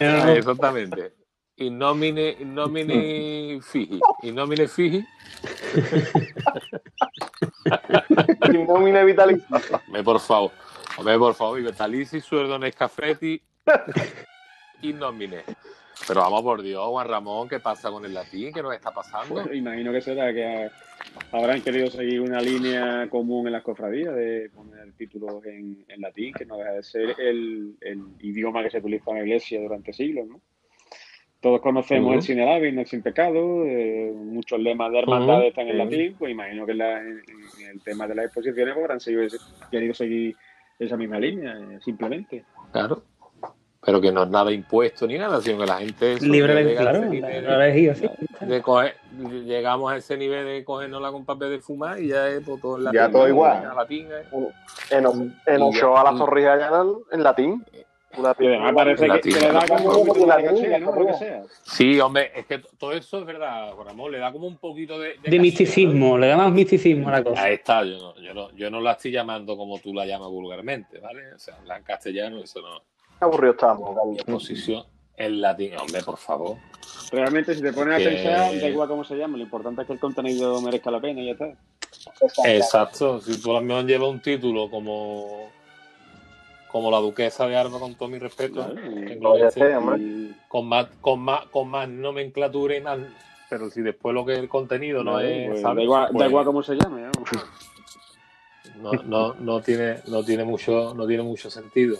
Ah, 0.00 0.32
exactamente. 0.32 1.12
Innomine, 1.56 2.36
innomine 2.38 3.60
fiji. 3.62 3.98
Innomine 4.22 4.68
fiji. 4.68 5.04
Y 8.52 8.58
nómina 8.66 9.02
vitalicia. 9.02 9.46
Hombre, 9.86 10.04
por 10.04 10.20
favor. 10.20 10.52
Hombre, 10.96 11.18
por 11.18 11.34
favor. 11.34 11.60
Vitalici, 11.60 12.20
sueldo 12.20 12.58
Nescafetti 12.58 13.42
y 14.82 14.92
nomine. 14.92 15.44
Pero 16.06 16.20
vamos 16.22 16.42
por 16.42 16.62
Dios, 16.62 16.84
Juan 16.86 17.08
Ramón, 17.08 17.48
¿qué 17.48 17.60
pasa 17.60 17.90
con 17.90 18.04
el 18.04 18.14
latín? 18.14 18.52
¿Qué 18.52 18.62
nos 18.62 18.74
está 18.74 18.90
pasando? 18.92 19.34
Pues 19.42 19.54
imagino 19.54 19.92
que 19.92 20.00
será 20.00 20.32
que 20.32 20.44
ha- 20.44 20.70
habrán 21.36 21.60
querido 21.60 21.90
seguir 21.90 22.20
una 22.20 22.40
línea 22.40 23.08
común 23.10 23.46
en 23.46 23.52
las 23.52 23.62
cofradías 23.62 24.14
de 24.14 24.50
poner 24.54 24.92
títulos 24.92 25.44
en, 25.44 25.84
en 25.88 26.00
latín, 26.00 26.32
que 26.34 26.46
no 26.46 26.56
deja 26.56 26.72
de 26.72 26.82
ser 26.82 27.14
el, 27.20 27.74
el 27.80 28.02
idioma 28.20 28.62
que 28.62 28.70
se 28.70 28.78
utiliza 28.78 29.10
en 29.10 29.16
la 29.18 29.22
iglesia 29.24 29.60
durante 29.60 29.92
siglos, 29.92 30.26
¿no? 30.28 30.40
Todos 31.40 31.60
conocemos 31.60 32.06
Ujú. 32.08 32.14
el 32.16 32.22
sin 32.22 32.40
el 32.40 32.74
no 32.74 32.84
sin 32.84 33.00
pecado, 33.02 33.64
eh, 33.64 34.10
muchos 34.12 34.58
lemas 34.58 34.90
de 34.90 34.98
hermandades 34.98 35.40
Ujú. 35.40 35.48
están 35.48 35.68
en 35.68 35.78
latín, 35.78 36.16
pues 36.18 36.32
imagino 36.32 36.64
que 36.66 36.72
en, 36.72 36.78
la- 36.78 37.00
en- 37.00 37.22
en 37.60 37.66
el 37.70 37.80
tema 37.82 38.08
de 38.08 38.14
las 38.16 38.24
exposiciones 38.26 38.74
pues 38.74 38.84
habrán 38.84 39.00
seguido 39.00 39.22
querido 39.70 39.94
seguir 39.94 40.36
esa 40.78 40.96
misma 40.96 41.20
línea, 41.20 41.52
eh, 41.58 41.78
simplemente. 41.80 42.44
Claro. 42.72 43.02
Pero 43.84 44.00
que 44.00 44.10
no 44.10 44.24
es 44.24 44.28
nada 44.28 44.50
impuesto 44.52 45.06
ni 45.06 45.16
nada, 45.18 45.40
sino 45.40 45.58
que 45.58 45.66
la 45.66 45.78
gente 45.78 46.14
eso, 46.14 46.26
Libre 46.26 46.54
de 46.54 46.64
llega 46.64 46.80
a 46.80 46.82
ese 46.82 46.90
claro, 47.00 47.10
nivel 47.10 47.44
la 47.46 47.92
así. 47.92 48.08
de 48.40 48.62
coger- 48.62 48.94
llegamos 49.44 49.92
a 49.92 49.96
ese 49.96 50.16
nivel 50.16 50.44
de 50.46 50.64
cogernos 50.64 51.12
con 51.12 51.24
papel 51.24 51.50
de 51.50 51.60
fumar 51.60 52.00
y 52.00 52.08
ya 52.08 52.28
es 52.28 52.42
pues, 52.44 52.60
todo 52.60 52.76
en 52.78 52.84
latín, 52.84 53.00
Ya 53.00 53.10
todo 53.10 53.22
¿no? 53.22 53.28
igual. 53.28 53.62
En 53.70 53.76
latín, 53.76 54.08
¿eh? 54.10 54.50
En, 54.90 55.06
un- 55.06 55.36
en 55.46 55.62
un 55.62 55.72
Y- 55.72 55.76
show 55.76 55.96
a 55.96 56.04
las 56.04 56.14
y- 56.14 56.18
torrijas 56.18 56.58
ya 56.58 56.68
en, 56.80 56.92
en 57.12 57.22
latín. 57.22 57.64
Una 58.16 58.30
además 58.30 58.72
parece 58.74 59.06
que, 59.08 59.20
que 59.20 59.30
le 59.40 59.52
da 59.52 59.64
como 59.68 59.90
un 60.00 60.06
poquito 60.06 60.26
de 60.26 60.44
caché, 60.44 60.78
¿no? 60.80 60.92
Lo 60.94 61.06
que 61.06 61.12
sea. 61.14 61.42
Sí, 61.62 62.00
hombre, 62.00 62.32
es 62.34 62.46
que 62.46 62.58
todo 62.78 62.92
eso 62.92 63.18
es 63.20 63.26
verdad, 63.26 63.74
Ramón, 63.84 64.10
le 64.10 64.18
da 64.18 64.32
como 64.32 64.46
un 64.48 64.56
poquito 64.56 64.98
de... 64.98 65.10
De 65.10 65.16
caché, 65.24 65.38
misticismo, 65.38 66.16
le 66.18 66.26
da 66.28 66.36
más 66.38 66.50
misticismo 66.50 67.08
a 67.10 67.12
la 67.12 67.18
¿no? 67.20 67.24
cosa. 67.30 67.42
Ahí 67.42 67.54
está, 67.54 67.84
yo 67.84 67.98
no, 67.98 68.16
yo, 68.16 68.32
no, 68.34 68.50
yo 68.56 68.70
no 68.70 68.80
la 68.80 68.92
estoy 68.92 69.12
llamando 69.12 69.56
como 69.58 69.78
tú 69.78 69.92
la 69.94 70.06
llamas 70.06 70.30
vulgarmente, 70.30 70.98
¿vale? 70.98 71.32
O 71.34 71.38
sea, 71.38 71.56
habla 71.56 71.76
en 71.76 71.84
castellano, 71.84 72.42
eso 72.42 72.60
no. 72.62 72.80
Aburrido 73.20 73.52
estamos, 73.52 73.90
Y 73.90 73.94
Carlos. 73.94 74.16
exposición 74.18 74.84
en 75.16 75.40
latín, 75.40 75.76
hombre, 75.76 76.02
por 76.02 76.16
favor. 76.18 76.56
Realmente, 77.10 77.54
si 77.54 77.62
te 77.62 77.72
pones 77.72 77.94
a 78.00 78.04
pensar, 78.04 78.60
da 78.60 78.68
igual 78.68 78.88
cómo 78.88 79.04
se 79.04 79.16
llama, 79.16 79.36
lo 79.36 79.42
importante 79.42 79.80
es 79.82 79.86
que 79.86 79.92
el 79.94 79.98
contenido 79.98 80.60
merezca 80.60 80.90
la 80.90 81.00
pena 81.00 81.20
y 81.20 81.26
ya 81.26 81.32
está. 81.32 81.52
Exacto, 82.44 83.20
si 83.20 83.40
tú 83.40 83.50
a 83.50 83.54
lo 83.54 83.60
mejor 83.62 83.84
llevas 83.86 84.08
un 84.10 84.20
título 84.20 84.70
como 84.70 85.50
como 86.70 86.90
la 86.90 86.98
duquesa 86.98 87.46
de 87.46 87.56
Arba 87.56 87.80
con 87.80 87.94
todo 87.94 88.08
mi 88.10 88.18
respeto, 88.18 88.62
Claro, 89.20 89.50
sé, 89.50 89.72
y- 89.98 90.36
con 90.48 90.68
más 90.68 90.86
con 91.00 91.20
más 91.20 91.46
con 91.46 91.68
más 91.68 91.88
nomenclatura 91.88 92.76
y 92.76 92.80
más 92.82 92.98
pero 93.48 93.70
si 93.70 93.80
después 93.80 94.14
lo 94.14 94.26
que 94.26 94.34
es 94.34 94.38
el 94.38 94.48
contenido 94.50 95.02
no 95.02 95.18
es 95.18 95.48
pues, 95.48 95.62
da, 95.62 95.82
igual, 95.82 96.08
Pues 96.12 96.18
da 96.18 96.26
igual 96.28 96.44
cómo 96.44 96.62
se 96.62 96.74
llame. 96.74 97.06
no, 98.76 98.92
no, 99.04 99.34
no 99.34 99.60
tiene 99.62 100.00
no 100.08 100.22
tiene 100.22 100.44
mucho 100.44 100.92
no 100.94 101.06
tiene 101.06 101.22
mucho 101.22 101.50
sentido 101.50 101.96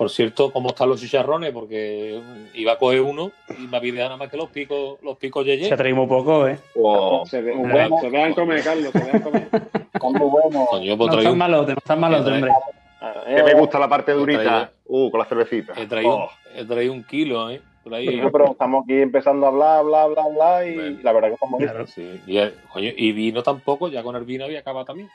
por 0.00 0.08
cierto 0.08 0.50
cómo 0.50 0.70
están 0.70 0.88
los 0.88 0.98
chicharrones 0.98 1.52
porque 1.52 2.18
iba 2.54 2.72
a 2.72 2.78
coger 2.78 3.02
uno 3.02 3.32
y 3.58 3.66
me 3.66 3.76
había 3.76 3.92
nada 4.04 4.16
más 4.16 4.30
que 4.30 4.38
los 4.38 4.48
picos 4.48 4.98
los 5.02 5.18
picos 5.18 5.44
Se 5.44 5.58
yeye 5.58 5.70
atraímos 5.74 6.08
poco, 6.08 6.48
¿eh? 6.48 6.58
O- 6.74 7.26
Se, 7.26 7.42
ve- 7.42 7.52
Muy 7.54 7.66
se 7.66 7.76
ve- 7.76 7.80
bueno. 7.88 7.96
se 8.00 8.08
vean 8.08 8.32
comer, 8.32 8.64
Carlos, 8.64 8.92
se 8.92 8.98
vean 8.98 9.20
comer. 9.20 9.48
Están 9.52 10.12
muy 10.12 10.30
buenos. 10.30 10.68
coño 10.70 10.96
pues 10.96 11.10
No 11.10 11.18
están 11.18 11.32
un- 11.32 11.38
malotes, 11.38 11.74
no 11.74 11.78
están 11.78 12.00
malotes, 12.00 12.32
trae- 12.32 12.34
hombre. 12.36 13.36
que 13.36 13.42
me 13.42 13.54
gusta 13.60 13.78
la 13.78 13.88
parte 13.90 14.12
durita. 14.12 14.42
traído- 14.42 14.68
Uh, 14.86 15.10
con 15.10 15.20
la 15.20 15.26
cervecita. 15.26 15.74
he 15.76 15.86
traído, 15.86 16.14
Oh. 16.16 16.30
he 16.56 16.64
traído 16.64 16.94
un 16.94 17.04
kilo 17.04 17.50
eh 17.50 17.60
por 17.84 17.92
ahí 17.94 18.08
Sí, 18.08 18.20
pero 18.32 18.52
estamos 18.52 18.84
aquí 18.84 19.02
empezando 19.02 19.44
a 19.44 19.48
hablar, 19.50 19.78
hablar, 19.80 20.02
hablar, 20.04 20.24
hablar 20.30 20.66
y 20.66 20.74
Bueno. 20.76 20.98
la 21.02 21.12
verdad 21.12 21.28
que 21.28 21.34
estamos 21.34 21.58
bien. 21.58 21.70
Claro. 21.72 21.86
Sí, 21.86 22.20
y, 22.26 22.38
coño, 22.72 22.90
y 22.96 23.12
vino 23.12 23.42
tampoco, 23.42 23.88
ya 23.88 24.02
con 24.02 24.16
el 24.16 24.24
vino 24.24 24.46
había 24.46 24.60
acabado 24.60 24.86
también. 24.86 25.10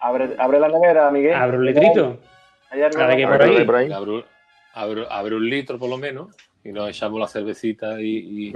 Abre, 0.00 0.30
abre 0.38 0.58
la 0.58 0.68
nevera, 0.68 1.10
Miguel. 1.10 1.34
Abre 1.34 1.58
un 1.58 1.66
litrito. 1.66 2.16
Hay 2.72 2.82
algo 2.82 2.98
por 3.32 3.42
ahí. 3.42 3.64
por 3.64 3.76
ahí. 3.76 3.88
Un 5.36 5.50
litro 5.50 5.78
por 5.78 5.90
lo 5.90 5.98
menos 5.98 6.34
y 6.64 6.70
nos 6.72 6.88
echamos 6.88 7.20
la 7.20 7.28
cervecita 7.28 8.00
y, 8.00 8.50
y, 8.50 8.54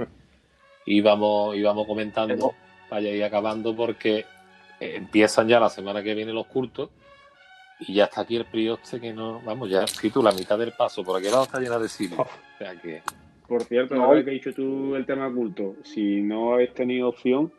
y 0.85 1.01
vamos, 1.01 1.55
y 1.55 1.61
vamos 1.61 1.85
comentando 1.85 2.53
para 2.89 3.01
ir 3.01 3.23
acabando 3.23 3.75
porque 3.75 4.25
eh, 4.79 4.95
empiezan 4.95 5.47
ya 5.47 5.59
la 5.59 5.69
semana 5.69 6.01
que 6.01 6.15
viene 6.15 6.31
los 6.33 6.47
cultos 6.47 6.89
y 7.79 7.93
ya 7.93 8.05
está 8.05 8.21
aquí 8.21 8.37
el 8.37 8.45
prioste 8.45 8.99
que 8.99 9.13
no, 9.13 9.39
vamos, 9.41 9.69
ya 9.69 9.85
si 9.85 10.09
tú 10.09 10.23
la 10.23 10.31
mitad 10.31 10.57
del 10.57 10.71
paso 10.71 11.03
por 11.03 11.17
aquel 11.19 11.31
lado 11.31 11.43
está 11.43 11.59
llena 11.59 11.77
de 11.77 11.89
sirios. 11.89 12.19
O 12.21 12.27
sea 12.57 12.75
que 12.81 13.03
Por 13.47 13.63
cierto, 13.63 13.93
No. 13.95 14.05
ahora 14.05 14.23
que 14.23 14.31
has 14.31 14.33
dicho 14.33 14.53
tú 14.53 14.95
el 14.95 15.05
tema 15.05 15.27
oculto, 15.27 15.75
si 15.83 16.21
no 16.21 16.53
habéis 16.53 16.73
tenido 16.73 17.09
opción, 17.09 17.51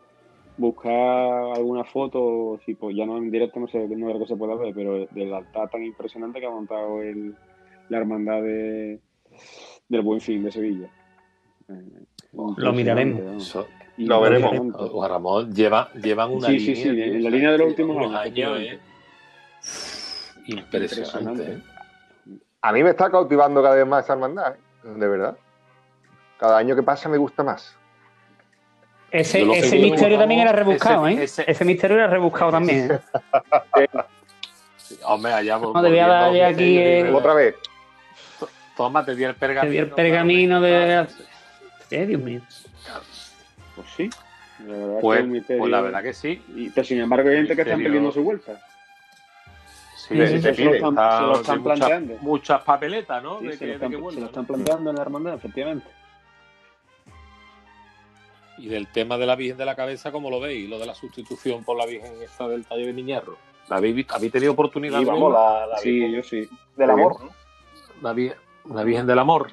buscar 0.59 1.57
alguna 1.57 1.85
foto, 1.85 2.61
si 2.67 2.75
pues 2.75 2.95
ya 2.97 3.07
no 3.07 3.17
en 3.17 3.31
directo, 3.31 3.61
no 3.61 3.69
sé, 3.69 3.79
no 3.89 4.07
creo 4.07 4.19
que 4.19 4.27
se 4.27 4.37
pueda 4.37 4.55
ver, 4.57 4.75
pero 4.75 5.07
del 5.07 5.33
altar 5.33 5.71
tan 5.71 5.83
impresionante 5.85 6.41
que 6.41 6.47
ha 6.47 6.51
montado 6.51 7.01
el, 7.01 7.35
la 7.89 7.99
hermandad 7.99 8.43
de, 8.43 9.01
del 9.89 10.03
Buen 10.03 10.21
Fin 10.21 10.43
de 10.45 10.53
Sevilla. 10.53 10.91
Eh, 11.69 12.05
Lo 12.33 12.73
miraremos. 12.73 13.57
Lo 13.97 14.21
veremos. 14.21 14.53
Impresionante. 14.53 14.89
Juan 14.93 15.11
Ramón, 15.11 15.53
lleva, 15.55 15.93
llevan 15.95 16.33
una 16.33 16.49
Sí, 16.49 16.61
sí, 16.61 16.75
línea. 16.75 16.83
sí, 16.85 16.95
tío, 16.95 17.05
en 17.17 17.25
la 17.25 17.31
línea 17.31 17.53
de 17.53 17.59
los 17.59 17.67
últimos 17.69 17.97
años, 18.15 18.17
años, 18.27 18.61
eh. 18.61 18.79
Impresionante. 20.47 20.53
Impresionante. 20.53 21.53
¿eh? 21.53 21.63
A 22.63 22.73
mí 22.73 22.83
me 22.83 22.91
está 22.91 23.11
cautivando 23.11 23.63
cada 23.63 23.77
vez 23.77 23.87
más 23.87 24.05
esa 24.05 24.15
hermandad, 24.15 24.55
¿eh? 24.55 24.89
de 24.97 25.09
verdad. 25.09 25.37
Cada 26.39 26.59
año 26.59 26.75
que 26.77 26.83
pasa 26.83 27.09
me 27.09 27.19
gusta 27.19 27.43
más. 27.43 27.77
Ese, 29.11 29.43
ese 29.53 29.79
misterio 29.79 30.19
también 30.19 30.41
era 30.41 30.53
rebuscado, 30.53 31.07
ese- 31.09 31.21
¿eh? 31.21 31.25
ese- 31.25 31.51
Ese, 31.51 31.65
misterio 31.65 31.97
era 31.97 32.07
rebuscado 32.09 32.51
también, 32.51 32.91
¿eh? 32.93 33.87
Sí, 34.77 34.99
Hombre, 35.05 35.33
allá 35.33 35.59
No, 35.59 35.81
debía 35.83 36.07
darle 36.07 36.45
aquí, 36.45 36.79
eh, 36.79 37.11
Otra 37.13 37.35
vez. 37.35 37.55
Toma, 38.77 39.05
te 39.05 39.15
di 39.15 39.25
el 39.25 39.35
Te 39.35 39.41
pergamino. 39.41 39.73
dio 39.73 39.83
el 39.83 39.91
pergamino 39.91 40.61
de... 40.61 41.07
Eh, 41.91 42.07
Dios 42.07 42.21
mío. 42.23 42.41
Pues 43.75 43.89
sí, 43.97 44.11
la 44.67 44.75
verdad 44.77 45.01
Pues, 45.01 45.27
misterio. 45.27 45.61
pues 45.61 45.71
la 45.73 45.81
verdad 45.81 46.03
que 46.03 46.13
sí. 46.13 46.43
Y, 46.55 46.71
pero 46.71 46.85
sin 46.87 47.01
embargo 47.01 47.29
hay 47.29 47.37
gente 47.37 47.57
que 47.57 47.63
está 47.63 47.75
Misterio. 47.77 47.91
pidiendo 47.91 48.13
su 48.13 48.23
vuelta. 48.23 48.53
Sí, 49.97 50.15
Sí, 50.17 50.27
sí, 50.27 50.33
sí, 50.37 50.43
se 50.43 50.55
se 50.55 50.65
lo 50.65 50.75
están- 50.75 50.91
Está- 50.91 51.19
se 51.19 51.23
lo 51.27 51.33
están 51.35 51.55
hay 51.57 51.61
muchas- 51.63 51.79
planteando. 51.79 52.15
Muchas 52.23 52.63
papeletas, 52.63 53.23
¿no? 53.23 53.41
De 53.41 53.53
se, 53.53 53.59
que, 53.59 53.65
lo 53.65 53.69
de 53.69 53.75
están, 53.75 53.91
que 53.91 53.97
se 53.97 54.03
vuelva, 54.03 54.21
lo 54.21 54.27
están 54.27 54.43
¿no? 54.43 54.47
planteando 54.49 54.91
en 54.91 54.97
la 54.97 55.03
hermandad, 55.03 55.35
efectivamente. 55.35 55.87
Y 58.59 58.69
del 58.69 58.89
tema 58.89 59.17
de 59.19 59.27
la 59.27 59.37
Virgen 59.37 59.57
de 59.57 59.65
la 59.65 59.77
Cabeza, 59.77 60.11
¿cómo 60.13 60.31
lo 60.31 60.41
veis? 60.41 60.69
Lo 60.69 60.79
de 60.79 60.87
la 60.87 60.95
sustitución 60.95 61.65
por 61.65 61.77
la 61.77 61.87
Virgen 61.87 62.13
esta 62.23 62.49
del 62.49 62.67
taller 62.67 62.87
de 62.87 62.93
Miñarro. 62.93 63.37
¿La 63.69 63.77
habéis, 63.77 63.95
visto? 63.95 64.15
¿Habéis 64.15 64.33
tenido 64.33 64.53
oportunidad 64.53 64.99
de 64.99 65.05
vamos, 65.05 65.33
la, 65.33 65.67
la 65.67 65.79
Sí, 65.79 65.91
Virgen 65.93 66.13
yo 66.13 66.23
sí. 66.23 66.49
del 66.77 66.91
amor. 66.91 67.17
¿no? 67.23 67.31
la, 68.03 68.35
la 68.75 68.83
Virgen 68.83 69.07
del 69.07 69.19
Amor. 69.19 69.51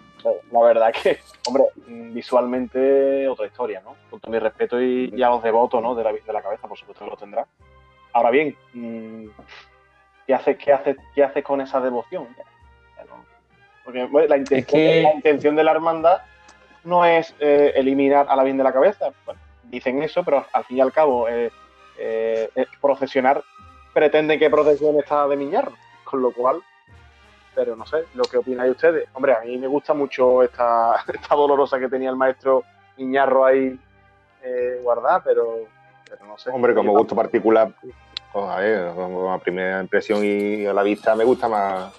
La 0.51 0.62
verdad 0.62 0.91
que, 0.91 1.20
hombre, 1.47 1.66
mm, 1.88 2.14
visualmente 2.14 3.28
otra 3.28 3.45
historia, 3.45 3.82
¿no? 3.82 3.95
Con 4.10 4.20
todo 4.20 4.32
mi 4.32 4.39
respeto 4.39 4.82
y, 4.82 5.14
y 5.16 5.22
a 5.22 5.30
los 5.30 5.43
devotos, 5.43 5.82
¿no? 5.84 5.93
De 5.93 6.03
la, 6.03 6.12
de 6.12 6.34
la 6.34 6.41
cabeza, 6.41 6.68
por 6.68 6.78
supuesto 6.78 7.06
que 7.06 7.12
lo 7.12 7.18
tendrá. 7.18 7.45
Ahora 8.14 8.32
bien, 8.32 8.56
mm, 8.74 9.26
¿qué 10.26 10.34
haces 10.34 10.58
qué 10.58 10.74
haces, 10.74 10.97
qué 11.14 11.24
haces 11.24 11.43
con 11.43 11.62
esa 11.62 11.80
devoción? 11.80 12.28
Porque 13.84 14.03
bueno, 14.06 14.28
la, 14.30 14.38
intención, 14.38 14.82
que- 14.82 15.03
la 15.03 15.14
intención 15.14 15.56
de 15.56 15.64
la 15.64 15.72
hermandad 15.72 16.18
no 16.86 17.03
es 17.05 17.36
eh, 17.39 17.73
eliminar 17.75 18.27
a 18.29 18.36
la 18.36 18.43
bien 18.43 18.57
de 18.57 18.63
la 18.63 18.73
cabeza. 18.73 19.11
Bueno, 19.25 19.41
dicen 19.63 20.01
eso, 20.01 20.23
pero 20.23 20.45
al 20.53 20.63
fin 20.63 20.77
y 20.77 20.81
al 20.81 20.93
cabo, 20.93 21.27
eh, 21.27 21.51
eh, 21.97 22.49
procesionar 22.81 23.43
pretenden 23.93 24.39
que 24.39 24.49
procesione 24.49 24.99
esta 24.99 25.27
de 25.27 25.36
Miñarro, 25.36 25.73
con 26.03 26.21
lo 26.21 26.31
cual 26.31 26.61
pero 27.55 27.75
no 27.75 27.86
sé, 27.86 28.03
lo 28.13 28.25
que 28.25 28.38
opináis 28.38 28.71
ustedes. 28.71 29.07
Hombre, 29.13 29.33
a 29.33 29.39
mí 29.39 29.57
me 29.57 29.67
gusta 29.67 29.93
mucho 29.93 30.43
esta, 30.43 30.95
esta 31.13 31.36
dolorosa 31.36 31.79
que 31.79 31.88
tenía 31.88 32.09
el 32.09 32.17
maestro 32.17 32.63
Niñarro 32.97 33.45
ahí 33.45 33.79
eh, 34.43 34.79
guardada, 34.83 35.23
pero, 35.23 35.59
pero 36.07 36.25
no 36.25 36.38
sé. 36.38 36.51
Hombre, 36.51 36.75
como 36.75 36.91
gusto 36.91 37.15
particular, 37.15 37.71
pues, 37.81 38.45
a 38.45 39.33
a 39.33 39.39
primera 39.39 39.81
impresión 39.81 40.19
y 40.23 40.65
a 40.65 40.73
la 40.73 40.83
vista 40.83 41.15
me 41.15 41.23
gusta 41.23 41.47
más 41.47 41.93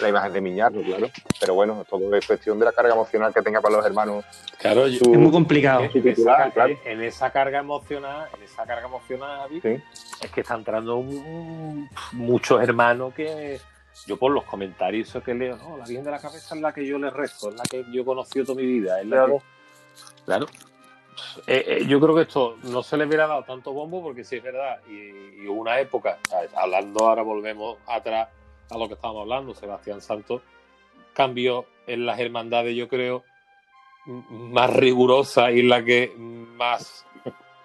la 0.00 0.08
imagen 0.08 0.32
de 0.32 0.40
Miñarro, 0.40 0.80
claro. 0.82 1.08
Pero 1.40 1.54
bueno, 1.54 1.84
todo 1.88 2.14
es 2.14 2.26
cuestión 2.26 2.58
de 2.58 2.64
la 2.64 2.72
carga 2.72 2.92
emocional 2.94 3.32
que 3.32 3.42
tenga 3.42 3.60
para 3.60 3.76
los 3.76 3.86
hermanos. 3.86 4.24
Claro, 4.58 4.88
su- 4.88 5.12
Es 5.12 5.18
muy 5.18 5.30
complicado. 5.30 5.80
en, 5.80 5.86
esa, 5.90 6.02
titular, 6.02 6.38
ca- 6.44 6.50
claro. 6.52 6.74
en 6.84 7.02
esa 7.02 7.30
carga 7.32 7.58
emocional, 7.58 8.28
en 8.36 8.42
esa 8.42 8.64
carga 8.66 8.86
emocional, 8.86 9.38
Javi, 9.42 9.60
Sí. 9.60 9.82
es 10.22 10.30
que 10.30 10.40
está 10.42 10.54
entrando 10.54 10.96
un- 10.96 11.88
muchos 12.12 12.62
hermanos 12.62 13.12
que 13.14 13.60
yo 14.06 14.16
por 14.16 14.32
los 14.32 14.44
comentarios 14.44 15.08
eso 15.08 15.22
que 15.22 15.34
leo, 15.34 15.56
no, 15.56 15.76
la 15.76 15.84
Virgen 15.84 16.04
de 16.04 16.10
la 16.10 16.18
Cabeza 16.18 16.54
es 16.54 16.60
la 16.60 16.72
que 16.72 16.86
yo 16.86 16.98
le 16.98 17.10
rezo, 17.10 17.50
es 17.50 17.56
la 17.56 17.64
que 17.64 17.84
yo 17.92 18.02
he 18.02 18.04
conocido 18.04 18.46
toda 18.46 18.56
mi 18.60 18.66
vida, 18.66 19.00
es 19.00 19.06
la 19.06 19.16
Claro. 19.16 19.38
que- 19.38 20.24
claro. 20.24 20.46
Eh, 21.46 21.64
eh, 21.66 21.84
yo 21.86 22.00
creo 22.00 22.14
que 22.14 22.22
esto 22.22 22.56
no 22.62 22.82
se 22.82 22.96
le 22.96 23.04
hubiera 23.06 23.26
dado 23.26 23.44
tanto 23.44 23.72
bombo 23.72 24.02
porque 24.02 24.24
sí 24.24 24.36
es 24.36 24.42
verdad, 24.42 24.78
y, 24.88 25.42
y 25.42 25.46
hubo 25.48 25.60
una 25.60 25.78
época, 25.78 26.18
hablando 26.56 27.06
ahora 27.08 27.22
volvemos 27.22 27.76
atrás 27.86 28.28
a 28.74 28.78
lo 28.78 28.88
que 28.88 28.94
estábamos 28.94 29.22
hablando, 29.22 29.54
Sebastián 29.54 30.00
Santos 30.00 30.42
cambió 31.12 31.66
en 31.86 32.06
las 32.06 32.18
hermandades, 32.18 32.74
yo 32.76 32.88
creo, 32.88 33.24
más 34.06 34.72
rigurosa 34.74 35.50
y 35.52 35.62
la 35.62 35.84
que 35.84 36.12
más 36.16 37.06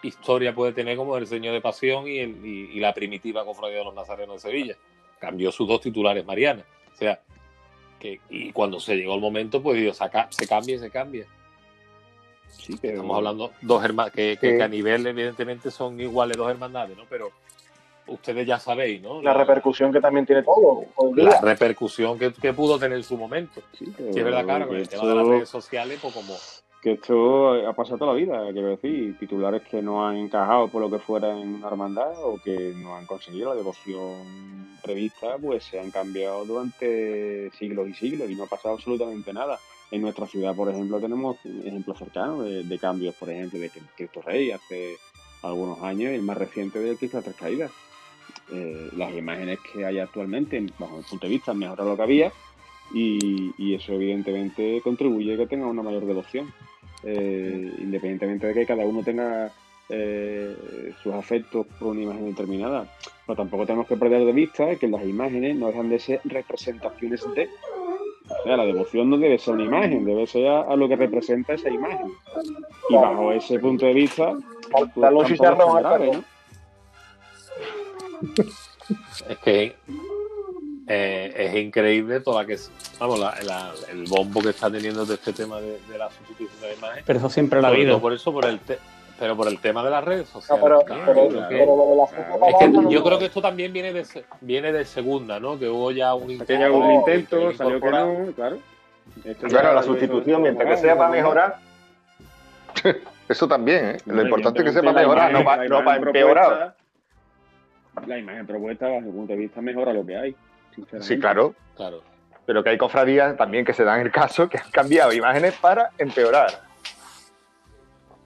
historia 0.03 0.53
puede 0.53 0.73
tener 0.73 0.95
como 0.97 1.17
el 1.17 1.25
Señor 1.27 1.53
de 1.53 1.61
Pasión 1.61 2.07
y, 2.07 2.19
el- 2.19 2.45
y- 2.45 2.71
y 2.77 2.79
la 2.79 2.93
primitiva 2.93 3.43
Cofradía 3.45 3.79
de 3.79 3.85
los 3.85 3.95
Nazarenos 3.95 4.35
de 4.41 4.49
Sevilla. 4.49 4.75
Cambió 5.19 5.51
sus 5.51 5.67
dos 5.67 5.81
titulares 5.81 6.23
marianas. 6.25 6.65
O 6.93 6.95
sea, 6.95 7.19
que, 7.99 8.21
y 8.29 8.51
cuando 8.51 8.79
se 8.79 8.95
llegó 8.95 9.15
el 9.15 9.21
momento, 9.21 9.61
pues 9.63 9.79
Dios, 9.81 9.97
saca- 9.97 10.27
se 10.31 10.47
cambia 10.47 10.75
y 10.75 10.79
se 10.79 10.91
cambia. 10.91 11.25
Sí, 12.51 12.77
pero 12.79 12.95
Estamos 12.95 13.17
hablando 13.17 13.51
dos 13.61 13.83
hermanas 13.83 14.13
que, 14.13 14.37
que- 14.39 14.57
que 14.57 14.63
a 14.63 14.67
nivel, 14.67 15.05
evidentemente, 15.07 15.71
son 15.71 15.99
iguales 15.99 16.37
dos 16.37 16.49
hermandades, 16.51 16.95
¿no? 16.95 17.05
Pero 17.09 17.31
ustedes 18.07 18.47
ya 18.47 18.59
sabéis, 18.59 19.01
¿no? 19.01 19.21
La 19.21 19.33
repercusión 19.33 19.91
que 19.91 20.01
también 20.01 20.25
tiene 20.25 20.43
todo. 20.43 20.85
la 21.15 21.41
repercusión 21.41 22.17
que, 22.17 22.33
que 22.33 22.53
pudo 22.53 22.79
tener 22.79 22.97
en 22.97 23.03
su 23.03 23.17
momento. 23.17 23.61
Sí, 23.73 23.91
pero 23.95 24.13
Sí, 24.13 24.19
es 24.19 24.25
verdad, 24.25 24.43
claro, 24.43 24.67
con 24.67 24.75
que 24.75 24.81
el 24.81 24.89
tema 24.89 25.07
de 25.07 25.15
las 25.15 25.27
redes 25.27 25.49
sociales, 25.49 25.99
pues 26.01 26.13
como 26.13 26.35
que 26.81 26.93
esto 26.93 27.53
ha 27.67 27.73
pasado 27.73 27.97
toda 27.97 28.13
la 28.13 28.19
vida, 28.19 28.51
quiero 28.51 28.69
decir, 28.69 29.17
titulares 29.17 29.63
que 29.63 29.81
no 29.81 30.07
han 30.07 30.15
encajado 30.17 30.67
por 30.67 30.81
lo 30.81 30.89
que 30.89 30.99
fuera 30.99 31.29
en 31.37 31.55
una 31.55 31.67
hermandad 31.67 32.13
o 32.23 32.37
que 32.37 32.73
no 32.75 32.95
han 32.95 33.05
conseguido 33.07 33.49
la 33.49 33.55
devoción 33.55 34.67
previstas 34.83 35.39
pues 35.41 35.63
se 35.63 35.79
han 35.79 35.91
cambiado 35.91 36.45
durante 36.45 37.51
siglos 37.51 37.89
y 37.89 37.93
siglos 37.93 38.29
y 38.29 38.35
no 38.35 38.43
ha 38.43 38.47
pasado 38.47 38.75
absolutamente 38.75 39.33
nada. 39.33 39.59
En 39.89 40.01
nuestra 40.01 40.27
ciudad, 40.27 40.55
por 40.55 40.69
ejemplo, 40.69 40.99
tenemos 40.99 41.37
ejemplos 41.45 41.97
cercanos 41.97 42.45
de, 42.45 42.79
cambios, 42.79 43.15
por 43.15 43.29
ejemplo, 43.29 43.59
de 43.59 43.71
Cristo 43.95 44.21
Rey 44.21 44.51
hace 44.51 44.97
algunos 45.41 45.81
años 45.81 46.11
y 46.11 46.15
el 46.15 46.21
más 46.21 46.37
reciente 46.37 46.79
de 46.79 46.97
Cristo 46.97 47.21
Tres 47.21 47.35
Caídas. 47.35 47.71
Eh, 48.51 48.89
las 48.95 49.13
imágenes 49.13 49.59
que 49.59 49.85
hay 49.85 49.99
actualmente, 49.99 50.65
bajo 50.79 50.97
mi 50.97 51.03
punto 51.03 51.27
de 51.27 51.33
vista, 51.33 51.53
mejora 51.53 51.83
lo 51.83 51.97
que 51.97 52.03
había 52.03 52.31
y, 52.93 53.73
eso 53.73 53.93
evidentemente 53.93 54.81
contribuye 54.81 55.33
a 55.33 55.37
que 55.37 55.47
tenga 55.47 55.67
una 55.67 55.83
mayor 55.83 56.05
devoción, 56.05 56.51
eh, 57.03 57.73
independientemente 57.79 58.47
de 58.47 58.53
que 58.53 58.65
cada 58.65 58.85
uno 58.85 59.03
tenga 59.03 59.51
eh, 59.89 60.55
sus 61.03 61.13
afectos 61.13 61.65
por 61.79 61.89
una 61.89 62.01
imagen 62.01 62.25
determinada. 62.27 62.87
Pero 63.25 63.37
tampoco 63.37 63.65
tenemos 63.65 63.87
que 63.87 63.97
perder 63.97 64.25
de 64.25 64.31
vista 64.31 64.75
que 64.77 64.87
las 64.87 65.03
imágenes 65.03 65.55
no 65.57 65.67
dejan 65.67 65.89
de 65.89 65.99
ser 65.99 66.21
representaciones 66.23 67.23
de. 67.35 67.49
O 68.29 68.43
sea, 68.43 68.57
la 68.57 68.65
devoción 68.65 69.09
no 69.09 69.17
debe 69.17 69.37
ser 69.37 69.53
una 69.53 69.63
imagen, 69.63 70.05
debe 70.05 70.27
ser 70.27 70.47
a, 70.47 70.75
lo 70.75 70.87
que 70.87 70.95
representa 70.95 71.53
esa 71.53 71.69
imagen. 71.69 72.11
Y 72.89 72.95
bajo 72.95 73.31
ese 73.31 73.59
punto 73.59 73.85
de 73.85 73.93
vista, 73.93 74.33
pues, 74.71 74.89
es 79.29 79.37
que 79.39 79.75
eh, 80.87 81.33
es 81.35 81.55
increíble 81.55 82.21
toda 82.21 82.45
que 82.45 82.57
vamos 82.97 83.19
el 83.91 84.05
bombo 84.05 84.41
que 84.41 84.49
está 84.49 84.71
teniendo 84.71 85.05
de 85.05 85.15
este 85.15 85.33
tema 85.33 85.59
de, 85.59 85.79
la 85.97 86.09
sustitución 86.09 86.61
de 86.61 86.73
imagen. 86.75 87.03
Pero 87.05 87.19
eso 87.19 87.29
siempre 87.29 87.59
lo 87.61 87.67
ha 87.67 87.69
habido. 87.71 87.99
por 87.99 88.13
eso 88.13 88.31
por 88.31 88.45
el 88.45 88.59
pero 89.19 89.35
por 89.35 89.47
el 89.47 89.59
tema 89.59 89.83
de 89.83 89.89
las 89.89 90.03
redes 90.03 90.29
sociales 90.29 90.63
yo 92.89 93.03
creo 93.03 93.17
que 93.17 93.25
esto 93.25 93.41
también 93.41 93.73
viene 93.73 93.91
de 93.91 94.05
viene 94.41 94.71
de 94.71 94.85
segunda 94.85 95.39
no 95.39 95.57
que 95.57 95.67
hubo 95.67 95.91
ya 95.91 96.13
un 96.13 96.29
intento 96.29 96.77
un 96.77 96.91
intento 96.91 97.51
salió 97.53 97.81
que 97.81 97.89
no 97.89 98.31
claro. 98.35 98.59
Claro 99.49 99.73
la 99.73 99.83
sustitución 99.83 100.43
mientras 100.43 100.69
que 100.69 100.77
sea 100.77 100.95
para 100.95 101.09
mejorar. 101.09 101.57
Eso 103.29 103.47
también 103.47 103.85
¿eh? 103.85 103.97
lo 104.05 104.21
importante 104.21 104.59
es 104.59 104.65
que 104.65 104.71
sea 104.71 104.83
para 104.83 105.01
mejorar 105.01 105.33
no 105.33 105.43
para 105.83 105.97
empeorar 105.97 106.75
la 108.05 108.17
imagen 108.17 108.45
propuesta 108.45 108.87
desde 108.87 109.07
el 109.07 109.13
punto 109.13 109.33
de 109.33 109.39
vista 109.39 109.61
mejora 109.61 109.93
lo 109.93 110.05
que 110.05 110.17
hay 110.17 110.35
Sí, 110.99 111.17
claro. 111.19 111.55
claro. 111.75 112.01
Pero 112.45 112.63
que 112.63 112.69
hay 112.69 112.77
cofradías 112.77 113.35
también 113.35 113.65
que 113.65 113.73
se 113.73 113.83
dan 113.83 114.01
el 114.01 114.11
caso 114.11 114.47
que 114.47 114.57
han 114.57 114.69
cambiado 114.71 115.11
imágenes 115.11 115.55
para 115.55 115.91
empeorar. 115.97 116.61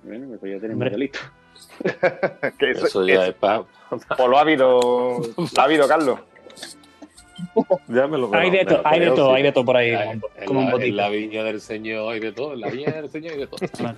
Bueno, 0.04 0.38
pues 0.40 0.54
ya 0.54 0.60
tenemos 0.60 0.92
listo. 0.94 1.20
que 2.60 2.72
eso, 2.72 3.06
ya 3.08 3.28
es, 3.28 3.34
para... 3.34 3.64
O 4.18 4.28
lo 4.28 4.38
ha 4.38 4.42
habido, 4.42 4.80
lo 5.38 5.62
ha 5.62 5.64
habido 5.64 5.88
Carlos. 5.88 6.20
Ya 7.88 8.06
me 8.06 8.20
lo 8.20 8.34
hay 8.36 8.52
de 8.52 8.66
todo, 8.66 8.82
hay 8.86 9.00
de 9.00 9.08
todo, 9.08 9.34
hay 9.34 9.44
de 9.44 9.52
todo 9.52 9.66
por 9.66 9.78
ahí. 9.78 9.96
como 10.46 10.62
en, 10.78 10.82
en, 10.82 10.96
la 10.96 11.10
viña 11.10 11.44
del 11.44 11.60
Señor 11.60 12.14
hay 12.14 12.20
de 12.20 12.32
todo, 12.32 12.54
en 12.54 12.62
la 12.62 12.70
viña 12.70 12.92
del 12.92 13.10
Señor 13.10 13.34
hay 13.34 13.40
de 13.40 13.48
todo. 13.48 13.60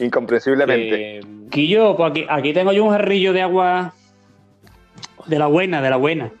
Incomprensiblemente. 0.00 1.18
Eh, 1.18 1.20
Quillo, 1.50 1.96
pues 1.96 2.10
aquí, 2.10 2.26
aquí 2.28 2.52
tengo 2.52 2.72
yo 2.72 2.84
un 2.84 2.90
jarrillo 2.90 3.32
de 3.32 3.42
agua 3.42 3.94
de 5.26 5.38
la 5.38 5.46
buena, 5.46 5.82
de 5.82 5.90
la 5.90 5.96
buena. 5.96 6.32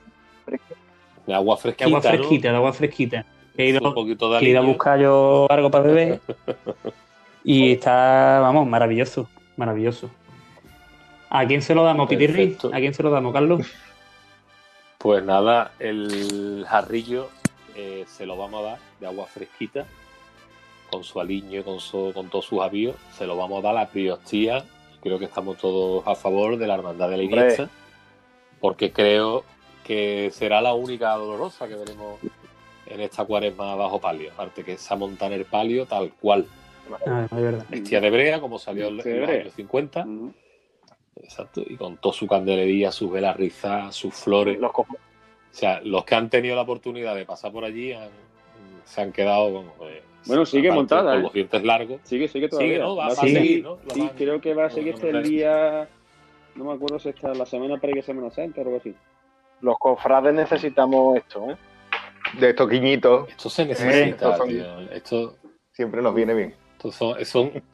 De 1.26 1.34
agua 1.34 1.56
fresquita. 1.56 1.84
De 1.84 1.90
agua 1.90 2.02
fresquita, 2.02 2.50
de 2.50 2.56
agua 2.56 2.72
fresquita. 2.72 3.26
He 3.56 3.68
ido, 3.68 4.58
a 4.58 4.60
buscar 4.60 5.00
yo 5.00 5.46
algo 5.50 5.70
para 5.70 5.84
beber. 5.84 6.20
y 7.44 7.72
está, 7.72 8.40
vamos, 8.40 8.66
maravilloso. 8.66 9.28
Maravilloso. 9.56 10.10
¿A 11.30 11.46
quién 11.46 11.62
se 11.62 11.74
lo 11.74 11.82
damos, 11.82 12.08
Pitirri? 12.08 12.56
¿A 12.72 12.78
quién 12.78 12.94
se 12.94 13.02
lo 13.02 13.10
damos, 13.10 13.32
Carlos? 13.32 13.66
Pues 14.98 15.24
nada, 15.24 15.72
el 15.78 16.64
jarrillo 16.68 17.28
eh, 17.74 18.04
se 18.06 18.26
lo 18.26 18.36
vamos 18.36 18.60
a 18.60 18.70
dar 18.70 18.78
de 19.00 19.06
agua 19.06 19.26
fresquita, 19.26 19.86
con 20.90 21.04
su 21.04 21.20
aliño, 21.20 21.62
con, 21.62 21.80
su, 21.80 22.12
con 22.14 22.28
todos 22.28 22.46
sus 22.46 22.60
avíos. 22.60 22.96
Se 23.16 23.26
lo 23.26 23.36
vamos 23.36 23.58
a 23.58 23.62
dar 23.62 23.76
a 23.76 23.80
la 23.80 23.88
priostía. 23.88 24.64
Creo 25.02 25.18
que 25.18 25.26
estamos 25.26 25.58
todos 25.58 26.06
a 26.06 26.14
favor 26.14 26.56
de 26.58 26.66
la 26.66 26.74
hermandad 26.74 27.10
de 27.10 27.16
la 27.16 27.22
Iniesta, 27.22 27.68
porque 28.60 28.92
creo 28.92 29.44
que 29.84 30.30
será 30.32 30.60
la 30.60 30.74
única 30.74 31.14
dolorosa 31.14 31.68
que 31.68 31.76
veremos 31.76 32.18
en 32.86 33.00
esta 33.00 33.24
cuaresma 33.24 33.74
bajo 33.74 34.00
palio, 34.00 34.32
aparte 34.32 34.64
que 34.64 34.72
esa 34.72 34.96
montaner 34.96 35.44
palio 35.46 35.86
tal 35.86 36.12
cual. 36.12 36.46
Ah, 37.06 37.26
Bestia 37.68 38.00
de 38.00 38.10
Brea, 38.10 38.40
como 38.40 38.58
salió 38.58 38.88
en 38.88 38.98
los 38.98 39.06
años 39.06 39.52
50. 39.54 40.06
Exacto, 41.16 41.62
y 41.66 41.76
con 41.76 41.96
toda 41.96 42.14
su 42.14 42.26
candelería, 42.26 42.92
sus 42.92 43.10
velas 43.10 43.36
rizadas, 43.36 43.94
sus 43.94 44.14
flores. 44.14 44.58
Los 44.58 44.70
o 44.74 44.86
sea, 45.50 45.80
los 45.80 46.04
que 46.04 46.14
han 46.14 46.28
tenido 46.28 46.54
la 46.54 46.62
oportunidad 46.62 47.14
de 47.14 47.24
pasar 47.24 47.50
por 47.50 47.64
allí 47.64 47.94
se 48.84 49.00
han 49.00 49.12
quedado 49.12 49.52
con, 49.52 49.66
pues, 49.78 50.02
bueno, 50.26 50.44
sigue 50.44 50.70
montada. 50.70 51.12
Con 51.12 51.20
¿eh? 51.20 51.22
los 51.22 51.32
dientes 51.32 51.64
largos. 51.64 52.00
Sigue, 52.04 52.28
sigue 52.28 52.48
todavía. 52.48 52.74
Sigue, 52.74 52.82
¿no? 52.82 52.96
Va, 52.96 53.06
a 53.06 53.10
seguir, 53.10 53.62
¿no? 53.62 53.78
Sí, 53.88 54.10
creo 54.16 54.40
que 54.40 54.54
va 54.54 54.66
a 54.66 54.70
seguir 54.70 54.94
hasta 54.94 55.08
el 55.08 55.22
día. 55.22 55.88
No 56.56 56.64
me 56.64 56.72
acuerdo 56.72 56.98
si 56.98 57.10
está 57.10 57.34
la 57.34 57.46
semana 57.46 57.78
previa 57.78 58.02
Semana 58.02 58.30
Santa 58.30 58.60
o 58.60 58.64
algo 58.64 58.76
así 58.78 58.94
los 59.60 59.78
cofrades 59.78 60.34
necesitamos 60.34 61.16
esto, 61.16 61.50
¿eh? 61.50 61.56
De 62.38 62.50
estos 62.50 62.68
guiñitos. 62.68 63.28
Esto 63.28 63.48
se 63.48 63.66
necesita, 63.66 64.38
Esto 64.92 65.36
siempre 65.72 66.02
nos 66.02 66.14
viene 66.14 66.34
bien. 66.34 66.54
Estos 66.72 66.94
son, 66.94 67.18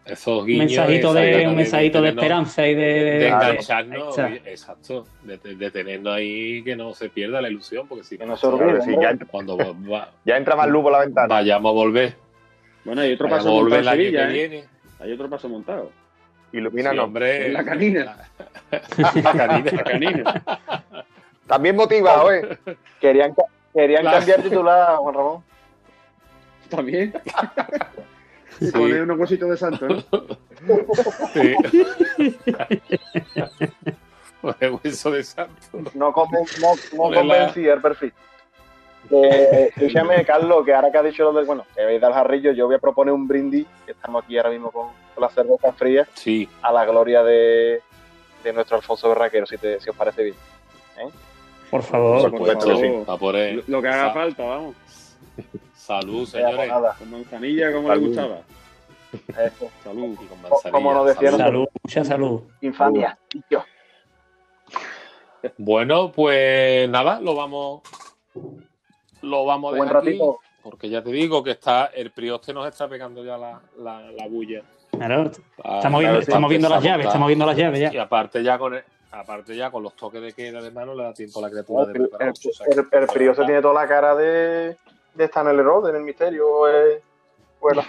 esos 0.05 0.47
guiños. 0.47 0.67
Mensajito 0.67 1.13
de, 1.13 1.49
un 1.49 1.57
mensajito 1.57 2.01
de 2.01 2.09
esperanza 2.11 2.69
y 2.69 2.75
de, 2.75 2.83
de, 2.83 3.29
engancharnos, 3.29 4.17
exacto, 4.19 5.07
de, 5.25 5.71
tenernos 5.71 6.15
ahí 6.15 6.63
que 6.63 6.77
no 6.77 6.95
se 6.95 7.09
pierda 7.09 7.43
la 7.43 7.51
ilusión, 7.51 7.89
porque 7.89 8.05
si 8.05 8.17
que 8.17 8.25
no 8.25 8.37
se 8.37 8.47
olvide. 8.47 8.81
ya, 9.01 9.11
entra, 9.11 9.27
cuando 9.27 9.59
ya 10.25 10.37
entra 10.37 10.55
más 10.55 10.69
luz 10.69 10.83
por 10.83 10.93
la 10.93 11.01
ventana. 11.01 11.27
Vayamos 11.27 11.71
a 11.71 11.73
volver. 11.73 12.15
Bueno, 12.85 13.01
hay 13.01 13.13
otro 13.13 13.29
paso 13.29 13.51
montado 13.51 13.81
en 13.81 13.85
Sevilla, 13.85 14.31
¿eh? 14.33 14.65
Hay 15.01 15.13
otro 15.13 15.29
paso 15.29 15.49
montado. 15.49 15.91
Ilumina, 16.53 16.93
sí, 16.93 16.99
hombre. 16.99 17.49
La 17.53 17.65
canina. 17.65 18.17
La 18.97 19.33
canina. 19.33 19.73
La 19.73 19.85
canina. 19.85 20.43
También 21.47 21.77
motivado, 21.77 22.33
¿eh? 22.33 22.59
Querían, 23.01 23.35
querían 23.75 24.05
cambiar 24.05 24.43
titular, 24.43 24.97
Juan 24.97 25.15
Ramón. 25.15 25.45
También. 26.69 27.13
y 28.61 28.71
poner 28.71 29.03
unos 29.03 29.19
huesitos 29.19 29.51
de 29.51 29.57
santo, 29.57 29.89
¿no? 29.89 30.03
Sí. 31.33 31.57
poner 34.41 34.73
hueso 34.83 35.11
de 35.11 35.25
santo. 35.25 35.83
No, 35.95 36.13
conven, 36.13 36.45
no, 36.61 36.75
no 36.97 37.15
convencía 37.15 37.75
el 37.75 37.83
perfil. 37.83 38.13
Eh, 39.11 39.73
escúchame, 39.75 40.25
Carlos, 40.25 40.65
que 40.65 40.73
ahora 40.73 40.91
que 40.91 40.99
ha 40.99 41.03
dicho 41.03 41.25
lo 41.25 41.33
del, 41.33 41.45
bueno, 41.45 41.67
que 41.75 41.85
veis 41.85 42.03
al 42.03 42.15
jarrillo, 42.15 42.53
yo 42.53 42.67
voy 42.67 42.77
a 42.77 42.79
proponer 42.79 43.13
un 43.13 43.27
brindis, 43.27 43.67
que 43.85 43.93
estamos 43.93 44.25
aquí 44.25 44.39
ahora 44.39 44.51
mismo 44.51 44.71
con, 44.71 44.87
con 44.87 44.95
la 45.19 45.29
cerveza 45.29 45.73
fría, 45.73 46.07
sí. 46.15 46.49
a 46.63 46.73
la 46.73 46.85
gloria 46.85 47.23
de, 47.23 47.83
de 48.43 48.53
nuestro 48.53 48.77
Alfonso 48.77 49.09
Berraquero, 49.09 49.47
si, 49.47 49.59
te, 49.59 49.81
si 49.81 49.91
os 49.91 49.97
parece 49.97 50.23
bien. 50.25 50.37
¿Eh? 50.99 51.09
Por 51.71 51.83
favor. 51.83 52.31
Por 53.19 53.35
Lo 53.69 53.83
que 53.83 53.89
haga 53.89 54.13
falta, 54.13 54.45
vamos. 54.45 54.77
Salud, 55.75 56.27
señores. 56.27 56.71
Con 56.99 57.11
manzanilla, 57.11 57.73
como 57.73 57.95
le 57.95 57.99
gustaba. 57.99 58.43
Salud. 59.83 60.17
Y 60.21 60.27
con 60.27 60.43
manzanilla. 60.43 60.71
Como 60.71 60.95
nos 60.95 61.07
decían. 61.07 61.39
Salud, 61.39 61.67
mucha 61.83 62.05
salud. 62.05 62.41
Infamia. 62.61 63.19
Bueno, 65.59 66.13
pues 66.13 66.89
nada, 66.89 67.21
lo 67.21 67.35
vamos. 67.35 67.83
Lo 69.23 69.45
vamos 69.45 69.73
a 69.75 69.77
dejar 69.77 69.97
aquí, 69.99 70.19
porque 70.63 70.89
ya 70.89 71.03
te 71.03 71.11
digo 71.11 71.43
que 71.43 71.53
está 71.53 71.87
el 71.87 72.11
prioste 72.11 72.53
nos 72.53 72.67
está 72.67 72.89
pegando 72.89 73.25
ya 73.25 73.37
la, 73.39 73.61
la, 73.79 74.27
bulla. 74.29 74.63
Claro, 75.07 75.31
estamos 75.77 76.01
viendo, 76.01 76.19
estamos 76.19 76.51
viendo 76.51 76.69
las 76.69 76.83
llaves, 76.83 77.07
estamos 77.07 77.27
viendo 77.27 77.47
las 77.47 77.57
llaves 77.57 77.81
ya. 77.81 77.93
Y 77.93 77.99
aparte 77.99 78.43
ya 78.43 78.59
con 78.59 78.75
el, 78.75 78.85
Aparte 79.13 79.55
ya 79.55 79.71
con 79.71 79.83
los 79.83 79.95
toques 79.95 80.23
de 80.23 80.33
queda 80.33 80.63
de 80.63 80.71
mano 80.71 80.95
le 80.95 81.03
da 81.03 81.13
tiempo 81.13 81.39
a 81.39 81.43
la 81.43 81.51
criatura 81.51 81.85
de 81.85 81.93
preparar. 81.93 82.29
El, 82.29 82.35
el, 82.79 82.87
el 82.93 83.09
se 83.35 83.45
tiene 83.45 83.61
toda 83.61 83.75
la 83.75 83.87
cara 83.87 84.15
de, 84.15 84.79
de 85.15 85.25
estar 85.25 85.45
en 85.45 85.53
el 85.53 85.61
error, 85.61 85.87
en 85.91 85.97
el 85.97 86.03
misterio 86.03 86.49
o 86.49 86.67
en, 86.67 87.03
la 87.77 87.85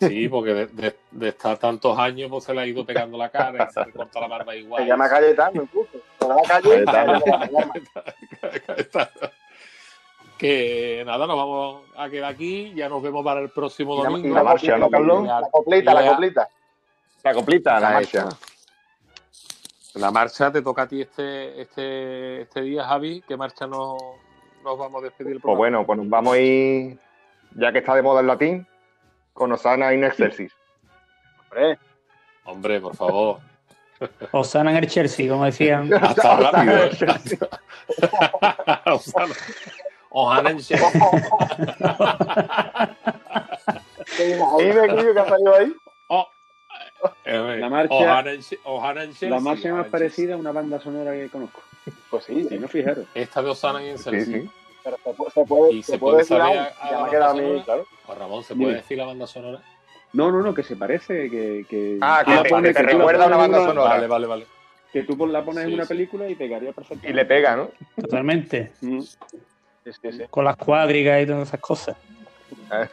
Sí, 0.00 0.30
porque 0.30 0.54
de, 0.54 0.96
de, 1.10 1.28
estar 1.28 1.58
tantos 1.58 1.98
años 1.98 2.30
pues 2.30 2.44
se 2.44 2.54
le 2.54 2.62
ha 2.62 2.66
ido 2.66 2.86
pegando 2.86 3.18
la 3.18 3.28
cara 3.28 3.68
y 3.68 3.72
se 3.72 3.84
le 3.84 3.92
corta 3.92 4.18
la 4.18 4.28
barba 4.28 4.56
igual. 4.56 4.82
Se 4.82 4.88
llama 4.88 5.10
Cayetano 5.10 5.62
incluso. 5.62 5.98
Se 6.18 6.26
llama 6.26 6.40
Cayetano. 6.48 7.20
que 10.36 11.02
nada, 11.06 11.26
nos 11.26 11.36
vamos 11.36 11.82
a 11.96 12.08
quedar 12.08 12.32
aquí, 12.32 12.72
ya 12.74 12.88
nos 12.88 13.02
vemos 13.02 13.24
para 13.24 13.40
el 13.40 13.50
próximo 13.50 13.96
domingo. 13.96 14.34
la 14.34 14.42
marcha, 14.42 14.76
¿no, 14.76 14.90
Carlos? 14.90 15.26
La 15.26 15.42
coplita, 15.50 15.94
la 15.94 16.10
coplita. 16.10 16.48
La 17.24 17.34
coplita, 17.34 17.80
la 17.80 17.90
marcha. 17.90 18.28
La 19.94 20.10
marcha 20.10 20.52
te 20.52 20.60
toca 20.60 20.82
a 20.82 20.88
ti 20.88 21.00
este, 21.00 21.62
este, 21.62 22.42
este 22.42 22.60
día, 22.60 22.84
Javi. 22.84 23.22
¿Qué 23.26 23.36
marcha 23.36 23.66
nos, 23.66 23.96
nos 24.62 24.78
vamos 24.78 25.02
a 25.02 25.04
despedir? 25.06 25.40
Pues 25.40 25.56
bueno, 25.56 25.86
pues 25.86 25.98
nos 25.98 26.08
vamos 26.08 26.34
a 26.34 26.38
ir, 26.38 26.98
ya 27.54 27.72
que 27.72 27.78
está 27.78 27.94
de 27.94 28.02
moda 28.02 28.20
el 28.20 28.26
latín, 28.26 28.66
con 29.32 29.50
Osana 29.52 29.94
in 29.94 30.04
excelsis. 30.04 30.52
Hombre. 31.44 31.78
Hombre, 32.44 32.80
por 32.80 32.94
favor. 32.94 33.38
Osana 34.32 34.70
en 34.72 34.76
el 34.76 34.86
Chelsea, 34.86 35.30
como 35.30 35.46
decían. 35.46 35.92
Hasta 35.94 36.36
rápido. 36.36 36.90
Osana. 38.94 39.34
Ojalá 40.10 40.50
en 40.52 40.58
Chelsea. 40.58 40.90
¿Te 44.16 44.36
imaginas 44.36 44.96
Guillo, 44.96 45.14
que 45.14 45.20
ha 45.20 45.28
salido 45.28 45.54
ahí? 45.56 45.72
Oh, 46.08 46.26
eh, 47.24 47.56
La 47.58 47.68
marcha- 47.68 47.94
Ohana 47.94 49.02
en 49.02 49.10
Chelsea. 49.10 49.30
La 49.30 49.40
marcha 49.40 49.72
más 49.74 49.86
parecida 49.88 50.34
a 50.34 50.36
una 50.36 50.52
banda 50.52 50.80
sonora 50.80 51.12
que 51.12 51.28
conozco. 51.28 51.60
Pues 52.10 52.24
sí, 52.24 52.46
Si 52.48 52.58
no 52.58 52.68
fijaros. 52.68 53.06
Esta 53.14 53.42
de 53.42 53.50
Osana 53.50 53.82
y 53.82 53.90
en 53.90 53.98
Sí, 53.98 54.04
Chelsea. 54.10 54.40
sí. 54.42 54.50
pero 54.82 54.96
se, 55.02 55.10
pu- 55.16 55.32
se 55.32 55.44
puede, 55.44 55.72
Y 55.72 55.82
se 55.82 55.92
se 55.92 55.98
puede 55.98 56.12
puede 56.12 56.18
decir 56.24 56.36
saber 56.38 56.58
aún, 56.58 56.66
a- 56.80 56.86
a 56.86 56.90
ya 56.90 56.96
la 56.98 57.04
me 57.04 57.10
queda 57.10 57.24
a 57.24 57.28
banda 57.28 57.42
mí, 57.42 57.48
sonora. 57.48 57.64
claro. 57.64 57.86
Juan 58.06 58.18
Ramón, 58.18 58.44
¿se 58.44 58.54
Dime. 58.54 58.64
puede 58.66 58.76
decir 58.76 58.98
la 58.98 59.06
banda 59.06 59.26
sonora? 59.26 59.60
No, 60.12 60.30
no, 60.30 60.42
no, 60.42 60.54
que 60.54 60.62
se 60.62 60.76
parece, 60.76 61.28
que... 61.30 61.66
que 61.68 61.98
Ah, 62.00 62.22
que 62.24 62.34
la 62.34 62.42
te- 62.44 62.48
pones- 62.50 62.68
que 62.68 62.74
te 62.74 62.82
recuerda 62.82 63.24
a 63.24 63.26
una 63.26 63.36
banda 63.36 63.58
sonora. 63.64 63.90
Vale, 63.90 64.06
vale, 64.06 64.26
vale. 64.26 64.46
Que 64.92 65.02
tú 65.02 65.26
la 65.26 65.44
pones 65.44 65.64
Sí, 65.64 65.68
en 65.70 65.74
una 65.74 65.84
sí. 65.84 65.88
película 65.88 66.28
y 66.28 66.34
pegaría 66.36 66.72
perfectamente. 66.72 67.10
Y 67.10 67.12
le 67.12 67.24
pega, 67.26 67.56
¿no? 67.56 67.70
Totalmente. 68.00 68.72
Mm, 68.80 69.00
Sí, 69.86 69.92
sí, 70.02 70.12
sí. 70.18 70.24
Con 70.30 70.44
las 70.44 70.56
cuadrigas 70.56 71.22
y 71.22 71.26
todas 71.26 71.46
esas 71.48 71.60
cosas. 71.60 71.96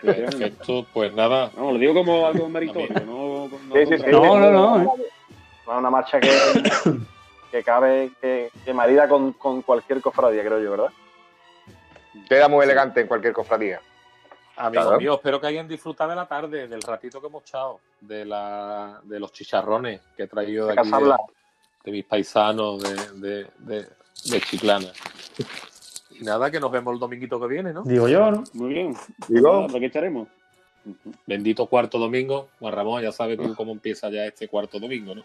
Perfecto, 0.02 0.86
pues 0.94 1.12
nada. 1.14 1.50
No, 1.58 1.72
lo 1.72 1.80
digo 1.80 1.94
como 1.94 2.26
algo 2.28 2.48
meritorio, 2.50 3.00
no... 3.06 3.48
no. 3.48 4.10
No, 4.12 4.40
no, 4.40 4.52
no, 4.52 4.78
eh. 4.84 4.88
Es 5.64 5.68
una 5.68 5.90
marcha 5.90 6.20
que, 6.20 6.30
que 7.52 7.64
cabe, 7.64 8.12
que, 8.22 8.52
que 8.64 8.74
marida 8.74 9.08
con, 9.08 9.34
con 9.34 9.62
cualquier 9.64 10.02
cofradía, 10.02 10.44
creo 10.44 10.60
yo, 10.62 10.72
¿verdad? 10.72 10.90
Queda 12.30 12.48
muy 12.48 12.64
elegante 12.64 13.02
en 13.02 13.08
cualquier 13.08 13.34
cofradía. 13.34 13.82
Amigos 14.56 14.86
Claro. 14.86 15.00
míos, 15.00 15.16
espero 15.18 15.42
que 15.42 15.48
hayan 15.48 15.68
disfrutado 15.68 16.12
de 16.12 16.16
la 16.16 16.28
tarde, 16.28 16.68
del 16.68 16.82
ratito 16.84 17.20
que 17.20 17.26
hemos 17.26 17.42
echado, 17.42 17.80
de, 18.02 18.24
la, 18.24 19.00
de 19.04 19.20
los 19.20 19.32
chicharrones 19.32 20.00
que 20.16 20.24
he 20.24 20.28
traído 20.28 20.68
de 20.68 20.76
De 20.76 20.80
aquí, 20.82 20.92
de, 20.92 21.16
de 21.86 21.92
mis 21.92 22.06
paisanos 22.06 22.84
de, 22.84 23.20
de, 23.20 23.48
de, 23.58 23.88
de 24.26 24.42
Chiclana. 24.42 24.90
Nada, 26.24 26.50
que 26.52 26.60
nos 26.60 26.72
vemos 26.72 26.94
el 26.94 27.00
dominguito 27.00 27.40
que 27.40 27.48
viene, 27.48 27.74
¿no? 27.74 27.84
Digo 27.84 28.08
yo, 28.08 28.32
¿no? 28.32 28.44
Muy 28.54 28.74
bien. 28.74 28.96
Digo, 29.28 29.68
Nada, 29.68 29.80
¿Qué 29.80 29.86
echaremos? 29.86 30.28
Ujú. 30.86 31.12
Bendito 31.26 31.66
cuarto 31.68 31.98
domingo. 31.98 32.50
Juan 32.60 32.74
Ramón, 32.74 33.02
ya 33.02 33.12
sabes 33.12 33.38
tú 33.38 33.56
cómo 33.56 33.72
empieza 33.72 34.10
ya 34.10 34.26
este 34.26 34.48
cuarto 34.48 34.80
domingo, 34.80 35.16
¿no? 35.16 35.24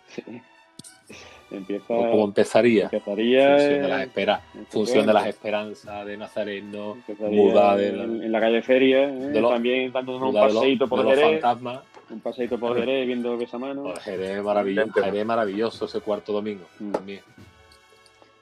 Empieza... 1.51 1.95
O 1.95 2.11
cómo 2.11 2.25
empezaría. 2.27 2.85
Empezaría... 2.85 3.57
Función 3.57 3.83
de 3.83 3.89
las 3.89 4.03
esperas, 4.03 4.43
función 4.69 5.07
de 5.07 5.13
las 5.15 5.27
esperanzas 5.27 6.07
de 6.07 6.17
Nazareno, 6.19 6.99
muda 7.19 7.75
de 7.77 7.93
la- 7.93 8.05
en, 8.05 8.23
en 8.25 8.33
la 8.33 8.41
calle 8.41 8.61
Feria, 8.63 9.05
¿eh? 9.05 9.11
de 9.17 9.41
los- 9.41 9.51
también 9.53 9.91
dándonos 9.91 10.21
un 10.21 10.29
muda 10.29 10.43
de 10.43 10.47
los, 10.49 10.55
paseíto 10.57 10.87
por 10.89 10.99
de 10.99 11.05
los 11.05 11.15
Jerez, 11.15 11.41
fantasmas. 11.41 11.81
un 12.11 12.21
paseíto 12.21 12.59
por 12.59 12.77
Jerez 12.79 13.07
viendo 13.07 13.37
Besamano. 13.39 13.83
Pues 13.85 13.99
Jerez 14.01 14.43
maravilloso, 14.43 14.93
Jerez 14.93 15.25
maravilloso 15.27 15.85
ese 15.87 16.01
cuarto 16.01 16.33
domingo 16.35 16.67
Mm. 16.81 16.91
también. 16.93 17.21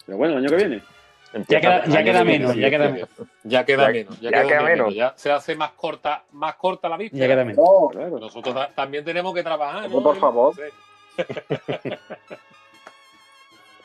Pero 0.05 0.19
bueno, 0.19 0.35
el 0.39 0.41
año 0.45 0.51
que 0.51 0.57
viene. 0.57 0.83
Ya 1.49 1.61
queda, 1.61 1.85
ya 1.87 2.03
queda 2.05 2.25
menos, 2.25 2.55
ya 2.57 2.71
queda 2.71 2.89
menos. 2.89 3.09
Ya 3.45 3.65
queda 3.65 3.89
menos, 3.89 4.21
ya, 4.21 4.31
ya 4.31 4.43
queda, 4.43 4.49
queda 4.49 4.63
menos. 4.63 4.95
Ya 4.95 5.13
se 5.17 5.31
hace 5.31 5.55
más 5.55 5.73
corta, 5.73 6.25
más 6.33 6.55
corta 6.57 6.89
la 6.89 6.97
vista. 6.97 7.17
Ya 7.17 7.27
queda 7.27 7.45
menos. 7.45 7.59
No, 7.65 7.89
Claro. 7.91 8.19
Nosotros 8.19 8.55
ta- 8.55 8.71
también 8.75 9.05
tenemos 9.05 9.35
que 9.35 9.43
trabajar, 9.43 9.91
¿no? 9.91 10.03
Por 10.03 10.17
favor. 10.19 10.55
Sí. 10.55 10.63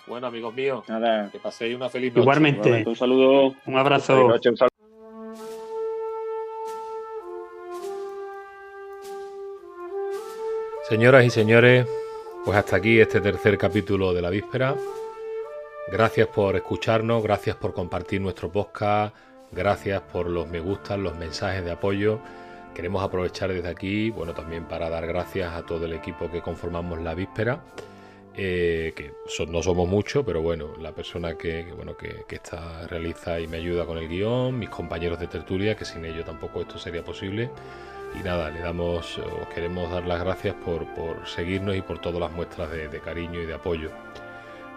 bueno, 0.08 0.28
amigos 0.28 0.54
míos, 0.54 0.84
Nada. 0.88 1.30
que 1.32 1.40
paséis 1.40 1.76
una 1.76 1.90
feliz 1.90 2.12
noche. 2.14 2.22
Igualmente. 2.22 2.60
Igualmente, 2.60 2.90
Un 2.90 2.96
saludo. 2.96 3.56
Un 3.66 3.78
abrazo. 3.78 4.14
Buenas 4.14 4.36
noches, 4.36 4.52
un 4.52 4.58
saludo. 4.58 4.72
Señoras 10.88 11.24
y 11.26 11.30
señores, 11.30 11.88
pues 12.44 12.58
hasta 12.58 12.76
aquí 12.78 13.00
este 13.00 13.22
tercer 13.22 13.58
capítulo 13.58 14.14
de 14.14 14.22
la 14.22 14.30
víspera. 14.30 14.76
Gracias 15.88 16.28
por 16.28 16.56
escucharnos, 16.56 17.24
gracias 17.24 17.56
por 17.56 17.74
compartir 17.74 18.22
nuestro 18.22 18.52
podcast, 18.52 19.16
gracias 19.52 20.02
por 20.02 20.30
los 20.30 20.48
me 20.48 20.60
gustan, 20.60 21.04
los 21.04 21.18
mensajes 21.18 21.66
de 21.66 21.72
apoyo. 21.72 22.20
Queremos 22.76 23.04
aprovechar 23.04 23.52
desde 23.52 23.68
aquí, 23.68 24.12
bueno, 24.12 24.34
también 24.34 24.66
para 24.66 24.90
dar 24.90 25.06
gracias 25.08 25.52
a 25.54 25.66
todo 25.66 25.86
el 25.86 25.94
equipo 25.94 26.30
que 26.32 26.42
conformamos 26.42 27.02
la 27.02 27.16
víspera, 27.16 27.62
eh, 28.36 28.94
que 28.96 29.12
no 29.48 29.64
somos 29.64 29.90
muchos, 29.90 30.24
pero 30.24 30.42
bueno, 30.42 30.70
la 30.80 30.94
persona 30.94 31.36
que, 31.36 31.66
que, 31.66 31.74
bueno, 31.74 31.98
que, 31.98 32.24
está, 32.30 32.88
realiza 32.88 33.40
y 33.40 33.48
me 33.48 33.58
ayuda 33.58 33.86
con 33.86 33.98
el 33.98 34.08
guion, 34.08 34.58
mis 34.58 34.70
compañeros 34.70 35.20
de 35.20 35.28
tertulia, 35.28 35.76
que 35.76 35.84
sin 35.84 36.06
ello 36.06 36.24
tampoco 36.24 36.62
esto 36.62 36.78
sería 36.78 37.04
posible. 37.04 37.50
Y 38.18 38.24
nada, 38.24 38.50
le 38.50 38.60
damos, 38.60 39.18
os 39.18 39.48
queremos 39.54 39.92
dar 39.92 40.06
las 40.06 40.22
gracias 40.22 40.56
por, 40.64 40.86
por 40.94 41.28
seguirnos 41.28 41.76
y 41.76 41.82
por 41.82 42.00
todas 42.00 42.20
las 42.20 42.32
muestras 42.32 42.72
de 42.72 43.00
cariño 43.04 43.42
y 43.42 43.46
de 43.46 43.56
apoyo. 43.56 43.90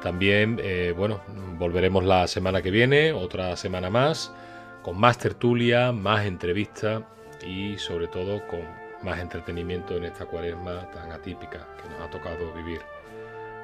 También, 0.04 0.60
eh, 0.62 0.92
bueno, 0.94 1.22
volveremos 1.58 2.04
la 2.04 2.26
semana 2.26 2.60
que 2.60 2.70
viene, 2.70 3.14
otra 3.14 3.56
semana 3.56 3.88
más, 3.88 4.34
con 4.82 5.00
más 5.00 5.16
tertulia, 5.16 5.92
más 5.92 6.26
entrevistas 6.26 7.02
y 7.42 7.78
sobre 7.78 8.08
todo 8.08 8.46
con 8.46 8.60
más 9.02 9.18
entretenimiento 9.18 9.96
en 9.96 10.04
esta 10.04 10.26
cuaresma 10.26 10.90
tan 10.90 11.10
atípica 11.10 11.66
que 11.82 11.88
nos 11.88 12.02
ha 12.02 12.10
tocado 12.10 12.52
vivir. 12.52 12.82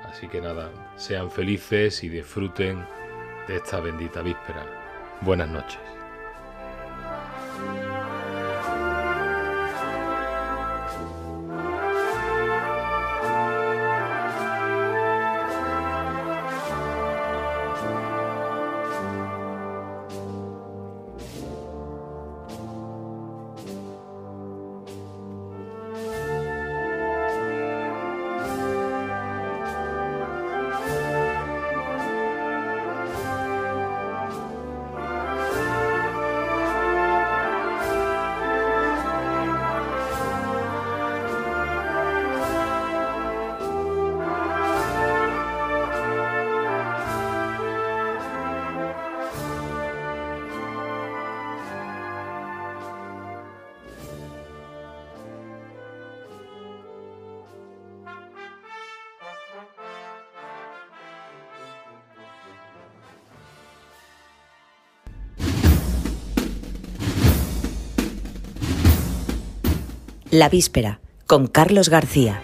Así 0.04 0.28
que 0.28 0.40
nada, 0.40 0.70
sean 0.96 1.30
felices 1.30 2.02
y 2.04 2.08
disfruten 2.08 2.86
de 3.46 3.56
esta 3.56 3.78
bendita 3.80 4.22
víspera. 4.22 4.64
Buenas 5.20 5.50
noches. 5.50 5.78
La 70.30 70.48
víspera, 70.48 71.00
con 71.26 71.48
Carlos 71.48 71.88
García. 71.88 72.40